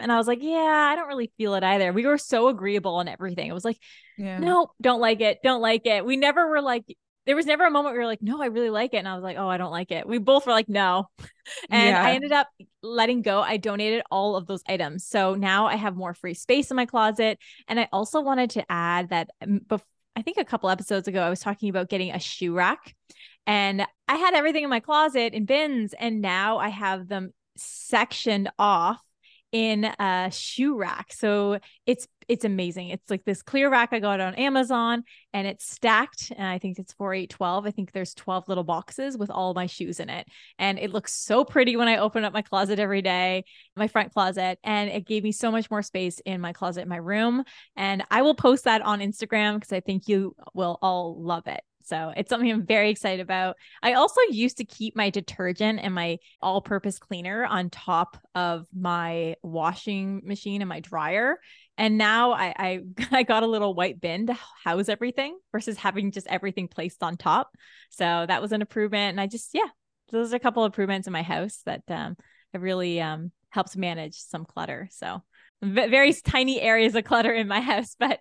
and 0.00 0.10
I 0.10 0.16
was 0.16 0.26
like, 0.26 0.42
yeah, 0.42 0.88
I 0.90 0.96
don't 0.96 1.08
really 1.08 1.32
feel 1.36 1.54
it 1.54 1.64
either. 1.64 1.92
We 1.92 2.06
were 2.06 2.18
so 2.18 2.48
agreeable 2.48 2.96
on 2.96 3.08
everything. 3.08 3.48
It 3.48 3.54
was 3.54 3.64
like, 3.64 3.78
yeah. 4.16 4.38
no, 4.38 4.72
don't 4.80 5.00
like 5.00 5.20
it, 5.20 5.38
don't 5.42 5.60
like 5.60 5.86
it. 5.86 6.04
We 6.04 6.16
never 6.16 6.48
were 6.48 6.60
like, 6.60 6.84
there 7.26 7.36
was 7.36 7.44
never 7.44 7.66
a 7.66 7.70
moment 7.70 7.92
where 7.92 8.00
we 8.00 8.04
were 8.04 8.10
like, 8.10 8.22
no, 8.22 8.42
I 8.42 8.46
really 8.46 8.70
like 8.70 8.94
it. 8.94 8.98
And 8.98 9.08
I 9.08 9.14
was 9.14 9.22
like, 9.22 9.36
oh, 9.36 9.48
I 9.48 9.58
don't 9.58 9.70
like 9.70 9.90
it. 9.90 10.08
We 10.08 10.16
both 10.16 10.46
were 10.46 10.52
like, 10.52 10.68
no. 10.68 11.08
and 11.70 11.90
yeah. 11.90 12.02
I 12.02 12.12
ended 12.12 12.32
up 12.32 12.48
letting 12.82 13.20
go. 13.20 13.40
I 13.42 13.58
donated 13.58 14.02
all 14.10 14.34
of 14.34 14.46
those 14.46 14.62
items. 14.66 15.06
So 15.06 15.34
now 15.34 15.66
I 15.66 15.76
have 15.76 15.94
more 15.94 16.14
free 16.14 16.32
space 16.32 16.70
in 16.70 16.76
my 16.76 16.86
closet. 16.86 17.38
And 17.68 17.78
I 17.78 17.86
also 17.92 18.22
wanted 18.22 18.50
to 18.50 18.64
add 18.72 19.10
that 19.10 19.28
um, 19.42 19.60
before 19.68 19.84
I 20.18 20.22
think 20.22 20.36
a 20.36 20.44
couple 20.44 20.68
episodes 20.68 21.06
ago, 21.06 21.22
I 21.22 21.30
was 21.30 21.38
talking 21.38 21.68
about 21.68 21.88
getting 21.88 22.10
a 22.10 22.18
shoe 22.18 22.52
rack. 22.52 22.96
And 23.46 23.86
I 24.08 24.16
had 24.16 24.34
everything 24.34 24.64
in 24.64 24.70
my 24.70 24.80
closet 24.80 25.32
in 25.32 25.44
bins, 25.44 25.94
and 25.98 26.20
now 26.20 26.58
I 26.58 26.68
have 26.68 27.08
them 27.08 27.32
sectioned 27.56 28.50
off 28.58 29.00
in 29.52 29.84
a 29.84 30.30
shoe 30.32 30.76
rack. 30.76 31.12
So 31.12 31.58
it's 31.86 32.06
it's 32.28 32.44
amazing. 32.44 32.90
It's 32.90 33.08
like 33.08 33.24
this 33.24 33.42
clear 33.42 33.70
rack 33.70 33.88
I 33.92 34.00
got 34.00 34.20
on 34.20 34.34
Amazon 34.34 35.02
and 35.32 35.46
it's 35.46 35.68
stacked. 35.68 36.30
And 36.36 36.46
I 36.46 36.58
think 36.58 36.78
it's 36.78 36.92
for 36.92 37.14
812. 37.14 37.66
I 37.66 37.70
think 37.70 37.92
there's 37.92 38.12
12 38.14 38.48
little 38.48 38.64
boxes 38.64 39.16
with 39.16 39.30
all 39.30 39.54
my 39.54 39.64
shoes 39.66 39.98
in 39.98 40.10
it. 40.10 40.28
And 40.58 40.78
it 40.78 40.92
looks 40.92 41.14
so 41.14 41.42
pretty 41.42 41.76
when 41.76 41.88
I 41.88 41.96
open 41.96 42.24
up 42.24 42.34
my 42.34 42.42
closet 42.42 42.78
every 42.78 43.00
day, 43.00 43.44
my 43.76 43.88
front 43.88 44.12
closet. 44.12 44.58
And 44.62 44.90
it 44.90 45.06
gave 45.06 45.24
me 45.24 45.32
so 45.32 45.50
much 45.50 45.70
more 45.70 45.82
space 45.82 46.20
in 46.20 46.40
my 46.42 46.52
closet 46.52 46.82
in 46.82 46.88
my 46.88 46.96
room. 46.96 47.44
And 47.76 48.04
I 48.10 48.20
will 48.20 48.34
post 48.34 48.64
that 48.64 48.82
on 48.82 49.00
Instagram 49.00 49.54
because 49.54 49.72
I 49.72 49.80
think 49.80 50.06
you 50.06 50.36
will 50.52 50.78
all 50.82 51.16
love 51.18 51.46
it. 51.46 51.62
So 51.88 52.12
it's 52.16 52.28
something 52.28 52.50
I'm 52.50 52.66
very 52.66 52.90
excited 52.90 53.20
about. 53.20 53.56
I 53.82 53.94
also 53.94 54.20
used 54.30 54.58
to 54.58 54.64
keep 54.64 54.94
my 54.94 55.10
detergent 55.10 55.80
and 55.82 55.94
my 55.94 56.18
all 56.42 56.60
purpose 56.60 56.98
cleaner 56.98 57.44
on 57.44 57.70
top 57.70 58.16
of 58.34 58.66
my 58.74 59.36
washing 59.42 60.22
machine 60.24 60.62
and 60.62 60.68
my 60.68 60.80
dryer. 60.80 61.38
And 61.76 61.96
now 61.96 62.32
I, 62.32 62.54
I, 62.56 62.80
I 63.10 63.22
got 63.22 63.42
a 63.42 63.46
little 63.46 63.74
white 63.74 64.00
bin 64.00 64.26
to 64.26 64.36
house 64.64 64.88
everything 64.88 65.38
versus 65.52 65.76
having 65.78 66.10
just 66.10 66.26
everything 66.26 66.68
placed 66.68 67.02
on 67.02 67.16
top. 67.16 67.50
So 67.90 68.04
that 68.04 68.42
was 68.42 68.52
an 68.52 68.60
improvement. 68.60 69.10
And 69.10 69.20
I 69.20 69.26
just 69.26 69.50
yeah, 69.54 69.68
those 70.10 70.32
are 70.32 70.36
a 70.36 70.40
couple 70.40 70.64
of 70.64 70.68
improvements 70.68 71.06
in 71.06 71.12
my 71.12 71.22
house 71.22 71.60
that 71.66 71.82
um, 71.88 72.16
have 72.52 72.62
really 72.62 73.00
um, 73.00 73.32
helped 73.50 73.76
manage 73.76 74.16
some 74.16 74.44
clutter. 74.44 74.88
So 74.92 75.22
very 75.62 76.12
tiny 76.12 76.60
areas 76.60 76.94
of 76.94 77.04
clutter 77.04 77.32
in 77.32 77.48
my 77.48 77.60
house 77.60 77.96
but 77.98 78.20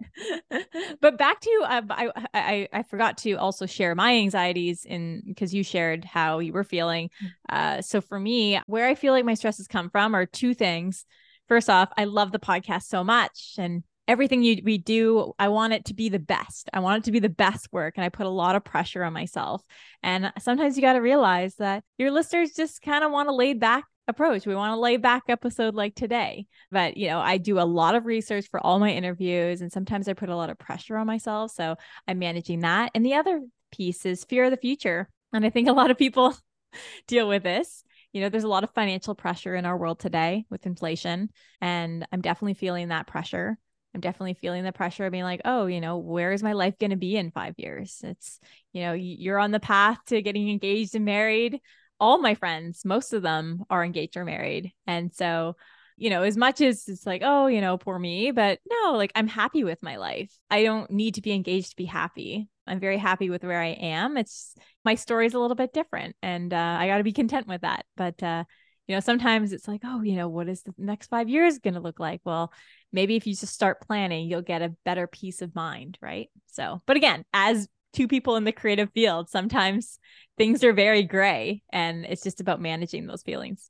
but 1.01 1.17
back 1.17 1.39
to 1.39 1.61
uh, 1.65 1.81
I, 1.89 2.11
I 2.33 2.67
i 2.73 2.83
forgot 2.83 3.17
to 3.19 3.33
also 3.33 3.65
share 3.65 3.93
my 3.93 4.15
anxieties 4.15 4.85
in 4.85 5.21
because 5.25 5.53
you 5.53 5.63
shared 5.63 6.03
how 6.03 6.39
you 6.39 6.53
were 6.53 6.63
feeling. 6.63 7.09
Mm. 7.23 7.77
uh 7.77 7.81
so 7.81 8.01
for 8.01 8.19
me 8.19 8.59
where 8.65 8.87
i 8.87 8.95
feel 8.95 9.13
like 9.13 9.25
my 9.25 9.35
stresses 9.35 9.67
come 9.67 9.89
from 9.89 10.15
are 10.15 10.25
two 10.25 10.53
things. 10.53 11.05
First 11.47 11.69
off 11.69 11.89
i 11.95 12.05
love 12.05 12.31
the 12.31 12.39
podcast 12.39 12.83
so 12.83 13.03
much 13.03 13.55
and 13.57 13.83
everything 14.07 14.41
you 14.41 14.61
we 14.63 14.77
do 14.77 15.33
i 15.37 15.49
want 15.49 15.73
it 15.73 15.85
to 15.85 15.93
be 15.93 16.09
the 16.09 16.19
best. 16.19 16.69
I 16.73 16.79
want 16.79 17.03
it 17.03 17.05
to 17.05 17.11
be 17.11 17.19
the 17.19 17.29
best 17.29 17.67
work 17.71 17.93
and 17.97 18.03
i 18.03 18.09
put 18.09 18.25
a 18.25 18.29
lot 18.29 18.55
of 18.55 18.63
pressure 18.63 19.03
on 19.03 19.13
myself. 19.13 19.63
And 20.01 20.31
sometimes 20.39 20.75
you 20.75 20.81
got 20.81 20.93
to 20.93 21.01
realize 21.01 21.55
that 21.55 21.83
your 21.99 22.09
listeners 22.09 22.53
just 22.53 22.81
kind 22.81 23.03
of 23.03 23.11
want 23.11 23.29
to 23.29 23.35
lay 23.35 23.53
back 23.53 23.83
approach. 24.07 24.45
We 24.45 24.55
want 24.55 24.71
to 24.71 24.79
lay 24.79 24.97
back 24.97 25.23
episode 25.27 25.75
like 25.75 25.95
today. 25.95 26.47
But, 26.71 26.97
you 26.97 27.07
know, 27.07 27.19
I 27.19 27.37
do 27.37 27.59
a 27.59 27.61
lot 27.61 27.95
of 27.95 28.05
research 28.05 28.47
for 28.49 28.59
all 28.65 28.79
my 28.79 28.91
interviews 28.91 29.61
and 29.61 29.71
sometimes 29.71 30.07
I 30.07 30.13
put 30.13 30.29
a 30.29 30.35
lot 30.35 30.49
of 30.49 30.57
pressure 30.57 30.97
on 30.97 31.07
myself. 31.07 31.51
So 31.51 31.75
I'm 32.07 32.19
managing 32.19 32.61
that. 32.61 32.91
And 32.95 33.05
the 33.05 33.15
other 33.15 33.41
piece 33.71 34.05
is 34.05 34.23
fear 34.23 34.45
of 34.45 34.51
the 34.51 34.57
future. 34.57 35.09
And 35.33 35.45
I 35.45 35.49
think 35.49 35.67
a 35.67 35.73
lot 35.73 35.91
of 35.91 35.97
people 35.97 36.35
deal 37.07 37.27
with 37.27 37.43
this. 37.43 37.83
You 38.13 38.21
know, 38.21 38.29
there's 38.29 38.45
a 38.45 38.49
lot 38.49 38.63
of 38.63 38.73
financial 38.73 39.13
pressure 39.13 39.55
in 39.55 39.65
our 39.65 39.77
world 39.77 39.99
today 39.99 40.45
with 40.49 40.65
inflation. 40.65 41.29
And 41.61 42.07
I'm 42.11 42.21
definitely 42.21 42.53
feeling 42.55 42.87
that 42.87 43.07
pressure. 43.07 43.57
I'm 43.93 44.01
definitely 44.01 44.35
feeling 44.35 44.63
the 44.63 44.71
pressure 44.71 45.05
of 45.05 45.11
being 45.11 45.23
like, 45.23 45.41
oh, 45.43 45.65
you 45.65 45.81
know, 45.81 45.97
where 45.97 46.31
is 46.31 46.43
my 46.43 46.53
life 46.53 46.77
going 46.79 46.91
to 46.91 46.97
be 46.97 47.15
in 47.15 47.31
five 47.31 47.55
years? 47.57 48.01
It's, 48.03 48.39
you 48.71 48.83
know, 48.83 48.93
you're 48.93 49.39
on 49.39 49.51
the 49.51 49.59
path 49.59 49.97
to 50.07 50.21
getting 50.21 50.49
engaged 50.49 50.95
and 50.95 51.05
married 51.05 51.59
all 51.99 52.19
my 52.19 52.35
friends, 52.35 52.83
most 52.85 53.13
of 53.13 53.21
them 53.21 53.63
are 53.69 53.83
engaged 53.83 54.17
or 54.17 54.25
married. 54.25 54.71
And 54.85 55.13
so, 55.13 55.55
you 55.97 56.09
know, 56.09 56.23
as 56.23 56.37
much 56.37 56.61
as 56.61 56.87
it's 56.87 57.05
like, 57.05 57.21
oh, 57.25 57.47
you 57.47 57.59
know, 57.59 57.77
poor 57.77 57.97
me, 57.97 58.31
but 58.31 58.59
no, 58.69 58.93
like 58.93 59.11
I'm 59.15 59.27
happy 59.27 59.63
with 59.63 59.81
my 59.81 59.97
life. 59.97 60.31
I 60.49 60.63
don't 60.63 60.91
need 60.91 61.15
to 61.15 61.21
be 61.21 61.31
engaged 61.31 61.71
to 61.71 61.75
be 61.75 61.85
happy. 61.85 62.47
I'm 62.67 62.79
very 62.79 62.97
happy 62.97 63.29
with 63.29 63.43
where 63.43 63.61
I 63.61 63.69
am. 63.69 64.17
It's 64.17 64.53
my 64.85 64.95
story's 64.95 65.33
a 65.33 65.39
little 65.39 65.55
bit 65.55 65.73
different 65.73 66.15
and 66.21 66.53
uh, 66.53 66.77
I 66.79 66.87
got 66.87 66.97
to 66.97 67.03
be 67.03 67.13
content 67.13 67.47
with 67.47 67.61
that. 67.61 67.85
But, 67.95 68.21
uh, 68.21 68.43
you 68.87 68.95
know, 68.95 68.99
sometimes 68.99 69.51
it's 69.51 69.67
like, 69.67 69.81
oh, 69.83 70.01
you 70.01 70.15
know, 70.15 70.29
what 70.29 70.47
is 70.47 70.63
the 70.63 70.73
next 70.77 71.07
five 71.07 71.29
years 71.29 71.59
going 71.59 71.73
to 71.73 71.79
look 71.79 71.99
like? 71.99 72.21
Well, 72.23 72.53
maybe 72.91 73.15
if 73.15 73.27
you 73.27 73.35
just 73.35 73.53
start 73.53 73.81
planning, 73.81 74.27
you'll 74.27 74.41
get 74.41 74.61
a 74.61 74.75
better 74.85 75.07
peace 75.07 75.41
of 75.41 75.55
mind. 75.55 75.97
Right. 76.01 76.29
So, 76.45 76.81
but 76.85 76.95
again, 76.95 77.25
as 77.33 77.67
two 77.93 78.07
people 78.07 78.35
in 78.35 78.43
the 78.43 78.51
creative 78.51 78.91
field, 78.93 79.29
sometimes 79.29 79.99
things 80.37 80.63
are 80.63 80.73
very 80.73 81.03
gray 81.03 81.63
and 81.71 82.05
it's 82.05 82.23
just 82.23 82.41
about 82.41 82.61
managing 82.61 83.07
those 83.07 83.23
feelings. 83.23 83.69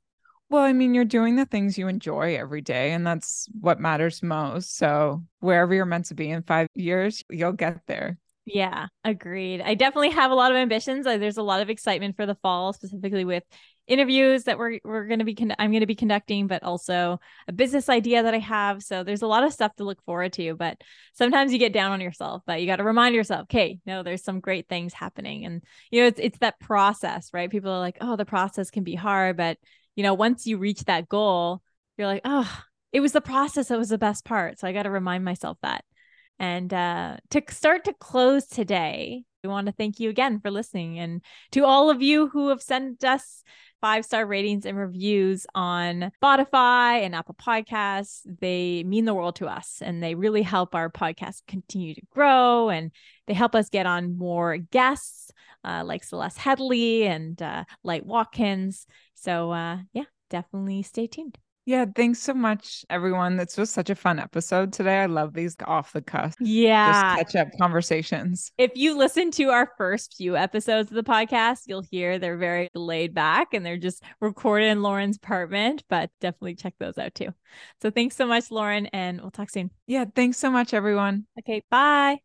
Well, 0.50 0.64
I 0.64 0.72
mean, 0.72 0.94
you're 0.94 1.04
doing 1.04 1.36
the 1.36 1.44
things 1.44 1.76
you 1.76 1.88
enjoy 1.88 2.36
every 2.36 2.62
day, 2.62 2.92
and 2.92 3.06
that's 3.06 3.48
what 3.60 3.80
matters 3.80 4.22
most. 4.22 4.78
So, 4.78 5.22
wherever 5.40 5.74
you're 5.74 5.84
meant 5.84 6.06
to 6.06 6.14
be 6.14 6.30
in 6.30 6.42
five 6.42 6.68
years, 6.74 7.22
you'll 7.28 7.52
get 7.52 7.82
there. 7.86 8.18
Yeah, 8.46 8.86
agreed. 9.04 9.60
I 9.60 9.74
definitely 9.74 10.10
have 10.10 10.30
a 10.30 10.34
lot 10.34 10.50
of 10.50 10.56
ambitions. 10.56 11.04
There's 11.04 11.36
a 11.36 11.42
lot 11.42 11.60
of 11.60 11.68
excitement 11.68 12.16
for 12.16 12.24
the 12.24 12.34
fall, 12.36 12.72
specifically 12.72 13.26
with 13.26 13.42
interviews 13.88 14.44
that 14.44 14.58
we're 14.58 14.78
we're 14.84 15.06
going 15.06 15.18
to 15.18 15.24
be 15.24 15.34
con- 15.34 15.54
I'm 15.58 15.70
going 15.70 15.80
to 15.80 15.86
be 15.86 15.94
conducting, 15.94 16.46
but 16.46 16.62
also 16.62 17.18
a 17.48 17.52
business 17.52 17.88
idea 17.88 18.22
that 18.22 18.34
I 18.34 18.38
have. 18.38 18.82
So 18.82 19.02
there's 19.02 19.22
a 19.22 19.26
lot 19.26 19.44
of 19.44 19.52
stuff 19.52 19.74
to 19.76 19.84
look 19.84 20.02
forward 20.04 20.34
to. 20.34 20.54
But 20.54 20.80
sometimes 21.14 21.52
you 21.52 21.58
get 21.58 21.72
down 21.72 21.92
on 21.92 22.00
yourself, 22.00 22.42
but 22.46 22.60
you 22.60 22.66
got 22.66 22.76
to 22.76 22.84
remind 22.84 23.14
yourself, 23.14 23.42
okay, 23.44 23.80
no, 23.86 24.02
there's 24.02 24.22
some 24.22 24.40
great 24.40 24.68
things 24.68 24.92
happening, 24.92 25.44
and 25.44 25.64
you 25.90 26.02
know 26.02 26.06
it's 26.06 26.20
it's 26.20 26.38
that 26.38 26.60
process, 26.60 27.30
right? 27.32 27.50
People 27.50 27.72
are 27.72 27.80
like, 27.80 27.98
oh, 28.00 28.16
the 28.16 28.24
process 28.24 28.70
can 28.70 28.84
be 28.84 28.94
hard, 28.94 29.36
but 29.36 29.58
you 29.96 30.02
know 30.02 30.14
once 30.14 30.46
you 30.46 30.58
reach 30.58 30.84
that 30.84 31.08
goal, 31.08 31.62
you're 31.96 32.06
like, 32.06 32.22
oh, 32.24 32.62
it 32.92 33.00
was 33.00 33.12
the 33.12 33.20
process 33.20 33.68
that 33.68 33.78
was 33.78 33.88
the 33.88 33.98
best 33.98 34.24
part. 34.24 34.58
So 34.58 34.68
I 34.68 34.72
got 34.72 34.84
to 34.84 34.90
remind 34.90 35.24
myself 35.24 35.58
that. 35.62 35.84
And 36.38 36.72
uh, 36.72 37.16
to 37.30 37.42
start 37.50 37.84
to 37.84 37.92
close 37.94 38.46
today, 38.46 39.24
we 39.42 39.48
want 39.48 39.66
to 39.66 39.72
thank 39.72 40.00
you 40.00 40.10
again 40.10 40.40
for 40.40 40.50
listening 40.50 40.98
and 40.98 41.22
to 41.52 41.64
all 41.64 41.90
of 41.90 42.02
you 42.02 42.28
who 42.28 42.48
have 42.48 42.62
sent 42.62 43.04
us 43.04 43.42
five 43.80 44.04
star 44.04 44.26
ratings 44.26 44.66
and 44.66 44.76
reviews 44.76 45.46
on 45.54 46.10
Spotify 46.22 47.04
and 47.04 47.14
Apple 47.14 47.36
Podcasts. 47.40 48.20
They 48.40 48.82
mean 48.84 49.04
the 49.04 49.14
world 49.14 49.36
to 49.36 49.46
us 49.46 49.78
and 49.80 50.02
they 50.02 50.14
really 50.14 50.42
help 50.42 50.74
our 50.74 50.90
podcast 50.90 51.42
continue 51.46 51.94
to 51.94 52.02
grow 52.10 52.70
and 52.70 52.90
they 53.26 53.34
help 53.34 53.54
us 53.54 53.68
get 53.68 53.86
on 53.86 54.18
more 54.18 54.56
guests 54.56 55.30
uh, 55.64 55.82
like 55.84 56.04
Celeste 56.04 56.38
Headlee 56.38 57.02
and 57.02 57.40
uh, 57.40 57.64
Light 57.84 58.04
Watkins. 58.04 58.86
So, 59.14 59.52
uh, 59.52 59.78
yeah, 59.92 60.04
definitely 60.30 60.82
stay 60.82 61.06
tuned. 61.06 61.38
Yeah, 61.68 61.84
thanks 61.94 62.20
so 62.20 62.32
much, 62.32 62.86
everyone. 62.88 63.36
This 63.36 63.58
was 63.58 63.68
such 63.68 63.90
a 63.90 63.94
fun 63.94 64.18
episode 64.18 64.72
today. 64.72 65.00
I 65.00 65.04
love 65.04 65.34
these 65.34 65.54
off 65.66 65.92
the 65.92 66.00
cuff, 66.00 66.34
yeah, 66.40 67.16
just 67.16 67.34
catch 67.34 67.42
up 67.42 67.48
conversations. 67.60 68.50
If 68.56 68.70
you 68.74 68.96
listen 68.96 69.30
to 69.32 69.50
our 69.50 69.70
first 69.76 70.14
few 70.16 70.34
episodes 70.34 70.90
of 70.90 70.94
the 70.94 71.02
podcast, 71.02 71.64
you'll 71.66 71.82
hear 71.82 72.18
they're 72.18 72.38
very 72.38 72.70
laid 72.74 73.12
back 73.12 73.52
and 73.52 73.66
they're 73.66 73.76
just 73.76 74.02
recorded 74.22 74.68
in 74.68 74.80
Lauren's 74.80 75.18
apartment. 75.18 75.84
But 75.90 76.08
definitely 76.22 76.54
check 76.54 76.72
those 76.80 76.96
out 76.96 77.14
too. 77.14 77.34
So 77.82 77.90
thanks 77.90 78.16
so 78.16 78.26
much, 78.26 78.50
Lauren, 78.50 78.86
and 78.86 79.20
we'll 79.20 79.30
talk 79.30 79.50
soon. 79.50 79.70
Yeah, 79.86 80.06
thanks 80.16 80.38
so 80.38 80.50
much, 80.50 80.72
everyone. 80.72 81.26
Okay, 81.38 81.62
bye. 81.70 82.20